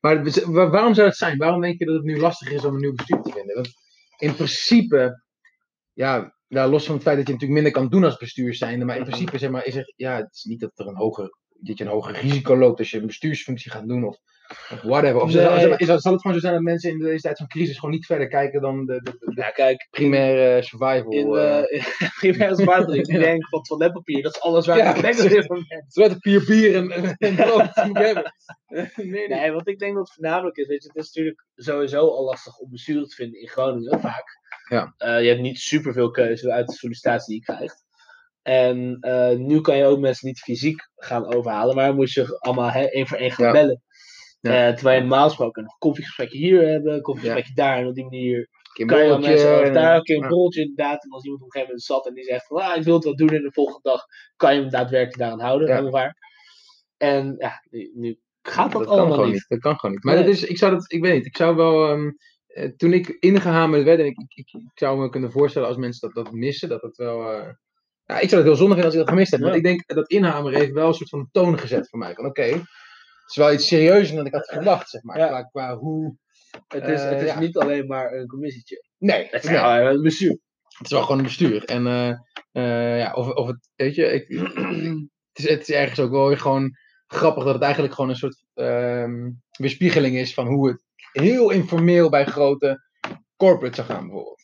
Maar 0.00 0.22
we- 0.22 0.44
wa- 0.46 0.70
waarom 0.70 0.94
zou 0.94 1.06
het 1.08 1.16
zijn? 1.16 1.38
Waarom 1.38 1.60
denk 1.60 1.78
je 1.78 1.84
dat 1.84 1.94
het 1.94 2.04
nu 2.04 2.18
lastig 2.20 2.52
is 2.52 2.64
om 2.64 2.74
een 2.74 2.80
nieuw 2.80 2.94
bestuur 2.94 3.20
te 3.22 3.32
vinden? 3.32 3.54
Want 3.54 3.68
in 4.18 4.34
principe, 4.34 5.22
ja, 5.92 6.34
ja, 6.46 6.68
los 6.68 6.84
van 6.86 6.94
het 6.94 7.02
feit 7.04 7.16
dat 7.16 7.26
je 7.26 7.32
natuurlijk 7.32 7.62
minder 7.62 7.80
kan 7.80 7.90
doen 7.90 8.04
als 8.04 8.16
bestuur 8.16 8.54
zijnde, 8.54 8.84
maar 8.84 8.96
in 8.96 9.04
principe 9.04 9.38
zeg 9.38 9.50
maar, 9.50 9.66
is 9.66 9.74
er, 9.76 9.92
ja, 9.96 10.16
het 10.16 10.34
is 10.34 10.42
niet 10.44 10.60
dat 10.60 10.78
er 10.78 10.86
een 10.86 10.96
hoger, 10.96 11.30
dat 11.60 11.78
je 11.78 11.84
een 11.84 11.90
hoger 11.90 12.20
risico 12.20 12.56
loopt 12.56 12.78
als 12.78 12.90
je 12.90 12.98
een 12.98 13.06
bestuursfunctie 13.06 13.70
gaat 13.70 13.88
doen 13.88 14.04
of 14.04 14.18
whatever. 14.82 15.20
Of 15.20 15.30
zal, 15.30 15.54
Nee. 15.54 15.68
het 15.70 16.00
gewoon 16.02 16.20
zo 16.32 16.38
zijn 16.38 16.52
dat 16.52 16.62
mensen 16.62 16.90
in 16.90 16.98
deze 16.98 17.20
tijd 17.20 17.36
van 17.36 17.46
crisis 17.46 17.78
gewoon 17.78 17.94
niet 17.94 18.06
verder 18.06 18.28
kijken 18.28 18.60
dan 18.60 18.86
de, 18.86 19.02
de, 19.02 19.16
de, 19.18 19.34
de 19.34 19.40
Ja, 19.40 19.50
kijk, 19.50 19.86
primaire 19.90 20.62
survival? 20.62 21.10
in 21.12 21.34
eh, 21.36 21.80
uh, 21.80 22.08
primaire 22.20 22.54
zwaardruk, 22.54 23.06
ik 23.06 23.18
denk 23.20 23.48
van 23.48 23.62
toiletpapier, 23.62 24.22
dat 24.22 24.34
is 24.34 24.40
alles 24.40 24.66
waar 24.66 24.76
Ja, 24.76 24.94
ik 24.94 25.02
denk 25.02 25.18
op 25.20 25.28
dit 25.28 25.48
moment. 25.48 25.84
Zodat 25.88 26.16
vier 26.18 26.44
bier 26.46 26.74
en, 26.74 26.90
en, 26.90 27.14
en 27.18 27.34
brood 27.44 27.84
moet 27.86 27.98
hebben. 27.98 28.32
Nee, 28.96 29.28
nee. 29.28 29.52
Want 29.52 29.68
ik 29.68 29.78
denk 29.78 29.94
dat 29.94 30.04
het 30.06 30.14
voornamelijk 30.14 30.56
is, 30.56 30.66
weet 30.66 30.82
je, 30.82 30.88
het 30.88 30.96
is 30.96 31.06
natuurlijk 31.06 31.44
sowieso 31.54 31.98
al 32.08 32.24
lastig 32.24 32.58
om 32.58 32.70
bestuurder 32.70 33.08
te 33.08 33.14
vinden 33.14 33.40
in 33.40 33.48
Groningen, 33.48 34.00
vaak. 34.00 34.24
Ja. 34.68 34.94
Eh, 34.96 35.22
je 35.22 35.28
hebt 35.28 35.40
niet 35.40 35.58
superveel 35.58 36.10
keuze 36.10 36.52
uit 36.52 36.66
de 36.66 36.72
sollicitatie 36.74 37.26
die 37.34 37.44
je 37.46 37.52
krijgt. 37.54 37.82
En 38.42 38.96
eh, 39.00 39.36
nu 39.36 39.60
kan 39.60 39.76
je 39.76 39.84
ook 39.84 39.98
mensen 39.98 40.26
niet 40.28 40.38
fysiek 40.40 40.88
gaan 40.96 41.34
overhalen, 41.34 41.74
maar 41.74 41.86
dan 41.86 41.96
moet 41.96 42.12
je 42.12 42.38
allemaal 42.38 42.70
hè, 42.70 42.84
één 42.84 43.06
voor 43.06 43.16
één 43.18 43.30
gaan 43.30 43.46
Ja. 43.46 43.52
bellen. 43.52 43.82
Ja. 44.52 44.68
Eh, 44.68 44.74
terwijl 44.74 44.96
je 44.96 45.06
normaal 45.06 45.26
gesproken 45.28 45.62
een 45.62 45.74
koffiegesprek 45.78 46.30
hier 46.32 46.66
hebben, 46.68 46.94
een 46.94 47.02
koffiegesprek 47.02 47.56
daar, 47.56 47.78
en 47.78 47.86
op 47.86 47.94
die 47.94 48.04
manier 48.04 48.48
keer 48.72 48.86
kan 48.86 49.04
je 49.04 49.18
mensen 49.18 49.48
en- 49.52 49.58
overtuigen. 49.58 50.14
Een 50.14 50.28
borreltje 50.28 50.60
inderdaad. 50.60 51.04
En 51.04 51.10
als 51.10 51.24
iemand 51.24 51.42
op 51.42 51.46
een 51.46 51.52
gegeven 51.52 51.74
moment 51.74 51.82
zat 51.82 52.06
en 52.06 52.14
die 52.14 52.24
zegt 52.24 52.46
van 52.46 52.56
ah, 52.62 52.76
ik 52.76 52.82
wil 52.82 52.94
het 52.94 53.04
wel 53.04 53.16
doen 53.16 53.28
en 53.28 53.42
de 53.42 53.52
volgende 53.52 53.80
dag 53.82 54.04
kan 54.36 54.54
je 54.54 54.60
hem 54.60 54.70
daadwerkelijk 54.70 55.18
daaraan 55.18 55.40
houden. 55.40 55.68
Ja. 55.68 55.90
Waar. 55.90 56.16
En 56.96 57.34
ja, 57.38 57.62
nu, 57.70 57.90
nu 57.94 58.18
gaat 58.42 58.72
dat, 58.72 58.84
dat 58.84 58.90
allemaal 58.98 59.24
niet. 59.24 59.32
niet. 59.32 59.44
Dat 59.48 59.58
kan 59.58 59.78
gewoon 59.78 59.94
niet. 59.94 60.04
Maar 60.04 60.14
Nee. 60.14 60.24
dat 60.24 60.32
is, 60.32 60.44
ik 60.44 60.58
zou 60.58 60.72
dat, 60.72 60.92
ik 60.92 61.02
weet 61.02 61.14
niet, 61.14 61.26
ik 61.26 61.36
zou 61.36 61.56
wel, 61.56 61.88
ehm, 61.90 62.10
eh, 62.46 62.68
toen 62.76 62.92
ik 62.92 63.16
ingehamerd 63.20 63.82
werd, 63.84 63.98
en 64.00 64.06
ik, 64.06 64.18
ik, 64.18 64.48
ik, 64.52 64.70
zou 64.74 64.98
me 65.00 65.08
kunnen 65.08 65.30
voorstellen 65.30 65.68
als 65.68 65.76
mensen 65.76 66.12
dat, 66.12 66.24
dat 66.24 66.34
missen, 66.34 66.68
dat 66.68 66.82
het 66.82 66.96
wel, 66.96 67.32
eh, 67.32 67.48
ja, 68.04 68.20
ik 68.20 68.28
zou 68.28 68.40
het 68.40 68.44
heel 68.50 68.56
zonde 68.56 68.74
vinden 68.74 68.84
als 68.84 68.94
ik 68.94 69.00
dat 69.00 69.08
gemist 69.08 69.30
heb. 69.30 69.40
Want 69.40 69.52
Ja. 69.52 69.58
ik 69.58 69.64
denk 69.64 69.86
dat 69.86 70.10
inhameren 70.10 70.58
heeft 70.58 70.72
wel 70.72 70.86
een 70.88 70.94
soort 70.94 71.08
van 71.08 71.28
toon 71.32 71.58
gezet 71.58 71.88
voor 71.88 71.98
mij. 71.98 72.14
Van 72.14 72.26
oké, 72.26 72.62
het 73.24 73.30
is 73.30 73.36
wel 73.36 73.52
iets 73.52 73.66
serieuzer 73.66 74.16
dan 74.16 74.26
ik 74.26 74.32
had 74.34 74.46
verwacht, 74.46 74.90
zeg 74.90 75.02
maar. 75.02 75.18
Ja. 75.18 75.26
Qua, 75.28 75.42
qua 75.42 75.76
hoe, 75.76 76.16
Het 76.68 76.88
is, 76.88 77.00
Eh, 77.00 77.08
het 77.08 77.22
is 77.22 77.28
ja. 77.28 77.38
niet 77.38 77.56
alleen 77.56 77.86
maar 77.86 78.12
een 78.12 78.26
commissietje. 78.26 78.84
nee, 78.98 79.28
Het 79.30 79.44
is 79.44 79.50
nee. 79.50 79.60
wel 79.60 79.94
een 79.94 80.02
bestuur. 80.02 80.38
Het 80.78 80.86
is 80.86 80.90
wel 80.90 81.02
gewoon 81.02 81.18
een 81.18 81.24
bestuur. 81.24 81.64
En 81.64 81.86
eh, 81.86 82.10
eh, 82.52 82.98
ja, 82.98 83.12
of, 83.12 83.28
of 83.28 83.46
het, 83.46 83.68
weet 83.76 83.94
je, 83.94 84.04
ik, 84.12 84.28
het, 85.32 85.44
is, 85.44 85.48
het 85.48 85.60
is 85.60 85.70
ergens 85.70 86.00
ook 86.00 86.10
wel 86.10 86.28
weer 86.28 86.38
gewoon 86.38 86.76
grappig 87.06 87.44
dat 87.44 87.54
het 87.54 87.62
eigenlijk 87.62 87.94
gewoon 87.94 88.10
een 88.10 88.16
soort 88.16 88.44
ehm, 88.54 89.30
weerspiegeling 89.58 90.16
is 90.16 90.34
van 90.34 90.46
hoe 90.46 90.68
het 90.68 90.84
heel 91.12 91.50
informeel 91.50 92.10
bij 92.10 92.24
grote 92.24 92.82
corporates 93.36 93.76
zou 93.76 93.88
gaan, 93.88 94.06
bijvoorbeeld. 94.06 94.43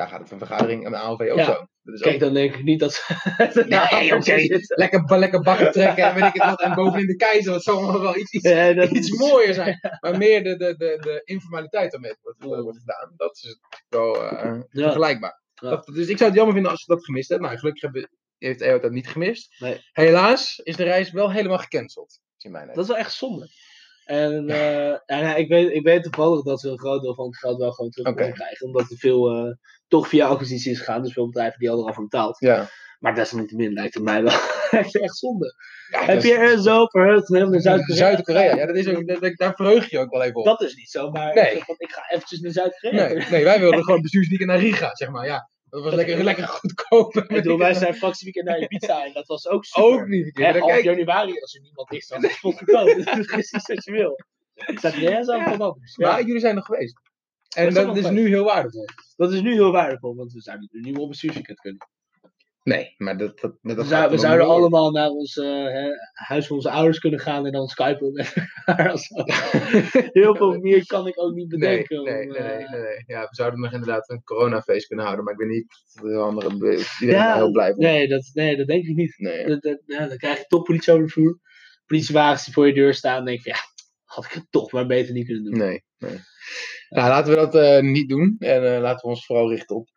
Daar 0.00 0.08
gaat 0.08 0.20
het 0.20 0.30
een 0.30 0.38
vergadering, 0.38 0.86
een 0.86 0.94
AOV 0.94 1.20
ook 1.20 1.38
Ja. 1.38 1.44
zo. 1.44 1.66
Dat 1.82 1.94
is 1.94 2.00
Kijk, 2.00 2.14
ook, 2.14 2.20
dan 2.20 2.34
denk 2.34 2.54
ik 2.54 2.62
niet 2.64 2.80
dat 2.80 2.92
ze. 2.92 3.02
Nee, 3.68 4.14
oké. 4.16 4.60
lekker, 4.74 5.18
lekker 5.18 5.40
bakken 5.40 5.72
trekken 5.72 6.04
en 6.04 6.14
weet 6.14 6.24
ik 6.24 6.32
het 6.42 6.44
wat. 6.50 6.60
En 6.60 6.74
bovenin 6.74 7.06
de 7.06 7.16
keizer, 7.16 7.52
dat 7.52 7.62
zal 7.62 8.00
wel 8.00 8.16
iets, 8.16 8.32
iets, 8.32 8.48
Ja, 8.48 8.72
dat 8.72 8.90
iets 8.90 9.10
mooier 9.18 9.54
zijn. 9.54 9.78
Maar 10.00 10.18
meer 10.18 10.42
de, 10.42 10.56
de, 10.56 10.76
de, 10.76 10.96
de 11.00 11.20
informaliteit 11.24 11.92
waarmee 11.92 12.10
het 12.10 12.20
wordt, 12.38 12.62
wordt 12.62 12.78
gedaan. 12.78 13.12
Dat 13.16 13.36
is 13.36 13.58
wel 13.88 14.28
eh, 14.30 14.60
Ja. 14.70 14.82
vergelijkbaar. 14.82 15.42
Dat, 15.54 15.86
dus 15.86 16.08
ik 16.08 16.16
zou 16.16 16.28
het 16.28 16.34
jammer 16.38 16.54
vinden 16.54 16.70
als 16.72 16.84
je 16.84 16.92
dat 16.94 17.04
gemist 17.04 17.28
hebt. 17.28 17.40
Nou, 17.42 17.56
gelukkig 17.58 17.82
hebben, 17.82 18.10
heeft 18.38 18.60
EO 18.60 18.78
dat 18.78 18.90
niet 18.90 19.08
gemist. 19.08 19.60
Nee. 19.60 19.80
Helaas 19.92 20.58
is 20.58 20.76
de 20.76 20.84
reis 20.84 21.10
wel 21.10 21.32
helemaal 21.32 21.58
gecanceld. 21.58 22.18
In 22.38 22.50
mijn 22.50 22.66
Dat 22.66 22.78
is 22.78 22.86
wel 22.86 22.96
echt 22.96 23.12
zonde. 23.12 23.48
En 24.10 24.46
ja, 24.46 25.02
nou, 25.06 25.38
ik, 25.38 25.48
weet, 25.48 25.70
ik 25.72 25.82
weet 25.82 26.02
toevallig 26.02 26.42
dat 26.42 26.60
ze 26.60 26.68
een 26.68 26.78
groot 26.78 27.02
deel 27.02 27.14
van 27.14 27.26
het 27.26 27.36
geld 27.38 27.58
wel 27.58 27.72
gewoon 27.72 27.90
terug 27.90 28.14
kunnen 28.14 28.34
krijgen. 28.34 28.66
Omdat 28.66 28.90
er 28.90 28.96
veel 28.96 29.30
eh, 29.30 29.52
toch 29.88 30.08
via 30.08 30.26
acquisitie 30.26 30.72
is 30.72 30.78
gegaan. 30.78 31.02
Dus 31.02 31.12
veel 31.12 31.26
bedrijven 31.26 31.58
die 31.58 31.68
hadden 31.68 31.86
al 31.86 31.92
van 31.94 32.02
betaald. 32.02 32.38
Ja. 32.38 32.68
Maar 32.98 33.14
desalniettemin 33.14 33.72
lijkt 33.72 33.94
het 33.94 34.02
mij 34.02 34.22
wel 34.22 34.32
echt, 34.70 35.16
zonde. 35.18 35.54
Ja, 35.90 36.04
Heb 36.04 36.22
je 36.22 36.34
er 36.34 36.58
zo 36.62 36.86
verheugd 36.86 37.28
naar 37.28 37.60
Zuid-Korea? 37.60 37.96
Zuid-Korea, 37.96 38.56
ja, 38.56 38.66
dat 38.66 38.76
is 38.76 38.88
ook, 38.88 39.06
dat- 39.06 39.36
daar 39.36 39.54
verheug 39.54 39.90
je 39.90 39.98
ook 39.98 40.10
wel 40.10 40.22
even 40.22 40.36
op. 40.36 40.44
Dat 40.44 40.62
is 40.62 40.74
niet 40.74 40.90
zo, 40.90 41.10
maar 41.10 41.34
Nee. 41.34 41.44
ik, 41.44 41.50
zeg 41.52 41.64
van, 41.64 41.74
ik 41.78 41.90
ga 41.92 42.02
eventjes 42.10 42.40
naar 42.40 42.52
Zuid-Korea. 42.52 43.06
Nee, 43.08 43.24
nee, 43.30 43.44
wij 43.44 43.60
wilden 43.60 43.84
gewoon 43.84 44.00
bestuursweekend 44.00 44.48
naar 44.50 44.58
Riga, 44.58 44.94
zeg 44.94 45.10
maar. 45.10 45.26
Ja, 45.26 45.50
dat 45.70 45.82
was 45.82 45.94
lekker, 45.94 46.24
lekker 46.24 46.46
goedkoop. 46.48 47.14
Ik 47.14 47.28
bedoel, 47.28 47.58
wij 47.58 47.74
zijn 47.74 47.94
fractieweekend 47.94 48.46
naar 48.46 48.58
Ibiza 48.60 49.04
en 49.04 49.12
dat 49.12 49.26
was 49.26 49.48
ook 49.48 49.64
super. 49.64 49.82
ook 50.02 50.06
niet 50.06 50.38
half 50.38 50.66
kijk- 50.66 50.84
januari, 50.84 51.40
als 51.40 51.54
er 51.54 51.60
niemand 51.60 51.92
is, 51.92 52.06
dan 52.06 52.24
is 52.24 52.30
het 52.30 52.38
goedkoop. 52.38 52.86
Dat 53.04 53.18
is 53.18 53.26
precies 53.26 53.66
wat 53.66 53.84
je 53.84 53.90
wil. 53.92 54.18
Is 54.54 54.84
ook 54.84 54.94
Ja. 54.94 55.42
gewoon 55.42 55.60
anders. 55.70 55.96
Ja. 55.96 56.10
Maar 56.10 56.24
jullie 56.24 56.40
zijn 56.40 56.54
nog 56.54 56.64
geweest. 56.64 57.00
En 57.56 57.74
dat 57.74 57.96
is 57.96 58.10
nu 58.10 58.28
heel 58.28 58.44
waardevol. 58.44 58.84
Dat 59.16 59.32
is 59.32 59.40
nu 59.40 59.52
heel 59.52 59.72
waardevol, 59.72 60.14
want 60.14 60.32
we 60.32 60.40
zouden 60.40 60.68
nu 60.70 60.92
op 60.92 61.08
bestuursweekend 61.08 61.60
kunnen. 61.60 61.88
Nee, 62.62 62.94
maar 62.96 63.16
dat, 63.18 63.40
dat, 63.40 63.56
dat 63.62 63.76
We, 63.76 63.84
zou- 63.84 64.10
we 64.10 64.18
zouden 64.18 64.46
door. 64.46 64.54
allemaal 64.56 64.90
naar 64.90 65.08
ons 65.08 65.36
eh, 65.36 65.86
huis 66.12 66.46
van 66.46 66.56
onze 66.56 66.70
ouders 66.70 66.98
kunnen 66.98 67.20
gaan 67.20 67.46
en 67.46 67.52
dan 67.52 67.66
skypen 67.68 68.12
met 68.12 68.34
elkaar. 68.64 68.94
Heel 70.12 70.36
veel 70.36 70.58
meer 70.58 70.86
kan 70.86 71.06
ik 71.06 71.20
ook 71.22 71.34
niet 71.34 71.48
bedenken. 71.48 72.02
nee, 72.02 72.14
om, 72.26 72.28
nee, 72.32 72.40
nee, 72.40 72.48
eh, 72.48 72.70
nee, 72.70 72.80
nee. 72.80 73.02
Ja, 73.06 73.20
we 73.20 73.28
zouden 73.30 73.60
nog 73.60 73.72
inderdaad 73.72 74.08
een 74.10 74.22
coronafeest 74.24 74.86
kunnen 74.86 75.04
houden, 75.04 75.24
maar 75.24 75.34
ik 75.34 75.40
weet 75.40 75.48
niet 75.48 75.66
de 76.02 76.16
andere 76.16 76.50
iedereen 77.00 77.22
Ja, 77.24 77.34
heel 77.34 77.50
blij 77.50 77.70
van. 77.74 77.82
Nee 77.84 78.08
dat, 78.08 78.30
nee, 78.32 78.56
dat 78.56 78.66
denk 78.66 78.84
ik 78.86 78.96
niet. 78.96 79.14
Nee. 79.18 79.46
Dat, 79.46 79.62
dat- 79.62 79.82
ja, 79.86 80.06
dan 80.06 80.16
krijg 80.16 80.38
je 80.38 80.44
toch 80.46 80.62
politie 80.62 80.92
over 80.92 81.04
de 81.06 81.12
vloer. 81.12 81.38
Politiewagens 81.86 82.44
die 82.44 82.54
voor 82.54 82.66
je 82.66 82.74
deur 82.74 82.94
staan. 82.94 83.16
Dan 83.16 83.24
denk 83.24 83.40
je, 83.44 83.48
ja, 83.50 83.58
had 84.04 84.24
ik 84.24 84.30
het 84.30 84.46
toch 84.50 84.72
maar 84.72 84.86
beter 84.86 85.14
niet 85.14 85.26
kunnen 85.26 85.44
doen. 85.44 85.58
Nee, 85.58 85.82
nee. 85.98 86.18
Nou, 86.88 87.08
laten 87.08 87.30
we 87.32 87.38
dat 87.38 87.54
eh, 87.54 87.80
niet 87.82 88.08
doen. 88.08 88.36
En 88.38 88.74
eh, 88.74 88.80
laten 88.80 89.00
we 89.00 89.08
ons 89.14 89.26
vooral 89.26 89.50
richten 89.50 89.76
op 89.76 89.88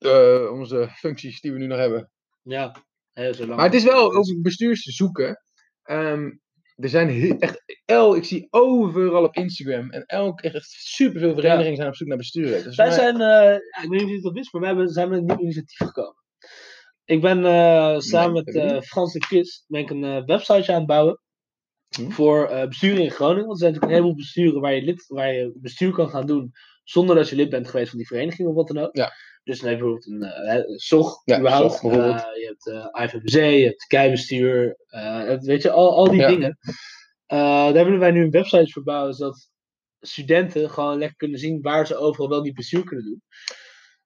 eh, 0.00 0.52
onze 0.52 0.88
functies 0.96 1.40
die 1.40 1.52
we 1.52 1.58
nu 1.58 1.66
nog 1.66 1.78
hebben. 1.78 2.10
Ja, 2.42 2.74
heel 3.12 3.34
zo 3.34 3.44
lang. 3.44 3.56
Maar 3.56 3.64
het 3.64 3.74
is 3.74 3.84
wel 3.84 4.14
over 4.14 4.40
bestuurs 4.40 4.82
te 4.82 4.92
zoeken. 4.92 5.42
Ehm, 5.82 6.30
er 6.76 6.88
zijn 6.88 7.38
echt, 7.40 7.62
el, 7.84 8.16
ik 8.16 8.24
zie 8.24 8.46
overal 8.50 9.24
op 9.24 9.34
Instagram 9.34 9.90
en 9.90 10.04
elk, 10.06 10.40
echt 10.40 10.66
superveel 10.68 11.34
verenigingen 11.34 11.76
zijn 11.76 11.88
op 11.88 11.94
zoek 11.96 12.08
naar 12.08 12.16
bestuurders. 12.16 12.62
Dus 12.62 12.76
Wij 12.76 12.86
mij- 12.86 12.96
zijn, 12.96 13.20
eh, 13.20 13.54
ik 13.82 13.88
weet 13.90 14.00
niet 14.00 14.02
of 14.02 14.10
je 14.10 14.20
dat 14.20 14.32
wist, 14.32 14.52
maar 14.52 14.60
wij 14.60 14.70
hebben, 14.70 14.88
zijn 14.88 15.08
met 15.08 15.18
een 15.18 15.24
nieuw 15.24 15.38
initiatief 15.38 15.76
gekomen. 15.78 16.14
Ik 17.04 17.20
ben 17.20 17.44
eh, 17.44 17.98
samen 17.98 18.44
Nee, 18.44 18.64
met 18.72 18.86
Frans 18.86 19.12
de 19.12 19.18
Kist 19.18 19.64
ben 19.66 19.80
ik 19.80 19.90
een 19.90 20.04
eh, 20.04 20.24
websiteje 20.24 20.72
aan 20.72 20.78
het 20.78 20.86
bouwen. 20.86 21.20
Hm. 21.96 22.10
Voor 22.10 22.66
besturen 22.68 23.02
in 23.02 23.10
Groningen. 23.10 23.46
Want 23.46 23.52
er 23.52 23.58
zijn 23.58 23.72
natuurlijk 23.72 23.82
een 23.84 24.04
heleboel 24.04 24.14
besturen 24.24 24.60
waar 24.60 24.74
je, 24.74 24.82
lid, 24.82 25.06
waar 25.06 25.32
je 25.32 25.52
bestuur 25.60 25.92
kan 25.92 26.08
gaan 26.08 26.26
doen. 26.26 26.50
Zonder 26.84 27.16
dat 27.16 27.28
je 27.28 27.36
lid 27.36 27.48
bent 27.50 27.68
geweest 27.68 27.88
van 27.88 27.98
die 27.98 28.06
vereniging 28.06 28.48
of 28.48 28.54
wat 28.54 28.68
dan 28.68 28.78
ook. 28.78 28.96
Ja. 28.96 29.12
Dus 29.50 29.60
dan 29.60 29.68
heb 29.70 29.78
je 29.78 29.84
bijvoorbeeld 29.84 30.22
een 30.22 30.22
eh, 30.58 30.62
SOG 30.76 31.22
Ja, 31.24 31.38
überhaupt. 31.38 31.72
SOG 31.72 31.80
bijvoorbeeld. 31.82 32.16
Eh, 32.20 32.40
je 32.40 32.46
hebt 32.46 32.68
eh 32.94 33.04
IVBC, 33.04 33.32
je 33.58 33.64
hebt 33.64 33.86
keibestuur. 33.86 34.76
weet 35.40 35.62
je, 35.62 35.70
al, 35.70 35.96
al 35.96 36.10
die 36.10 36.20
Ja. 36.20 36.26
dingen. 36.28 36.58
Daar 37.26 37.72
willen 37.84 37.98
wij 37.98 38.10
nu 38.10 38.22
een 38.24 38.30
website 38.30 38.72
voor 38.72 38.82
bouwen. 38.82 39.14
Zodat 39.14 39.48
studenten 40.00 40.70
gewoon 40.70 40.98
lekker 40.98 41.16
kunnen 41.16 41.38
zien 41.38 41.60
waar 41.62 41.86
ze 41.86 41.96
overal 41.96 42.28
wel 42.28 42.42
die 42.42 42.52
bestuur 42.52 42.84
kunnen 42.84 43.04
doen. 43.04 43.22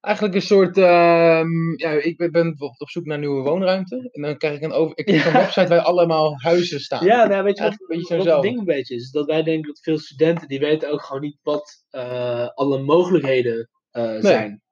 Eigenlijk 0.00 0.34
een 0.34 0.42
soort, 0.42 0.78
ehm, 0.78 1.76
ja, 1.76 1.90
ik 1.90 2.16
ben, 2.16 2.30
bijvoorbeeld 2.32 2.80
op 2.80 2.90
zoek 2.90 3.04
naar 3.04 3.18
nieuwe 3.18 3.42
woonruimte. 3.42 4.08
En 4.12 4.22
dan 4.22 4.36
krijg 4.38 4.56
ik 4.56 4.62
een, 4.62 4.72
over, 4.72 4.98
ik 4.98 5.04
krijg 5.04 5.24
een 5.26 5.32
Ja. 5.32 5.38
website 5.38 5.68
waar 5.68 5.80
allemaal 5.80 6.40
huizen 6.40 6.80
staan. 6.80 7.04
Ja, 7.04 7.26
nou, 7.26 7.44
weet 7.44 7.56
je 7.58 7.62
wat, 7.64 7.72
een 7.72 7.86
beetje 7.96 8.16
wat 8.16 8.26
zo 8.26 8.32
het 8.32 8.42
ding 8.42 8.58
een 8.58 8.64
beetje 8.64 8.94
is? 8.94 9.10
Dat 9.10 9.26
wij 9.26 9.42
denken 9.42 9.68
dat 9.68 9.80
veel 9.82 9.98
studenten, 9.98 10.48
die 10.48 10.58
weten 10.58 10.90
ook 10.92 11.02
gewoon 11.02 11.22
niet 11.22 11.38
wat 11.42 11.84
alle 12.54 12.78
mogelijkheden 12.82 13.68
zijn. 14.20 14.62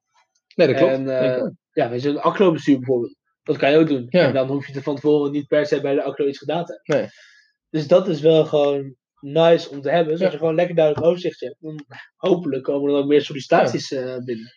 Nee, 0.55 0.67
dat 0.67 0.77
klopt. 0.77 0.93
En, 0.93 1.21
eh. 1.21 1.51
Ja, 1.73 1.88
weet 1.91 2.03
je, 2.03 2.09
een 2.09 2.21
acclo-bestuur 2.21 2.77
bijvoorbeeld. 2.79 3.17
Dat 3.43 3.57
kan 3.57 3.71
je 3.71 3.79
ook 3.79 3.88
doen. 3.88 4.07
Ja. 4.09 4.27
En 4.27 4.35
dan 4.35 4.49
hoef 4.49 4.67
je 4.67 4.75
er 4.75 4.83
van 4.83 4.95
tevoren 4.95 5.33
niet 5.33 5.47
per 5.47 5.67
se 5.67 5.81
bij 5.81 5.95
de 5.95 6.03
acclo 6.03 6.27
iets 6.27 6.38
gedaan 6.38 6.65
te 6.65 6.73
hebben. 6.83 7.03
Nee. 7.03 7.11
Dus 7.71 7.87
dat 7.87 8.09
is 8.09 8.21
wel 8.21 8.45
gewoon 8.45 8.95
nice 9.21 9.71
om 9.71 9.81
te 9.81 9.91
hebben. 9.91 10.12
Zodat 10.17 10.27
Ja. 10.27 10.33
je 10.33 10.38
gewoon 10.38 10.55
lekker 10.55 10.75
duidelijk 10.75 11.07
overzicht 11.07 11.41
hebt. 11.41 11.57
Dan, 11.59 11.85
hopelijk 12.17 12.65
komen 12.65 12.91
er 12.93 12.99
ook 12.99 13.07
meer 13.07 13.23
sollicitaties 13.23 13.93
eh, 13.93 14.17
binnen. 14.17 14.53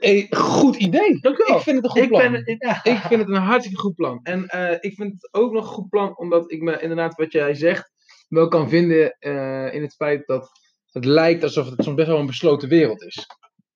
Hey, 0.00 0.26
goed 0.56 0.76
idee. 0.76 1.20
Dank 1.20 1.38
u 1.38 1.44
wel. 1.46 1.56
Ik 1.56 1.62
vind 1.62 1.76
het 1.76 1.84
een 1.84 1.90
goed 1.90 2.02
Ik 2.02 2.08
plan. 2.08 2.32
ben, 2.32 2.46
ik, 2.46 2.64
ja. 2.64 2.84
Ik 2.84 2.98
vind 2.98 3.20
het 3.20 3.28
een 3.28 3.34
hartstikke 3.42 3.80
goed 3.80 3.94
plan. 3.94 4.20
En 4.22 4.46
eh, 4.46 4.76
ik 4.80 4.94
vind 4.94 5.12
het 5.12 5.28
ook 5.34 5.52
nog 5.52 5.66
een 5.66 5.72
goed 5.72 5.88
plan, 5.88 6.18
omdat 6.18 6.52
ik 6.52 6.60
me 6.62 6.80
inderdaad, 6.80 7.14
wat 7.16 7.32
jij 7.32 7.54
zegt, 7.54 7.92
wel 8.28 8.48
kan 8.48 8.68
vinden 8.68 9.16
eh, 9.18 9.74
in 9.74 9.82
het 9.82 9.94
feit 9.94 10.26
dat 10.26 10.50
het 10.90 11.04
lijkt 11.04 11.42
alsof 11.42 11.70
het 11.70 11.84
soms 11.84 11.96
best 11.96 12.08
wel 12.08 12.18
een 12.18 12.26
besloten 12.26 12.68
wereld 12.68 13.02
is. 13.02 13.26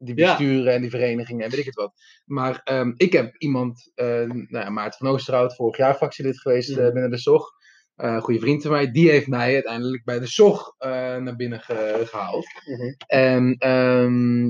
Die 0.05 0.15
besturen 0.29 0.73
en 0.73 0.81
die 0.81 0.91
verenigingen 0.91 1.45
en 1.45 1.51
weet 1.51 1.59
ik 1.61 1.65
het 1.67 1.75
wat. 1.75 1.93
Maar 2.25 2.61
ehm, 2.65 2.93
ik 2.97 3.13
heb 3.13 3.37
iemand, 3.37 3.91
eh 3.95 4.07
nou 4.25 4.47
ja, 4.49 4.71
Maarten 4.71 4.99
van 4.99 5.09
Oosterhout, 5.09 5.55
vorig 5.55 5.77
jaar 5.77 5.95
fractielid 5.95 6.41
geweest 6.41 6.71
eh, 6.71 6.77
Mhm. 6.77 6.93
binnen 6.93 7.11
de 7.11 7.19
SOG. 7.19 7.51
Een 7.95 8.21
goede 8.21 8.41
vriend 8.41 8.63
van 8.63 8.71
mij, 8.71 8.91
die 8.91 9.11
heeft 9.11 9.27
mij 9.27 9.55
uiteindelijk 9.55 10.05
bij 10.05 10.19
de 10.19 10.27
SOG 10.27 10.75
naar 10.79 11.37
binnen 11.37 11.61
ge- 11.61 12.03
gehaald. 12.07 12.47
Mhm. 12.65 12.95
En 13.07 13.55
ehm, 13.59 14.45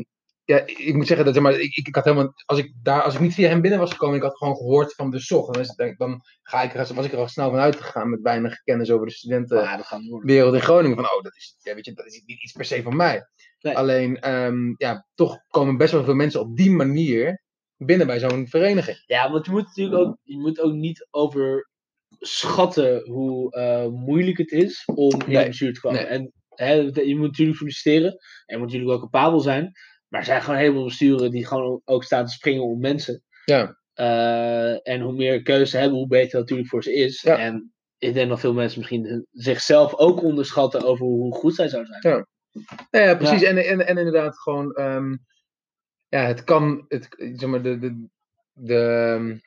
ja, 0.45 0.63
ik 0.67 0.95
moet 0.95 1.07
zeggen 1.07 1.27
dat 1.27 1.43
maar, 1.43 1.59
ik, 1.61 1.77
ik, 1.77 1.95
had 1.95 2.05
helemaal, 2.05 2.33
als 2.45 2.59
ik, 2.59 2.73
daar, 2.83 3.03
als 3.03 3.15
ik 3.15 3.21
niet 3.21 3.35
via 3.35 3.49
hem 3.49 3.61
binnen 3.61 3.81
was 3.81 3.91
gekomen, 3.93 4.17
ik 4.17 4.23
had 4.23 4.37
gewoon 4.37 4.57
gehoord 4.57 4.95
van 4.95 5.11
de 5.11 5.19
SOG. 5.21 5.51
Dan, 5.51 5.63
is 5.63 5.75
dan 5.97 6.21
ga 6.43 6.63
ik 6.63 6.75
er, 6.75 6.95
was 6.95 7.07
ik 7.07 7.13
er 7.13 7.19
al 7.19 7.29
snel 7.29 7.51
van 7.51 7.59
uitgegaan 7.59 8.11
met 8.11 8.21
weinig 8.21 8.63
kennis 8.63 8.91
over 8.91 9.07
de 9.07 9.13
studentenwereld 9.13 9.89
worden. 10.09 10.55
in 10.55 10.61
Groningen. 10.61 10.97
Van, 10.97 11.05
oh, 11.05 11.23
dat 11.23 11.37
is, 11.37 11.57
ja, 11.59 11.75
weet 11.75 11.85
je, 11.85 11.93
dat 11.93 12.07
is 12.07 12.23
niet 12.27 12.43
iets 12.43 12.53
per 12.53 12.65
se 12.65 12.83
van 12.83 12.97
mij. 12.97 13.27
Nee. 13.65 13.77
Alleen, 13.77 14.21
ehm, 14.21 14.73
ja, 14.77 15.07
toch 15.15 15.39
komen 15.49 15.77
best 15.77 15.93
wel 15.93 16.05
veel 16.05 16.15
mensen 16.15 16.41
op 16.41 16.57
die 16.57 16.71
manier 16.71 17.43
binnen 17.77 18.07
bij 18.07 18.19
zo'n 18.19 18.47
vereniging. 18.49 19.03
Ja, 19.07 19.31
want 19.31 19.47
je 19.47 19.53
moet 19.53 19.65
natuurlijk 19.67 19.99
ook, 19.99 20.17
je 20.23 20.39
moet 20.39 20.61
ook 20.61 20.73
niet 20.73 21.09
overschatten 21.11 23.11
hoe 23.11 23.53
eh, 23.53 23.87
moeilijk 23.87 24.39
het 24.39 24.51
is 24.51 24.83
om 24.95 25.21
in 25.27 25.33
Nee, 25.33 25.47
bestuur 25.47 25.73
te 25.75 25.81
komen. 25.81 25.99
nee. 26.01 26.09
En 26.09 26.33
hè, 26.49 26.73
je 27.03 27.17
moet 27.17 27.27
natuurlijk 27.27 27.59
solliciteren. 27.59 28.11
En 28.11 28.19
je 28.47 28.57
moet 28.57 28.65
natuurlijk 28.73 28.91
wel 28.91 29.01
capabel 29.11 29.41
zijn. 29.41 29.73
Maar 30.09 30.21
er 30.21 30.27
zijn 30.27 30.43
gewoon 30.43 30.59
heel 30.59 30.73
veel 30.73 30.85
besturen 30.85 31.31
die 31.31 31.47
gewoon 31.47 31.81
ook 31.85 32.05
staan 32.05 32.27
te 32.27 32.33
springen 32.33 32.63
om 32.63 32.81
mensen. 32.81 33.23
Ja. 33.45 33.79
Eh, 33.93 34.89
en 34.89 35.01
hoe 35.01 35.13
meer 35.13 35.43
keuze 35.43 35.77
hebben, 35.77 35.99
hoe 35.99 36.07
beter 36.07 36.31
dat 36.31 36.41
natuurlijk 36.41 36.69
voor 36.69 36.83
ze 36.83 36.95
is. 36.95 37.23
Ja. 37.23 37.39
En 37.39 37.73
ik 37.99 38.15
denk 38.15 38.29
dat 38.29 38.41
veel 38.41 38.53
mensen 38.53 38.79
misschien 38.79 39.27
zichzelf 39.33 39.95
ook 39.95 40.23
onderschatten 40.23 40.83
over 40.83 41.07
hoe 41.07 41.35
goed 41.35 41.55
zij 41.55 41.69
zou 41.69 41.87
zijn. 41.87 42.15
Ja. 42.15 42.27
Nou 42.91 43.05
ja, 43.05 43.17
precies. 43.17 43.43
En, 43.43 43.57
en, 43.57 43.87
en 43.87 43.99
inderdaad 43.99 44.39
gewoon, 44.39 44.73
ehm, 44.73 45.17
ja, 46.09 46.27
het 46.27 46.45
kan, 46.45 46.85
het, 46.89 47.09
zeg 47.17 47.49
maar, 47.49 47.63
de, 47.63 47.79
de, 47.79 48.07
de 48.53 48.79
ehm, 48.79 49.39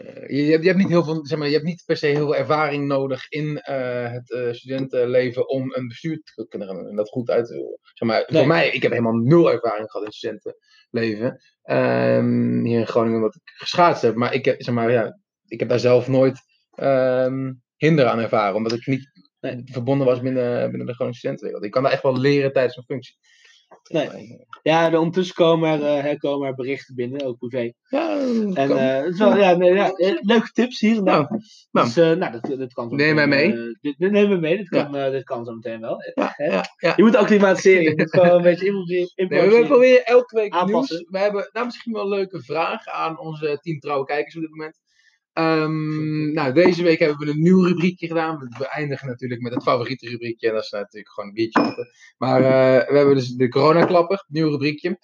eh, 0.00 0.28
je, 0.28 0.44
je 0.44 0.50
hebt, 0.50 0.62
je 0.62 0.68
hebt 0.68 0.80
niet 0.80 0.88
heel 0.88 1.04
veel, 1.04 1.26
zeg 1.26 1.38
maar, 1.38 1.46
je 1.46 1.54
hebt 1.54 1.66
niet 1.66 1.82
per 1.86 1.96
se 1.96 2.06
heel 2.06 2.26
veel 2.26 2.36
ervaring 2.36 2.86
nodig 2.86 3.28
in 3.28 3.58
eh, 3.58 4.12
het 4.12 4.32
eh, 4.32 4.52
studentenleven 4.52 5.48
om 5.48 5.74
een 5.74 5.88
bestuur 5.88 6.22
te 6.22 6.46
kunnen 6.48 6.68
gaan 6.68 6.86
en 6.86 6.96
dat 6.96 7.08
goed 7.08 7.30
uit 7.30 7.46
te 7.46 7.54
voeren. 7.54 7.78
Zeg 7.82 8.08
maar, 8.08 8.24
Nee. 8.26 8.38
Voor 8.38 8.46
mij, 8.46 8.70
ik 8.70 8.82
heb 8.82 8.90
helemaal 8.90 9.16
nul 9.16 9.52
ervaring 9.52 9.90
gehad 9.90 10.00
in 10.00 10.04
het 10.04 10.14
studentenleven. 10.14 11.40
Ehm, 11.62 12.64
hier 12.64 12.78
in 12.78 12.86
Groningen, 12.86 13.16
omdat 13.16 13.34
ik 13.34 13.40
geschaatst 13.44 14.02
heb. 14.02 14.14
Maar 14.14 14.34
ik 14.34 14.44
heb, 14.44 14.62
zeg 14.62 14.74
maar, 14.74 14.90
ja, 14.90 15.18
ik 15.46 15.58
heb 15.58 15.68
daar 15.68 15.78
zelf 15.78 16.08
nooit 16.08 16.38
hinder 17.76 18.06
aan 18.06 18.18
ervaren, 18.18 18.56
omdat 18.56 18.72
ik 18.72 18.86
niet 18.86 19.09
Nee. 19.40 19.62
verbonden 19.64 20.06
was 20.06 20.20
binnen, 20.20 20.68
binnen 20.68 20.86
de 20.86 20.94
Groningse 20.94 21.18
studentenwereld. 21.18 21.64
Ik 21.64 21.70
kan 21.70 21.82
daar 21.82 21.92
echt 21.92 22.02
wel 22.02 22.18
leren 22.18 22.52
tijdens 22.52 22.74
mijn 22.76 22.86
functie. 22.86 23.16
Nee. 23.88 24.46
Ja, 24.62 24.92
er 24.92 24.98
ondertussen 24.98 25.34
komen 25.34 25.82
er, 25.82 26.04
eh, 26.04 26.18
komen 26.18 26.48
er 26.48 26.54
berichten 26.54 26.94
binnen, 26.94 27.26
ook 27.26 27.38
privé. 27.38 27.72
Ja, 27.88 28.18
En 28.54 28.56
eh, 28.56 29.16
ja, 29.38 29.56
nee, 29.56 29.74
ja, 29.74 29.90
eh, 29.92 30.14
leuke 30.20 30.50
tips 30.52 30.80
hier 30.80 30.96
en 30.96 31.04
daar. 31.04 31.14
Nou, 31.20 31.40
nou. 31.70 31.86
Dus, 31.86 31.96
eh, 31.96 32.12
nou, 32.12 32.32
dat, 32.40 32.58
dat 32.58 32.72
kan 32.72 32.88
zo 32.88 32.94
Neem 32.96 33.14
mij 33.14 33.26
mee. 33.26 33.52
eh, 33.52 33.58
dit, 33.80 33.98
nemen 33.98 34.28
we 34.30 34.36
mee, 34.36 34.56
dit 34.56 34.66
Ja. 34.70 34.82
kan, 34.84 34.96
eh, 34.96 35.10
dit 35.10 35.24
kan 35.24 35.44
zo 35.44 35.52
meteen 35.54 35.80
wel. 35.80 35.96
ja, 36.14 36.34
ja, 36.36 36.64
ja. 36.76 36.92
Je 36.96 37.02
moet 37.02 37.16
acclimatiseren, 37.16 37.82
je 37.82 37.94
moet 37.96 38.10
gewoon 38.10 38.30
een 38.36 38.42
beetje 38.42 38.66
improviseren. 38.66 39.28
Nee, 39.28 39.60
we 39.60 39.66
proberen 39.66 40.04
elke 40.04 40.34
week 40.36 40.52
Aanpassen. 40.52 40.96
nieuws. 40.96 41.10
We 41.10 41.18
hebben 41.18 41.48
nou, 41.52 41.66
misschien 41.66 41.92
wel 41.92 42.08
leuke 42.08 42.42
vragen 42.42 42.92
aan 42.92 43.18
onze 43.18 43.58
team 43.60 43.78
trouwe 43.78 44.04
kijkers 44.04 44.34
op 44.36 44.40
dit 44.40 44.50
moment. 44.50 44.78
Ehm, 45.40 46.32
nou, 46.32 46.52
deze 46.52 46.82
week 46.82 46.98
hebben 46.98 47.18
we 47.18 47.32
een 47.32 47.42
nieuw 47.42 47.64
rubriekje 47.64 48.06
gedaan. 48.06 48.38
We- 48.58 48.68
eindigen 48.68 49.08
natuurlijk 49.08 49.40
met 49.40 49.54
het 49.54 49.62
favoriete 49.62 50.08
rubriekje. 50.08 50.48
En 50.48 50.54
dat 50.54 50.64
is 50.64 50.70
natuurlijk 50.70 51.12
gewoon 51.12 51.28
een 51.28 51.34
biertje. 51.34 51.64
zetten. 51.64 51.88
Maar 52.18 52.40
eh, 52.40 52.88
we 52.88 52.96
hebben 52.96 53.14
dus 53.14 53.28
de 53.28 53.48
coronaklapper, 53.48 54.24
nieuw 54.28 54.48
rubriekje. 54.50 54.98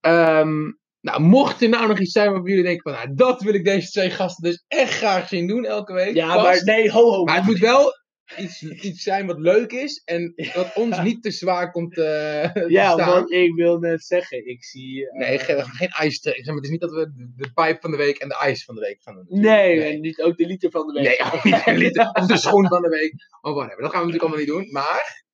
Ehm, 0.00 0.70
nou, 1.00 1.20
mocht 1.20 1.62
er 1.62 1.68
nou 1.68 1.88
nog 1.88 1.98
iets 1.98 2.12
zijn 2.12 2.30
waarvan 2.30 2.48
jullie 2.48 2.64
denken 2.64 2.82
van, 2.82 3.02
nou, 3.02 3.14
dat 3.14 3.42
wil 3.42 3.54
ik 3.54 3.64
deze 3.64 3.88
twee 3.90 4.10
gasten 4.10 4.50
dus 4.50 4.64
echt 4.68 4.94
graag 4.94 5.28
zien 5.28 5.46
doen 5.46 5.64
elke 5.64 5.92
week. 5.92 6.14
Ja, 6.14 6.32
vast. 6.32 6.66
maar 6.66 6.76
nee, 6.76 6.90
ho 6.90 7.10
ho. 7.10 7.24
Maar 7.24 7.36
het 7.36 7.44
moet 7.44 7.58
wel 7.58 7.92
iets, 8.38 8.62
iets 8.62 9.02
zijn 9.02 9.26
wat 9.26 9.38
leuk 9.38 9.72
is 9.72 10.02
en 10.04 10.32
wat 10.54 10.74
ons 10.74 11.00
niet 11.02 11.22
te 11.22 11.30
zwaar 11.30 11.70
komt 11.70 11.98
eh, 11.98 12.04
te 12.52 12.64
Ja, 12.68 12.90
staan. 12.92 13.08
want 13.08 13.30
ik 13.30 13.54
wil 13.54 13.78
net 13.78 14.04
zeggen, 14.04 14.46
ik 14.48 14.64
zie... 14.64 15.08
eh, 15.10 15.18
Nee, 15.18 15.38
geen, 15.38 15.64
geen 15.64 15.88
ijs. 15.88 16.20
zeg 16.20 16.44
maar, 16.46 16.54
Het 16.54 16.64
is 16.64 16.70
niet 16.70 16.80
dat 16.80 16.90
we 16.90 17.12
de, 17.12 17.32
de 17.36 17.50
pipe 17.54 17.78
van 17.80 17.90
de 17.90 17.96
week 17.96 18.16
en 18.18 18.28
de 18.28 18.38
ijs 18.38 18.64
van 18.64 18.74
de 18.74 18.80
week 18.80 19.02
gaan 19.02 19.14
doen. 19.14 19.40
Nee, 19.40 19.78
nee. 19.78 19.92
en 19.94 20.00
niet 20.00 20.22
ook 20.22 20.36
de 20.36 20.46
liter 20.46 20.70
van 20.70 20.86
de 20.86 20.92
week. 20.92 21.18
Nee, 21.18 21.32
ook 21.32 21.44
niet 21.44 21.64
de 21.64 21.72
liter 21.74 22.10
of 22.12 22.26
de 22.26 22.36
schoen 22.36 22.68
van 22.68 22.82
de 22.82 22.88
week. 22.88 23.14
Oh, 23.40 23.54
whatever. 23.54 23.82
Dat 23.82 23.90
gaan 23.92 24.00
we 24.00 24.06
natuurlijk 24.06 24.22
allemaal 24.22 24.38
niet 24.38 24.64
doen. 24.66 24.72
Maar 24.72 25.24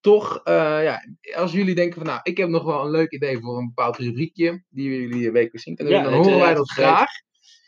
toch, 0.00 0.40
eh, 0.44 0.54
ja, 0.82 1.00
als 1.34 1.52
jullie 1.52 1.74
denken 1.74 1.94
van, 1.98 2.06
nou, 2.06 2.20
ik 2.22 2.36
heb 2.36 2.48
nog 2.48 2.64
wel 2.64 2.84
een 2.84 2.90
leuk 2.90 3.10
idee 3.12 3.38
voor 3.38 3.58
een 3.58 3.66
bepaald 3.74 3.96
rubriekje 3.96 4.64
die 4.68 4.90
we 4.90 4.96
jullie 4.96 5.30
wekelijks 5.30 5.62
zien. 5.62 5.74
kunnen 5.74 5.94
Ja, 5.94 6.02
dan 6.02 6.12
horen 6.12 6.38
wij 6.38 6.54
dat 6.54 6.70
graag. 6.70 7.10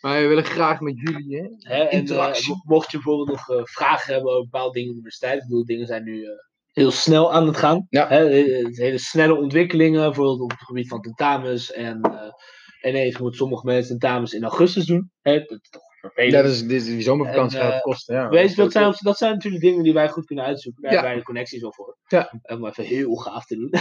Maar 0.00 0.20
we 0.20 0.26
willen 0.26 0.44
graag 0.44 0.80
met 0.80 0.98
jullie, 1.00 1.36
hè. 1.36 1.74
Hè, 1.74 1.82
en, 1.82 1.98
Interactie. 1.98 2.42
eh, 2.42 2.48
mo- 2.48 2.74
mocht 2.74 2.90
je 2.90 2.96
bijvoorbeeld 2.96 3.28
nog 3.28 3.48
eh, 3.50 3.64
vragen 3.64 4.12
hebben 4.14 4.32
over 4.32 4.44
bepaalde 4.50 4.72
dingen 4.72 4.88
in 4.88 4.94
de 4.94 5.00
universiteit. 5.00 5.42
Ik 5.42 5.48
bedoel, 5.48 5.64
dingen 5.64 5.86
zijn 5.86 6.04
nu 6.04 6.24
eh, 6.24 6.30
heel 6.72 6.90
snel 6.90 7.32
aan 7.32 7.46
het 7.46 7.56
gaan. 7.56 7.86
Ja. 7.90 8.08
Hè, 8.08 8.24
hele 8.70 8.98
snelle 8.98 9.34
ontwikkelingen, 9.36 10.00
bijvoorbeeld 10.02 10.40
op 10.40 10.50
het 10.50 10.60
gebied 10.62 10.88
van 10.88 11.00
tentamens. 11.00 11.72
En, 11.72 12.00
eh 12.00 12.32
en 12.80 12.94
even 12.94 13.20
moeten 13.20 13.38
sommige 13.40 13.66
mensen 13.66 13.98
tentamens 13.98 14.32
in 14.32 14.42
augustus 14.42 14.84
doen. 14.86 15.10
Hè, 15.20 15.38
dat 15.38 15.58
is 15.62 15.68
toch 15.70 15.82
vervelend. 16.00 16.32
Ja, 16.32 16.42
dat 16.42 16.50
is, 16.50 16.66
dit 16.66 16.84
die 16.84 17.00
zomervakantie 17.02 17.58
En, 17.58 17.64
gaat 17.64 17.74
eh, 17.74 17.80
kosten, 17.80 18.14
ja. 18.14 18.28
Weet 18.28 18.50
je, 18.50 18.56
dat 18.56 18.72
zijn, 18.72 18.94
dat 19.00 19.18
zijn 19.18 19.32
natuurlijk 19.32 19.62
dingen 19.62 19.82
die 19.82 19.92
wij 19.92 20.08
goed 20.08 20.26
kunnen 20.26 20.44
uitzoeken. 20.44 20.82
Daar 20.82 20.90
hebben 20.92 21.10
wij 21.10 21.18
de 21.18 21.24
connecties 21.26 21.60
wel 21.60 21.72
voor. 21.72 21.96
Ja. 22.06 22.32
Om 22.42 22.66
even 22.66 22.84
heel 22.84 23.14
gaaf 23.14 23.44
te 23.46 23.56
doen. 23.56 23.70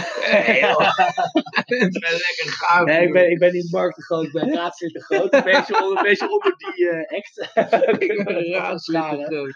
lekker 2.26 2.46
gaaf. 2.46 2.84
Nee, 2.84 3.06
ik 3.06 3.12
ben, 3.12 3.30
ik 3.30 3.38
ben 3.38 3.52
niet 3.52 3.70
Mark 3.72 3.94
de 3.94 4.02
Groot, 4.02 4.24
ik 4.24 4.32
ben 4.32 4.54
raadslid 4.54 4.92
de 4.92 5.02
Groot. 5.02 5.32
Een 5.34 5.42
beetje, 5.44 5.82
onder- 5.82 5.96
een 5.98 6.02
beetje 6.04 6.30
onder 6.30 6.54
die 6.56 6.88
eh, 6.88 7.18
act. 7.18 7.50
Ik 8.02 8.24
ben 8.24 8.52
raadslid 8.52 9.00
te 9.00 9.06
Scharen. 9.08 9.24
groot. 9.24 9.54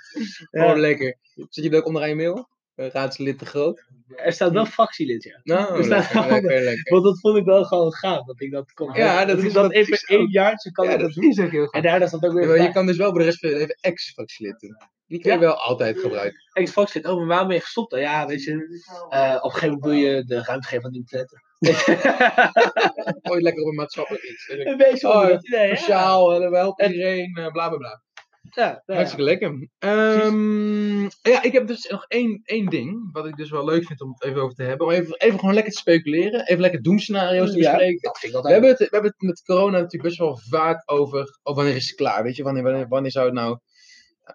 Ja. 0.51 0.71
Oh, 0.73 0.79
lekker. 0.79 1.19
Zit 1.49 1.65
je 1.65 1.77
ook 1.77 1.87
onder 1.87 2.03
een 2.03 2.17
mail? 2.17 2.49
Eh, 2.75 2.91
Raadslid 2.91 3.39
te 3.39 3.47
groot? 3.47 3.85
Er 4.17 4.33
staat 4.33 4.53
wel 4.53 4.67
fractielid, 4.67 5.23
ja. 5.25 5.41
Nou, 5.43 5.77
Er 5.79 5.85
staat 5.85 5.99
lekker, 6.15 6.21
wel- 6.23 6.31
lekker, 6.41 6.61
lekker. 6.65 6.93
Want 6.93 7.05
dat 7.05 7.21
vond 7.21 7.37
ik 7.37 7.45
wel 7.45 7.65
gewoon 7.65 7.93
gaaf, 7.93 8.25
dat 8.27 8.41
ik 8.41 8.51
dat 8.51 8.73
kon. 8.73 8.93
Ja, 8.95 9.25
dat 9.25 9.39
ik 9.39 9.45
is 9.45 9.53
dat 9.53 9.63
wat 9.63 9.73
even 9.73 9.99
één 10.07 10.31
jaartje 10.31 10.73
kan 10.73 10.85
Ja, 10.85 10.91
dat 10.91 11.01
dat 11.01 11.13
doen. 11.15 11.31
is 11.31 11.41
ook 11.41 11.51
heel 11.51 11.63
En 11.63 11.69
gaaf. 11.71 11.83
daarna 11.83 12.07
staat 12.07 12.25
ook 12.25 12.33
weer 12.33 12.47
maar 12.47 12.63
je 12.63 12.73
kan 12.73 12.87
dus 12.87 12.97
wel 12.97 13.11
voor 13.11 13.19
de 13.19 13.25
rest 13.25 13.39
van 13.39 13.51
je 13.51 13.57
leven 14.37 14.59
doen. 14.59 14.77
Die 15.07 15.21
kun 15.21 15.31
je 15.33 15.37
Ja. 15.37 15.43
wel 15.45 15.55
altijd 15.55 15.99
gebruiken. 16.01 16.41
ex-fractielid. 16.53 17.09
Oh, 17.11 17.17
maar 17.19 17.27
waarom 17.27 17.47
ben 17.47 17.57
je 17.57 17.63
gestopt 17.63 17.91
dan? 17.91 18.01
Ja, 18.01 18.27
weet 18.27 18.43
je, 18.45 18.53
eh, 19.09 19.35
op 19.41 19.45
een 19.45 19.51
gegeven 19.51 19.69
moment 19.79 19.85
wil 19.85 19.93
je 19.93 20.25
de 20.25 20.43
ruimte 20.43 20.69
geven 20.69 20.85
aan 20.85 20.91
die 20.93 21.05
talenten. 21.05 21.43
Ooit 23.31 23.43
lekker 23.43 23.63
op 23.63 23.69
een 23.69 23.75
maatschappelijk 23.75 24.25
iets. 24.25 24.49
een 24.49 24.77
beetje 24.77 25.09
Oh, 25.09 25.27
dat. 25.29 25.45
Sociaal, 25.79 26.43
en 26.43 26.51
we 26.51 26.57
helpen 26.57 26.93
iedereen, 26.93 27.35
eh, 27.35 27.47
bla 27.53 27.69
bla 27.69 27.77
bla. 27.77 28.03
Ja, 28.51 28.83
nou. 28.87 28.99
Hartstikke 28.99 29.25
lekker. 29.25 29.69
Ehm, 29.79 31.03
ja, 31.03 31.43
ik 31.43 31.53
heb 31.53 31.67
dus 31.67 31.87
nog 31.87 32.05
één, 32.09 32.41
één 32.45 32.67
ding, 32.67 33.13
wat 33.13 33.27
ik 33.27 33.37
dus 33.37 33.51
wel 33.51 33.65
leuk 33.65 33.87
vind 33.87 34.01
om 34.01 34.11
het 34.11 34.25
even 34.25 34.43
over 34.43 34.55
te 34.55 34.63
hebben. 34.63 34.87
Om 34.87 34.93
even, 34.93 35.15
even 35.19 35.39
gewoon 35.39 35.55
lekker 35.55 35.73
te 35.73 35.79
speculeren, 35.79 36.47
even 36.47 36.61
lekker 36.61 36.83
doemscenario's 36.83 37.51
te 37.53 37.59
Ja, 37.59 37.71
bespreken. 37.71 38.33
dat 38.33 38.43
We 38.45 38.53
hebben, 38.53 38.71
het, 38.71 38.79
we 38.79 38.89
hebben 38.91 39.11
het 39.11 39.23
met 39.29 39.43
corona 39.43 39.71
natuurlijk 39.71 40.03
best 40.03 40.19
wel 40.19 40.37
vaak 40.37 40.83
over, 40.91 41.39
over 41.43 41.63
wanneer 41.63 41.77
is 41.77 41.87
het 41.87 41.97
klaar, 41.97 42.23
weet 42.23 42.37
je, 42.37 42.43
wanneer, 42.43 42.63
wanneer, 42.63 42.89
wanneer 42.89 43.11
zou 43.11 43.25
het 43.25 43.35
nou 43.35 43.59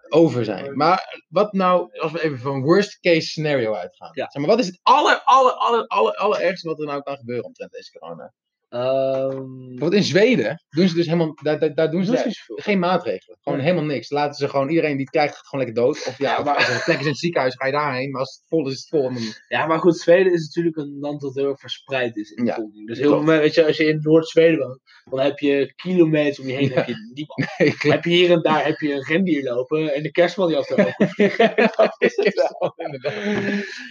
over 0.08 0.44
zijn. 0.44 0.76
Maar 0.76 1.24
wat 1.28 1.52
nou, 1.52 2.00
als 2.00 2.12
we 2.12 2.22
even 2.22 2.38
van 2.38 2.62
worst 2.62 3.00
case 3.00 3.26
scenario 3.26 3.74
uitgaan. 3.74 4.10
Ja. 4.12 4.30
Zeg 4.30 4.42
maar, 4.42 4.50
wat 4.50 4.60
is 4.60 4.66
het 4.66 4.80
aller, 4.82 5.20
aller, 5.24 5.52
aller, 5.52 5.86
aller, 5.86 6.14
allerergste 6.14 6.68
wat 6.68 6.80
er 6.80 6.86
nou 6.86 7.02
kan 7.02 7.16
gebeuren 7.16 7.44
omtrent 7.44 7.72
deze 7.72 7.98
corona? 7.98 8.32
Ehm, 8.70 9.92
in 9.92 10.02
Zweden 10.02 10.64
doen 10.68 10.88
ze 10.88 10.94
dus 10.94 11.04
helemaal, 11.06 11.34
daar, 11.42 11.58
daar, 11.58 11.74
daar 11.74 11.90
doen 11.90 12.04
ze 12.04 12.10
niet 12.10 12.20
zoveel. 12.20 12.56
geen 12.64 12.78
maatregelen. 12.78 13.38
Gewoon 13.40 13.58
Nee. 13.58 13.66
helemaal 13.68 13.88
niks. 13.90 14.10
Laten 14.10 14.34
ze 14.34 14.48
gewoon, 14.48 14.68
iedereen 14.68 14.90
die 14.92 15.00
het 15.00 15.10
krijgt, 15.10 15.34
gaat 15.36 15.46
gewoon 15.46 15.64
lekker 15.64 15.84
dood. 15.84 16.06
Of 16.06 16.18
ja, 16.18 16.42
maar- 16.42 16.54
als 16.56 16.68
er 16.68 16.82
plek 16.84 16.96
is 16.98 17.02
in 17.04 17.08
het 17.10 17.18
ziekenhuis, 17.18 17.54
ga 17.54 17.66
je 17.66 17.72
daarheen. 17.72 18.10
Maar 18.10 18.20
als 18.20 18.34
het 18.34 18.44
vol 18.48 18.66
is, 18.66 18.72
is 18.72 18.78
het 18.78 18.88
vol. 18.88 19.10
Ja, 19.48 19.66
maar 19.66 19.78
goed, 19.78 19.98
Zweden 19.98 20.32
is 20.32 20.44
natuurlijk 20.46 20.76
een 20.76 20.96
land 21.00 21.20
dat 21.20 21.34
heel 21.34 21.48
erg 21.48 21.58
verspreid 21.60 22.16
is 22.16 22.30
in 22.30 22.44
de 22.44 22.50
Ja. 22.50 22.84
Dus 22.84 22.98
heel 22.98 23.22
veel 23.24 23.38
weet 23.38 23.54
je, 23.54 23.66
als 23.66 23.76
je 23.76 23.84
in 23.84 23.98
Noord-Zweden 24.02 24.58
woont, 24.58 24.80
dan 25.10 25.20
heb 25.20 25.38
je 25.38 25.72
kilometers 25.74 26.38
om 26.40 26.46
je 26.46 26.52
heen, 26.52 26.68
Ja. 26.68 26.74
heb 26.74 26.86
je 26.86 26.94
niemand. 27.14 27.38
Nee, 27.58 27.68
ik- 27.68 27.82
heb 27.82 28.04
je 28.04 28.10
hier 28.10 28.30
en 28.30 28.42
daar 28.42 28.64
heb 28.64 28.78
je 28.80 28.92
een 28.92 29.04
rendier 29.04 29.42
lopen 29.42 29.94
en 29.94 30.02
de 30.02 30.10
kerstman 30.10 30.48
die 30.48 30.56
af 30.56 30.66
te 30.66 30.76
lopen. 30.76 31.76
dat 31.76 31.94
is 31.98 32.16
het 32.16 32.34
wel. 32.58 32.72
Inderdaad. 32.76 33.14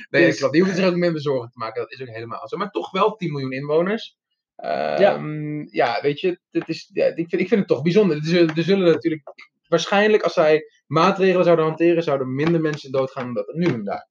Nee, 0.10 0.26
Dus- 0.26 0.38
klopt. 0.38 0.54
Die 0.54 0.62
hoeven 0.62 0.80
zich 0.82 0.89
ook 0.89 0.96
minder 0.98 1.22
zorgen 1.22 1.50
te 1.50 1.58
maken. 1.58 1.82
Dat 1.82 1.92
is 1.92 2.02
ook 2.02 2.08
helemaal 2.15 2.48
zo. 2.48 2.58
Maar 2.58 2.70
toch 2.72 2.92
wel 2.92 3.15
10 3.15 3.32
miljoen 3.32 3.52
inwoners. 3.52 4.18
Ehm, 4.60 5.65
ja. 5.69 6.02
weet 6.02 6.19
je, 6.19 6.39
het 6.50 6.67
is, 6.69 6.89
ja, 6.93 7.06
ik, 7.06 7.30
vind, 7.30 7.41
ik 7.41 7.48
vind 7.48 7.60
het 7.60 7.67
toch 7.67 7.82
bijzonder. 7.82 8.17
Er 8.17 8.24
zullen, 8.24 8.56
er 8.56 8.63
zullen 8.63 8.91
natuurlijk, 8.91 9.24
waarschijnlijk 9.67 10.24
als 10.24 10.34
zij 10.34 10.63
maatregelen 10.88 11.43
zouden 11.43 11.65
hanteren, 11.65 12.04
zouden 12.04 12.36
minder 12.36 12.62
mensen 12.62 12.91
doodgaan 12.91 13.24
dan 13.26 13.34
dat 13.34 13.48
er 13.48 13.58
nu 13.58 13.84
daar. 13.84 14.08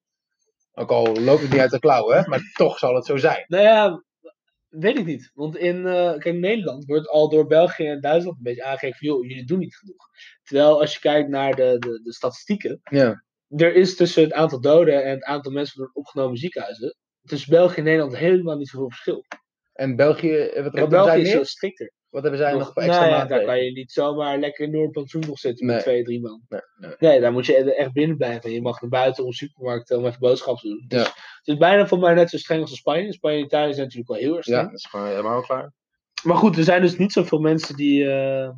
Ook 0.73 0.91
al 0.91 1.21
loopt 1.21 1.43
het 1.43 1.51
niet 1.51 1.61
uit 1.61 1.71
de 1.71 1.79
klauwen, 1.79 2.17
hè, 2.17 2.29
maar 2.29 2.41
toch 2.53 2.79
zal 2.79 2.95
het 2.95 3.07
zo 3.07 3.17
zijn. 3.17 3.45
Nou 3.47 3.63
ja, 3.63 4.03
weet 4.69 4.99
ik 4.99 5.05
niet. 5.05 5.31
Want 5.35 5.57
in 5.57 5.87
eh, 5.87 6.19
kijk, 6.19 6.35
Nederland 6.37 6.85
wordt 6.85 7.09
al 7.09 7.29
door 7.29 7.47
België 7.47 7.87
en 7.87 8.01
Duitsland 8.01 8.37
een 8.37 8.43
beetje 8.43 8.65
aangegeven 8.65 8.97
van, 8.99 9.09
joh, 9.09 9.27
jullie 9.27 9.45
doen 9.47 9.59
niet 9.59 9.77
genoeg. 9.77 10.09
Terwijl 10.43 10.81
als 10.81 10.93
je 10.95 11.01
kijkt 11.01 11.29
naar 11.29 11.55
de, 11.55 11.77
de, 11.79 12.01
de 12.03 12.13
statistieken, 12.13 12.81
Ja. 12.91 13.25
er 13.49 13.75
is 13.75 13.97
tussen 13.97 14.23
het 14.23 14.33
aantal 14.33 14.61
doden 14.61 15.05
en 15.05 15.11
het 15.11 15.25
aantal 15.25 15.53
mensen 15.53 15.77
worden 15.79 15.97
opgenomen 15.97 16.37
ziekenhuizen, 16.37 16.97
tussen 17.23 17.51
België 17.51 17.77
en 17.79 17.85
Nederland 17.85 18.17
helemaal 18.17 18.57
niet 18.57 18.69
zoveel 18.69 18.91
verschil. 18.91 19.25
En 19.79 19.97
België, 19.97 20.51
wat, 20.55 20.65
wat, 20.65 20.75
En 20.75 20.89
België 20.89 21.21
is 21.21 21.31
veel 21.31 21.45
strikter. 21.45 21.93
Wat 22.09 22.23
hebben 22.23 22.41
zij 22.41 22.51
nog, 22.53 22.61
Nog- 22.61 22.73
voor 22.73 22.83
extra 22.83 23.01
nou 23.07 23.15
ja, 23.17 23.25
daar 23.25 23.45
kan 23.45 23.65
je 23.65 23.71
niet 23.73 23.93
zomaar 23.93 24.39
lekker 24.39 24.65
in 24.65 24.71
Noordplantsoen 24.71 25.23
nog 25.27 25.39
zitten 25.39 25.67
Nee. 25.67 25.75
met 25.75 25.85
twee, 25.85 26.05
drie 26.05 26.21
man. 26.21 26.43
Nee, 26.49 26.61
nee. 26.77 26.95
Nee, 26.99 27.21
daar 27.21 27.33
moet 27.33 27.47
je 27.47 27.75
echt 27.75 27.93
binnen 27.93 28.17
blijven. 28.17 28.51
Je 28.51 28.63
mag 28.63 28.81
naar 28.81 28.91
buiten 28.91 29.25
om 29.25 29.33
supermarkt 29.33 29.91
om 29.91 30.07
even 30.07 30.19
boodschappen 30.21 30.63
te 30.63 30.69
doen. 30.69 30.85
Dus 30.89 31.01
Ja. 31.03 31.07
het 31.09 31.47
is 31.47 31.57
bijna 31.57 31.87
voor 31.87 31.99
mij 31.99 32.15
net 32.15 32.31
zo 32.31 32.37
streng 32.37 32.61
als 32.61 32.71
in 32.71 32.77
Spanje. 32.77 33.13
Spanje 33.13 33.39
en 33.39 33.45
Italië 33.45 33.73
zijn 33.73 33.83
natuurlijk 33.85 34.11
wel 34.11 34.19
heel 34.19 34.37
erg 34.37 34.47
Ja, 34.47 34.53
streng. 34.53 34.71
dat 34.71 34.79
is 34.79 34.87
gewoon 34.91 35.07
helemaal 35.07 35.41
klaar. 35.43 35.73
Maar 36.23 36.37
goed, 36.37 36.57
er 36.57 36.65
zijn 36.65 36.83
dus 36.83 36.97
niet 36.99 37.13
zoveel 37.13 37.39
mensen 37.41 37.77
die. 37.77 38.11
eh, 38.11 38.51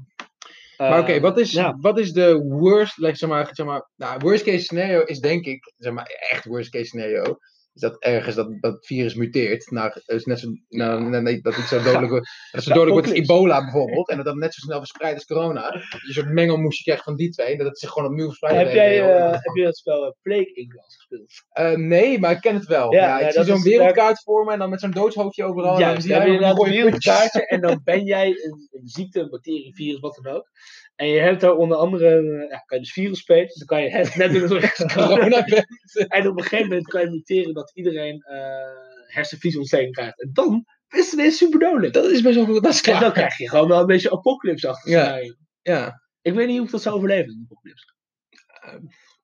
Maar 0.76 1.00
oké, 1.00 1.12
eh, 1.12 1.20
wat, 1.20 1.38
is, 1.38 1.52
ja. 1.52 1.76
wat 1.80 1.98
is 1.98 2.12
de 2.12 2.38
worst, 2.48 2.96
like, 2.98 3.16
zeg 3.16 3.28
maar, 3.28 3.48
zeg 3.52 3.66
maar, 3.66 3.88
nou, 3.96 4.18
worst 4.18 4.44
case 4.44 4.59
scenario 4.64 5.02
is 5.02 5.20
denk 5.20 5.44
ik, 5.46 5.72
zeg 5.76 5.92
maar, 5.92 6.06
echt 6.30 6.44
worst 6.44 6.70
case 6.70 6.85
scenario, 6.85 7.37
dat 7.72 8.02
ergens 8.02 8.35
dat, 8.35 8.48
dat 8.61 8.87
virus 8.87 9.14
muteert 9.14 9.70
naar, 9.70 10.02
is 10.06 10.24
net 10.24 10.38
zo, 10.38 10.48
naar, 10.68 11.02
naar- 11.11 11.22
nee, 11.22 11.40
dat 11.40 11.54
het 11.54 11.64
zo 11.66 11.83
dodelijk 11.83 12.11
wordt, 12.11 12.28
dat 12.50 12.62
zo 12.62 12.68
De 12.68 12.78
dodelijk 12.78 13.06
wordt 13.06 13.18
als 13.18 13.28
ebola 13.28 13.61
bijvoorbeeld, 13.61 14.09
en 14.09 14.16
dat 14.16 14.24
dat 14.24 14.35
net 14.37 14.54
zo 14.54 14.61
snel 14.61 14.78
verspreidt 14.78 15.16
als 15.16 15.24
corona, 15.26 15.72
je 15.74 15.98
een 16.06 16.12
soort 16.14 16.28
mengelmoesje 16.28 16.83
krijgt 16.83 17.02
van 17.04 17.16
die 17.16 17.30
twee, 17.30 17.46
en 17.46 17.59
dat 17.59 17.66
het 17.66 17.78
zich 17.78 17.90
gewoon 17.90 18.09
opnieuw 18.11 18.26
verspreidt. 18.26 18.59
Heb, 18.59 18.72
jij, 18.72 19.00
eh, 19.16 19.30
heb 19.33 19.54
je 19.54 19.64
dat 19.64 19.76
spel 19.76 20.04
uh, 20.06 20.11
Plague 20.22 20.54
Inc. 20.54 20.72
gespeeld? 20.87 21.30
Eh, 21.50 21.72
nee, 21.76 22.18
maar 22.18 22.30
ik 22.30 22.40
ken 22.40 22.54
het 22.54 22.66
wel. 22.66 22.92
Ja, 22.94 23.02
Ja, 23.06 23.18
ik 23.18 23.24
ja, 23.24 23.30
zie 23.33 23.44
zo'n 23.44 23.56
is- 23.56 23.62
wereldkaart 23.76 24.22
voor 24.22 24.44
me 24.44 24.52
en 24.52 24.59
dan 24.59 24.70
met 24.70 24.80
zo'n 24.80 24.90
doodshoofdje 24.90 25.44
overal. 25.44 25.74
en 25.74 25.80
Ja, 25.80 25.92
dan 25.92 26.00
zie 26.00 26.11
dan 26.11 26.18
heb 26.20 26.28
je 26.28 26.35
inderdaad 26.35 26.62
een 26.64 26.70
wereldkaartje 26.70 27.46
en 27.46 27.61
dan 27.61 27.80
ben 27.85 28.04
jij 28.04 28.26
een, 28.28 28.68
een 28.70 28.88
ziekte, 28.88 29.20
een 29.20 29.30
bacterie, 29.30 29.74
virus, 29.74 30.00
wat 30.00 30.20
dan 30.22 30.35
ook. 30.35 30.48
En 30.96 31.09
je 31.09 31.20
hebt 31.20 31.40
daar 31.40 31.54
onder 31.54 31.76
andere, 31.76 32.06
eh, 32.09 32.50
ja, 32.50 32.59
kan 32.59 32.78
je 32.78 32.83
dus 32.85 32.92
virus 32.92 33.18
spelen, 33.18 33.46
dus 33.46 33.54
dan 33.54 33.66
kan 33.66 33.83
je 33.83 33.90
het 33.90 34.14
net 34.16 34.33
doen 34.33 34.61
als 34.61 34.85
Corona 34.94 35.44
En 36.09 36.28
op 36.28 36.37
een 36.37 36.42
gegeven 36.42 36.68
moment 36.68 36.88
kan 36.88 37.00
je 37.00 37.11
muteren 37.11 37.54
dat 37.61 37.70
iedereen 37.75 38.20
eh 38.23 38.88
hersenvliesontsteking 39.07 39.92
krijgt. 39.94 40.20
En 40.23 40.31
dan 40.33 40.64
is 40.88 41.05
het 41.05 41.12
ineens 41.12 41.37
super 41.37 41.59
dodelijk. 41.61 41.92
Dat 41.92 42.05
is 42.05 42.23
best 42.23 42.35
wel 42.37 42.61
dat 42.61 42.73
is 42.73 42.83
En 42.83 43.01
dan 43.01 43.12
krijg 43.12 43.38
je 43.38 43.49
gewoon 43.49 43.68
wel 43.68 43.81
een 43.81 43.87
beetje 43.87 44.11
apocalypse-achtig 44.12 44.92
Ja. 44.92 45.03
scenario. 45.05 45.35
Ja, 45.62 46.03
Ik 46.23 46.35
weet 46.35 46.46
niet 46.46 46.57
hoe 46.57 46.66
ik 46.66 46.73
dat 46.73 46.83
zou 46.83 46.94
overleven, 46.96 47.33
een 47.33 47.42
apocalypse. 47.44 47.94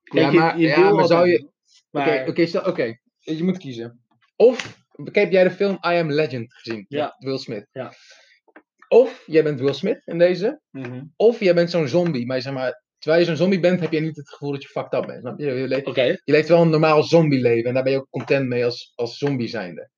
ja 0.03 0.31
je- 0.31 0.39
maar, 0.39 0.59
je 0.59 0.67
ja, 0.69 0.93
maar 0.93 1.07
zou 1.07 1.29
je... 1.29 1.49
Oké, 1.91 2.25
oké, 2.29 2.69
oké. 2.69 2.99
je 3.19 3.45
moet 3.45 3.59
kiezen. 3.59 4.05
Of, 4.37 4.79
heb 5.13 5.33
jij 5.33 5.45
de 5.45 5.51
film 5.51 5.75
I 5.75 5.79
Am 5.89 6.13
Legend 6.13 6.55
gezien? 6.55 6.85
Ja. 6.89 7.15
Will 7.19 7.39
Smith. 7.39 7.67
Ja. 7.73 7.93
Of 8.89 9.23
jij 9.27 9.43
bent 9.43 9.61
Will 9.61 9.73
Smith 9.73 10.03
in 10.05 10.19
deze. 10.19 10.61
Mhm. 10.71 11.05
Of 11.17 11.41
jij 11.41 11.55
bent 11.55 11.71
zo'n 11.71 11.89
zombie. 11.89 12.27
Maar, 12.27 12.41
zeg 12.43 12.53
maar 12.53 12.83
terwijl 13.07 13.25
je 13.25 13.31
zo'n 13.31 13.43
zombie 13.45 13.61
bent, 13.61 13.81
heb 13.81 13.93
je 13.93 14.01
niet 14.01 14.17
het 14.17 14.29
gevoel 14.29 14.53
dat 14.53 14.63
je 14.63 14.69
fucked 14.69 14.93
up 14.95 15.07
bent. 15.07 15.39
Je? 15.41 15.47
Je, 15.53 15.69
leeft, 15.69 15.95
je 15.95 16.21
leeft 16.25 16.49
wel 16.49 16.63
een 16.63 16.71
normaal 16.71 17.03
zombie 17.03 17.41
leven. 17.41 17.69
En 17.69 17.75
daar 17.75 17.83
ben 17.83 17.93
je 17.93 17.99
ook 17.99 18.11
content 18.11 18.49
mee 18.49 18.65
als, 18.65 18.93
als 18.95 19.19
zombie 19.19 19.49
zijnde. 19.49 19.91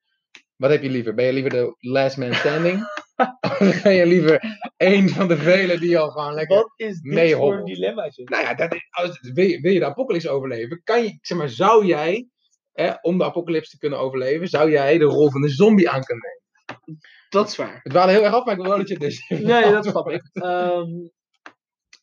Wat 0.56 0.70
heb 0.70 0.82
je 0.82 0.90
liever? 0.90 1.14
Ben 1.14 1.24
je 1.26 1.32
liever 1.32 1.50
de 1.50 1.76
last 1.78 2.16
man 2.16 2.34
standing? 2.34 2.82
of 3.60 3.82
ben 3.82 3.94
je 3.94 4.06
liever 4.06 4.40
één 4.76 5.08
van 5.08 5.28
de 5.28 5.36
velen 5.36 5.80
die 5.80 5.98
al 5.98 6.10
gewoon 6.10 6.34
lekker... 6.34 6.56
Wat 6.56 6.72
is 6.76 7.00
dit 7.00 7.32
voor 7.32 7.54
een 7.56 7.64
dilemmaatje? 7.64 8.22
Nou 8.24 8.42
ja, 8.42 8.54
dat, 8.54 8.74
is- 8.74 8.86
als, 8.90 9.20
wil, 9.32 9.44
je, 9.46 9.60
wil 9.60 9.72
je 9.72 9.78
de 9.78 9.84
apocalypse 9.84 10.30
overleven? 10.30 10.80
Kan 10.84 11.02
je, 11.02 11.18
zeg 11.20 11.38
maar, 11.38 11.48
zou 11.48 11.86
jij, 11.86 12.28
hè, 12.72 12.92
om 13.00 13.18
de 13.18 13.24
apocalypse 13.24 13.70
te 13.70 13.78
kunnen 13.78 13.98
overleven, 13.98 14.48
zou 14.48 14.70
jij 14.70 14.98
de 14.98 15.04
rol 15.04 15.30
van 15.30 15.40
de 15.40 15.48
zombie 15.48 15.90
aan 15.90 16.02
kunnen 16.02 16.24
nemen? 16.24 17.00
Dat 17.28 17.48
is 17.48 17.56
waar. 17.56 17.80
Het 17.82 17.92
dwaalde 17.92 18.12
heel 18.12 18.24
erg 18.24 18.34
af, 18.34 18.44
maar 18.44 18.54
ik 18.54 18.60
wil 18.60 18.68
wel 18.70 18.78
dat 18.78 18.88
je 18.88 18.94
het 18.94 19.02
dus... 19.02 19.28
Nee, 19.28 19.70
dat 19.72 19.84
snap 19.90 20.10
ik. 20.10 20.22
Ehm, 20.32 20.88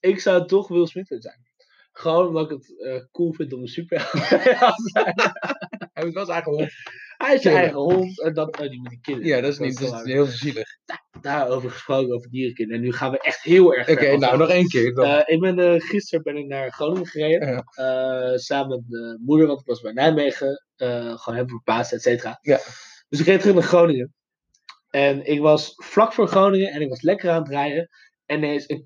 ik 0.05 0.19
zou 0.19 0.47
toch 0.47 0.67
Will 0.67 0.85
Smith 0.85 1.07
willen 1.07 1.23
zijn. 1.23 1.43
Gewoon 1.91 2.27
omdat 2.27 2.51
ik 2.51 2.57
het 2.57 2.81
eh, 2.81 3.01
cool 3.11 3.33
vind 3.33 3.53
om 3.53 3.61
een 3.61 3.67
superheld 3.67 4.11
te 4.75 4.89
zijn. 4.93 5.13
Hij 5.93 6.11
wel 6.11 6.25
zijn 6.25 6.35
eigen 6.35 6.51
hond. 6.51 6.71
Hij 7.17 7.35
is 7.35 7.41
zijn 7.41 7.55
eigen 7.55 7.77
hond 7.77 8.21
en 8.21 8.33
dat 8.33 8.59
oh, 8.59 8.69
die 8.69 8.81
moet 8.81 8.91
ik 8.91 9.01
killen. 9.01 9.25
Ja, 9.25 9.41
dat 9.41 9.51
is 9.51 9.59
niet 9.59 9.73
dat 9.73 9.83
is 9.83 9.89
waar. 9.89 10.05
heel 10.05 10.25
zielig. 10.25 10.67
Daarover 11.21 11.71
gesproken, 11.71 12.13
over 12.15 12.29
dierenkinderen. 12.29 12.81
En 12.81 12.87
nu 12.87 12.93
gaan 12.93 13.11
we 13.11 13.19
echt 13.19 13.41
heel 13.41 13.73
erg 13.75 13.89
Oké, 13.89 14.17
nou 14.17 14.37
nog 14.37 14.49
één 14.49 14.67
keer. 14.67 14.93
Dan. 14.93 15.05
Eh, 15.05 15.33
ik 15.33 15.39
ben, 15.39 15.59
eh, 15.59 15.81
gisteren 15.81 16.23
ben 16.23 16.37
ik 16.37 16.45
naar 16.45 16.71
Groningen 16.71 17.07
gereden. 17.07 17.47
Ja. 17.49 17.63
eh, 18.31 18.37
samen 18.37 18.69
met 18.69 18.83
mijn 18.89 19.21
moeder, 19.25 19.47
want 19.47 19.59
ik 19.59 19.65
was 19.65 19.81
bij 19.81 19.91
Nijmegen. 19.91 20.65
eh, 20.75 20.89
gewoon 21.17 21.35
hebben 21.37 21.49
voor 21.49 21.63
Pasen, 21.63 21.97
et 21.97 22.03
cetera. 22.03 22.37
Ja. 22.41 22.59
Dus 23.09 23.19
ik 23.19 23.25
reed 23.25 23.39
terug 23.39 23.55
naar 23.55 23.63
Groningen. 23.63 24.13
En 24.89 25.25
ik 25.25 25.39
was 25.39 25.73
vlak 25.75 26.13
voor 26.13 26.27
Groningen 26.27 26.71
en 26.71 26.81
ik 26.81 26.89
was 26.89 27.01
lekker 27.01 27.29
aan 27.29 27.41
het 27.41 27.49
rijden. 27.51 27.89
En 28.25 28.37
ineens 28.37 28.69
een 28.69 28.85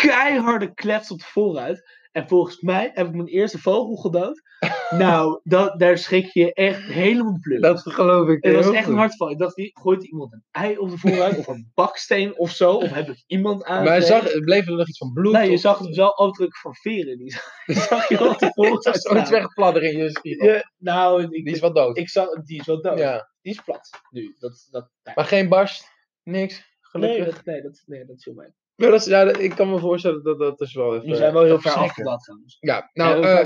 keiharde 0.00 0.74
klets 0.74 1.10
op 1.10 1.18
de 1.18 1.24
voorruit. 1.24 1.94
En 2.12 2.28
volgens 2.28 2.60
mij 2.60 2.90
heb 2.94 3.06
ik 3.06 3.14
mijn 3.14 3.28
eerste 3.28 3.58
vogel 3.58 3.96
gedood. 3.96 4.42
nou, 4.90 5.40
dat, 5.42 5.78
daar 5.78 5.98
schrik 5.98 6.26
je 6.26 6.52
echt 6.52 6.82
helemaal 6.82 7.38
pluk. 7.40 7.62
dat 7.62 7.80
geloof 7.82 8.28
ik. 8.28 8.44
Het 8.44 8.54
was 8.54 8.64
heel 8.64 8.74
echt 8.74 8.88
een 8.88 8.96
hartval. 8.96 9.30
Ik 9.30 9.38
dacht, 9.38 9.54
die, 9.56 9.70
gooit 9.80 10.04
iemand 10.04 10.32
een 10.32 10.44
ei 10.50 10.78
op 10.78 10.90
de 10.90 10.98
voorruit? 10.98 11.38
of 11.38 11.46
een 11.46 11.70
baksteen 11.74 12.38
of 12.38 12.50
zo? 12.50 12.72
Of 12.74 12.90
heb 12.90 13.08
ik 13.08 13.24
iemand 13.26 13.64
aan? 13.64 13.84
Maar 13.84 14.02
zag, 14.02 14.40
bleef 14.40 14.66
er 14.66 14.76
nog 14.76 14.88
iets 14.88 14.98
van 14.98 15.12
bloed? 15.12 15.32
Nee, 15.32 15.48
je 15.48 15.54
of- 15.54 15.60
zag 15.60 15.78
dus 15.78 15.96
wel 15.96 16.16
afdruk 16.16 16.56
van 16.56 16.74
veren. 16.74 17.18
Die 17.18 17.30
zag, 17.32 17.62
die 17.66 17.76
zag 17.88 18.08
je 18.08 18.28
op 18.30 18.38
de 18.38 18.46
Er 18.46 18.52
voorruit 18.52 19.22
is 19.24 19.30
wegpladderen 19.30 19.92
in 19.92 19.98
je. 20.22 20.44
Ja, 20.44 20.70
nou, 20.78 21.22
ik, 21.22 21.30
Die 21.44 21.54
is 21.54 21.60
wel 21.60 21.72
dood. 21.72 21.98
ik 21.98 22.08
zag, 22.08 22.28
die 22.44 22.60
is 22.60 22.66
wel 22.66 22.82
dood. 22.82 22.98
ja. 22.98 23.30
Die 23.42 23.52
is 23.52 23.60
plat 23.60 23.90
nu. 24.10 24.34
Dat, 24.38 24.68
dat. 24.70 24.90
Maar 25.14 25.24
geen 25.24 25.48
barst, 25.48 25.88
niks. 26.22 26.54
nee, 26.54 26.64
Gelukkig. 26.80 27.34
dat, 27.34 27.44
nee, 27.44 27.62
dat, 27.62 27.82
nee, 27.86 28.04
dat 28.04 28.22
viel 28.22 28.34
mij. 28.34 28.52
Maar 28.76 28.90
dat 28.90 29.00
is, 29.00 29.06
ja, 29.06 29.22
ik 29.22 29.54
kan 29.54 29.70
me 29.70 29.78
voorstellen 29.78 30.22
dat 30.22 30.38
dat 30.38 30.60
is 30.60 30.74
wel 30.74 30.94
even... 30.94 31.08
Nu 31.08 31.14
zijn 31.14 31.32
we 31.32 31.38
wel 31.38 31.46
heel 31.46 31.60
ver 31.60 31.72
afgedwaald 31.72 32.22
trouwens. 32.22 32.56
Ja, 32.60 32.90
Ja, 32.92 33.04
nou, 33.04 33.20
we 33.20 33.26
eh, 33.26 33.32